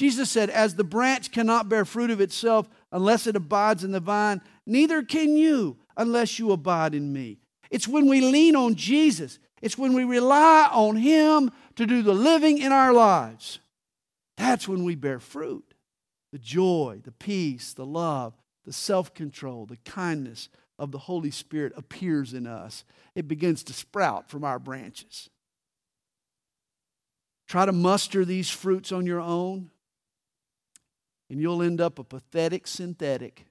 Jesus 0.00 0.30
said, 0.30 0.48
As 0.48 0.76
the 0.76 0.82
branch 0.82 1.30
cannot 1.30 1.68
bear 1.68 1.84
fruit 1.84 2.08
of 2.08 2.22
itself 2.22 2.70
unless 2.90 3.26
it 3.26 3.36
abides 3.36 3.84
in 3.84 3.92
the 3.92 4.00
vine, 4.00 4.40
neither 4.64 5.02
can 5.02 5.36
you 5.36 5.76
unless 5.94 6.38
you 6.38 6.52
abide 6.52 6.94
in 6.94 7.12
me. 7.12 7.38
It's 7.70 7.86
when 7.86 8.08
we 8.08 8.22
lean 8.22 8.56
on 8.56 8.76
Jesus, 8.76 9.38
it's 9.60 9.76
when 9.76 9.92
we 9.92 10.04
rely 10.04 10.70
on 10.72 10.96
Him 10.96 11.50
to 11.76 11.84
do 11.84 12.00
the 12.00 12.14
living 12.14 12.56
in 12.56 12.72
our 12.72 12.94
lives. 12.94 13.58
That's 14.38 14.66
when 14.66 14.84
we 14.84 14.94
bear 14.94 15.20
fruit 15.20 15.74
the 16.32 16.38
joy, 16.38 17.02
the 17.04 17.12
peace, 17.12 17.74
the 17.74 17.84
love, 17.84 18.32
the 18.64 18.72
self 18.72 19.12
control, 19.12 19.66
the 19.66 19.76
kindness 19.84 20.48
of 20.78 20.92
the 20.92 20.98
Holy 20.98 21.30
Spirit 21.30 21.74
appears 21.76 22.32
in 22.32 22.46
us. 22.46 22.84
It 23.14 23.28
begins 23.28 23.62
to 23.64 23.74
sprout 23.74 24.30
from 24.30 24.44
our 24.44 24.58
branches. 24.58 25.28
Try 27.46 27.66
to 27.66 27.72
muster 27.72 28.24
these 28.24 28.48
fruits 28.48 28.92
on 28.92 29.04
your 29.04 29.20
own 29.20 29.70
and 31.30 31.40
you'll 31.40 31.62
end 31.62 31.80
up 31.80 31.98
a 31.98 32.04
pathetic 32.04 32.66
synthetic. 32.66 33.46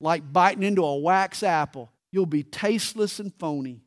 Like 0.00 0.32
biting 0.32 0.62
into 0.62 0.82
a 0.82 0.96
wax 0.96 1.42
apple, 1.42 1.92
you'll 2.10 2.24
be 2.24 2.42
tasteless 2.42 3.20
and 3.20 3.32
phony. 3.34 3.82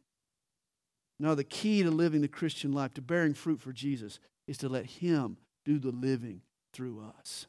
No, 1.20 1.34
the 1.34 1.44
key 1.44 1.82
to 1.82 1.90
living 1.90 2.22
the 2.22 2.28
Christian 2.28 2.72
life, 2.72 2.94
to 2.94 3.02
bearing 3.02 3.34
fruit 3.34 3.60
for 3.60 3.74
Jesus, 3.74 4.20
is 4.48 4.60
to 4.60 4.70
let 4.70 4.86
Him 4.86 5.38
do 5.66 5.80
the 5.80 5.92
living 5.92 6.42
through 6.72 7.04
us. 7.20 7.48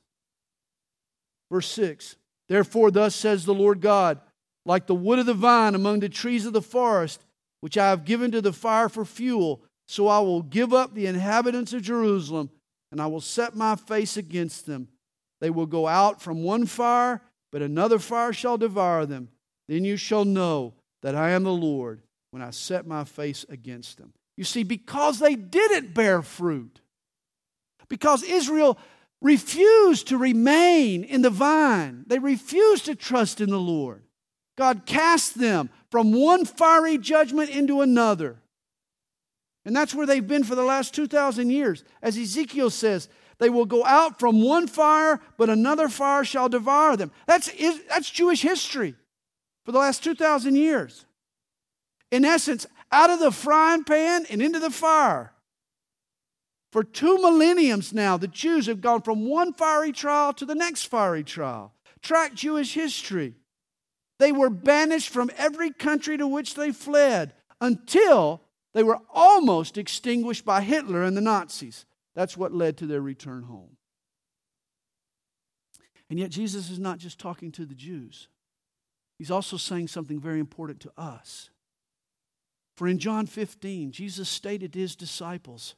Verse 1.51 1.69
6 1.69 2.17
Therefore, 2.49 2.91
thus 2.91 3.15
says 3.15 3.45
the 3.45 3.55
Lord 3.55 3.81
God, 3.81 4.21
like 4.65 4.87
the 4.87 4.95
wood 4.95 5.19
of 5.19 5.27
the 5.27 5.35
vine 5.35 5.75
among 5.75 6.01
the 6.01 6.09
trees 6.09 6.47
of 6.47 6.53
the 6.55 6.63
forest, 6.63 7.23
which 7.61 7.77
I 7.77 7.91
have 7.91 8.05
given 8.05 8.31
to 8.31 8.41
the 8.41 8.53
fire 8.53 8.89
for 8.89 9.05
fuel, 9.05 9.63
so 9.89 10.09
I 10.09 10.21
will 10.21 10.43
give 10.43 10.73
up 10.73 10.95
the 10.95 11.07
inhabitants 11.07 11.73
of 11.75 11.83
Jerusalem 11.83 12.51
and 12.95 13.03
I 13.03 13.09
will 13.09 13.21
set 13.21 13.57
my 13.57 13.75
face 13.75 14.17
against 14.17 14.67
them. 14.67 14.87
They 15.41 15.51
will 15.51 15.67
go 15.67 15.89
out 15.89 16.23
from 16.23 16.45
one 16.45 16.65
fire, 16.65 17.21
but 17.51 17.61
another 17.61 17.99
fire 17.99 18.33
shall 18.33 18.57
devour 18.57 19.05
them. 19.05 19.31
Then 19.67 19.85
you 19.85 19.97
shall 19.97 20.25
know 20.25 20.75
that 21.03 21.17
I 21.17 21.31
am 21.31 21.43
the 21.43 21.53
Lord 21.53 22.03
when 22.31 22.41
I 22.41 22.51
set 22.51 22.87
my 22.87 23.03
face 23.03 23.45
against 23.49 23.99
them. 23.99 24.13
You 24.37 24.45
see, 24.45 24.63
because 24.63 25.19
they 25.19 25.35
didn't 25.35 25.93
bear 25.93 26.23
fruit, 26.23 26.83
because 27.89 28.23
Israel 28.23 28.79
refused 29.21 30.07
to 30.09 30.17
remain 30.17 31.03
in 31.03 31.23
the 31.23 31.31
vine, 31.31 32.05
they 32.07 32.21
refused 32.21 32.85
to 32.85 32.95
trust 32.95 33.41
in 33.41 33.51
the 33.51 33.59
Lord. 33.59 34.05
God 34.57 34.87
cast 34.87 35.37
them 35.37 35.69
from 35.91 36.13
one 36.13 36.45
fiery 36.45 36.99
judgment 36.99 37.51
into 37.51 37.81
another. 37.81 38.37
And 39.65 39.75
that's 39.75 39.95
where 39.95 40.07
they've 40.07 40.27
been 40.27 40.45
for 40.45 40.55
the 40.55 40.63
last 40.63 40.95
2,000 40.95 41.51
years. 41.51 41.85
As 42.03 42.19
Ezekiel 42.19 42.71
says, 42.71 43.09
they 43.39 43.51
will 43.51 43.65
go 43.65 43.85
out 43.85 44.21
from 44.21 44.43
one 44.43 44.67
fire, 44.67 45.21
but 45.37 45.51
another 45.51 45.89
fire 45.89 46.25
shall 46.25 46.49
devour 46.49 46.97
them. 46.97 47.11
That's, 47.27 47.51
that's 47.89 48.11
Jewish 48.11 48.43
history 48.43 48.95
for 49.65 49.73
the 49.73 49.79
last 49.79 50.05
2,000 50.05 50.55
years. 50.55 51.07
In 52.11 52.25
essence, 52.25 52.67
out 52.93 53.11
of 53.11 53.19
the 53.19 53.33
frying 53.33 53.85
pan 53.85 54.27
and 54.31 54.41
into 54.41 54.61
the 54.61 54.71
fire. 54.71 55.33
For 56.71 56.85
two 56.85 57.19
millenniums 57.19 57.93
now, 57.93 58.17
the 58.17 58.29
Jews 58.29 58.67
have 58.67 58.81
gone 58.81 59.03
from 59.03 59.29
one 59.29 59.53
fiery 59.53 59.93
trial 59.93 60.33
to 60.35 60.45
the 60.45 60.55
next 60.55 60.87
fiery 60.87 61.25
trial. 61.25 61.73
Track 62.03 62.35
Jewish 62.35 62.75
history. 62.75 63.35
They 64.19 64.33
were 64.33 64.51
banished 64.51 65.09
from 65.09 65.31
every 65.37 65.73
country 65.73 66.17
to 66.19 66.27
which 66.27 66.55
they 66.55 66.73
fled 66.73 67.33
until 67.61 68.44
They 68.75 68.83
were 68.83 68.99
almost 69.13 69.79
extinguished 69.79 70.45
by 70.45 70.61
Hitler 70.61 71.05
and 71.05 71.17
the 71.17 71.21
Nazis. 71.21 71.87
That's 72.15 72.37
what 72.37 72.53
led 72.53 72.77
to 72.79 72.87
their 72.87 73.01
return 73.01 73.45
home. 73.45 73.77
And 76.11 76.19
yet, 76.19 76.31
Jesus 76.31 76.71
is 76.71 76.79
not 76.79 76.99
just 76.99 77.19
talking 77.19 77.51
to 77.53 77.65
the 77.65 77.75
Jews, 77.75 78.29
he's 79.19 79.31
also 79.31 79.57
saying 79.57 79.89
something 79.89 80.21
very 80.21 80.41
important 80.41 80.81
to 80.81 80.93
us. 80.97 81.51
For 82.77 82.89
in 82.89 82.99
John 82.99 83.27
15, 83.27 83.93
Jesus 83.93 84.29
stated 84.29 84.73
to 84.73 84.81
his 84.81 84.97
disciples, 84.97 85.77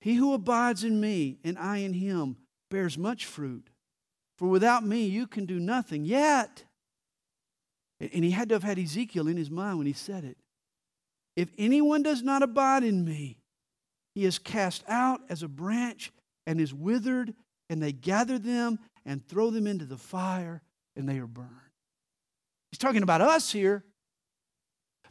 He 0.00 0.14
who 0.14 0.32
abides 0.32 0.82
in 0.82 0.98
me 0.98 1.38
and 1.44 1.58
I 1.58 1.78
in 1.78 1.92
him 1.92 2.38
bears 2.70 2.96
much 2.96 3.26
fruit. 3.26 3.68
For 4.38 4.48
without 4.48 4.84
me, 4.84 5.04
you 5.04 5.26
can 5.26 5.44
do 5.44 5.60
nothing. 5.60 6.06
Yet, 6.06 6.64
and 8.00 8.24
he 8.24 8.30
had 8.30 8.48
to 8.48 8.54
have 8.54 8.62
had 8.62 8.78
Ezekiel 8.78 9.28
in 9.28 9.36
his 9.36 9.50
mind 9.50 9.76
when 9.76 9.86
he 9.86 9.92
said 9.92 10.24
it. 10.24 10.38
If 11.36 11.48
anyone 11.56 12.02
does 12.02 12.22
not 12.22 12.42
abide 12.42 12.84
in 12.84 13.04
me, 13.04 13.38
he 14.14 14.24
is 14.24 14.38
cast 14.38 14.84
out 14.88 15.20
as 15.28 15.42
a 15.42 15.48
branch 15.48 16.12
and 16.46 16.60
is 16.60 16.74
withered, 16.74 17.34
and 17.70 17.82
they 17.82 17.92
gather 17.92 18.38
them 18.38 18.78
and 19.06 19.26
throw 19.26 19.50
them 19.50 19.66
into 19.66 19.84
the 19.84 19.96
fire, 19.96 20.62
and 20.96 21.08
they 21.08 21.18
are 21.18 21.26
burned. 21.26 21.48
He's 22.70 22.78
talking 22.78 23.02
about 23.02 23.20
us 23.20 23.52
here. 23.52 23.84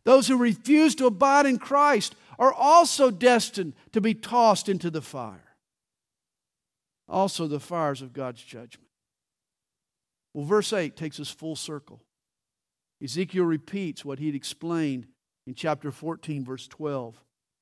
Those 0.03 0.27
who 0.27 0.37
refuse 0.37 0.95
to 0.95 1.05
abide 1.05 1.45
in 1.45 1.57
Christ 1.57 2.15
are 2.39 2.53
also 2.53 3.11
destined 3.11 3.73
to 3.91 4.01
be 4.01 4.13
tossed 4.13 4.69
into 4.69 4.89
the 4.89 5.01
fire. 5.01 5.55
Also, 7.07 7.47
the 7.47 7.59
fires 7.59 8.01
of 8.01 8.13
God's 8.13 8.41
judgment. 8.41 8.87
Well, 10.33 10.45
verse 10.45 10.71
8 10.71 10.95
takes 10.95 11.19
us 11.19 11.29
full 11.29 11.55
circle. 11.55 12.01
Ezekiel 13.03 13.43
repeats 13.43 14.05
what 14.05 14.19
he'd 14.19 14.35
explained 14.35 15.07
in 15.47 15.55
chapter 15.55 15.91
14, 15.91 16.45
verse 16.45 16.67
12. 16.67 17.21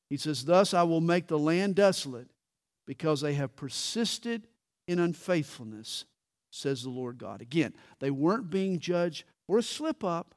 He 0.09 0.17
says, 0.17 0.45
Thus 0.45 0.73
I 0.73 0.83
will 0.83 1.01
make 1.01 1.27
the 1.27 1.39
land 1.39 1.75
desolate 1.75 2.29
because 2.85 3.21
they 3.21 3.33
have 3.35 3.55
persisted 3.55 4.47
in 4.87 4.99
unfaithfulness, 4.99 6.05
says 6.51 6.83
the 6.83 6.89
Lord 6.89 7.17
God. 7.19 7.41
Again, 7.41 7.73
they 7.99 8.09
weren't 8.09 8.49
being 8.49 8.79
judged 8.79 9.25
for 9.45 9.59
a 9.59 9.63
slip 9.63 10.03
up, 10.03 10.33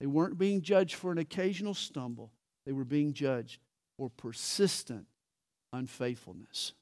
they 0.00 0.06
weren't 0.06 0.38
being 0.38 0.62
judged 0.62 0.94
for 0.94 1.10
an 1.12 1.18
occasional 1.18 1.74
stumble, 1.74 2.32
they 2.64 2.72
were 2.72 2.84
being 2.84 3.12
judged 3.12 3.60
for 3.98 4.08
persistent 4.10 5.06
unfaithfulness. 5.72 6.72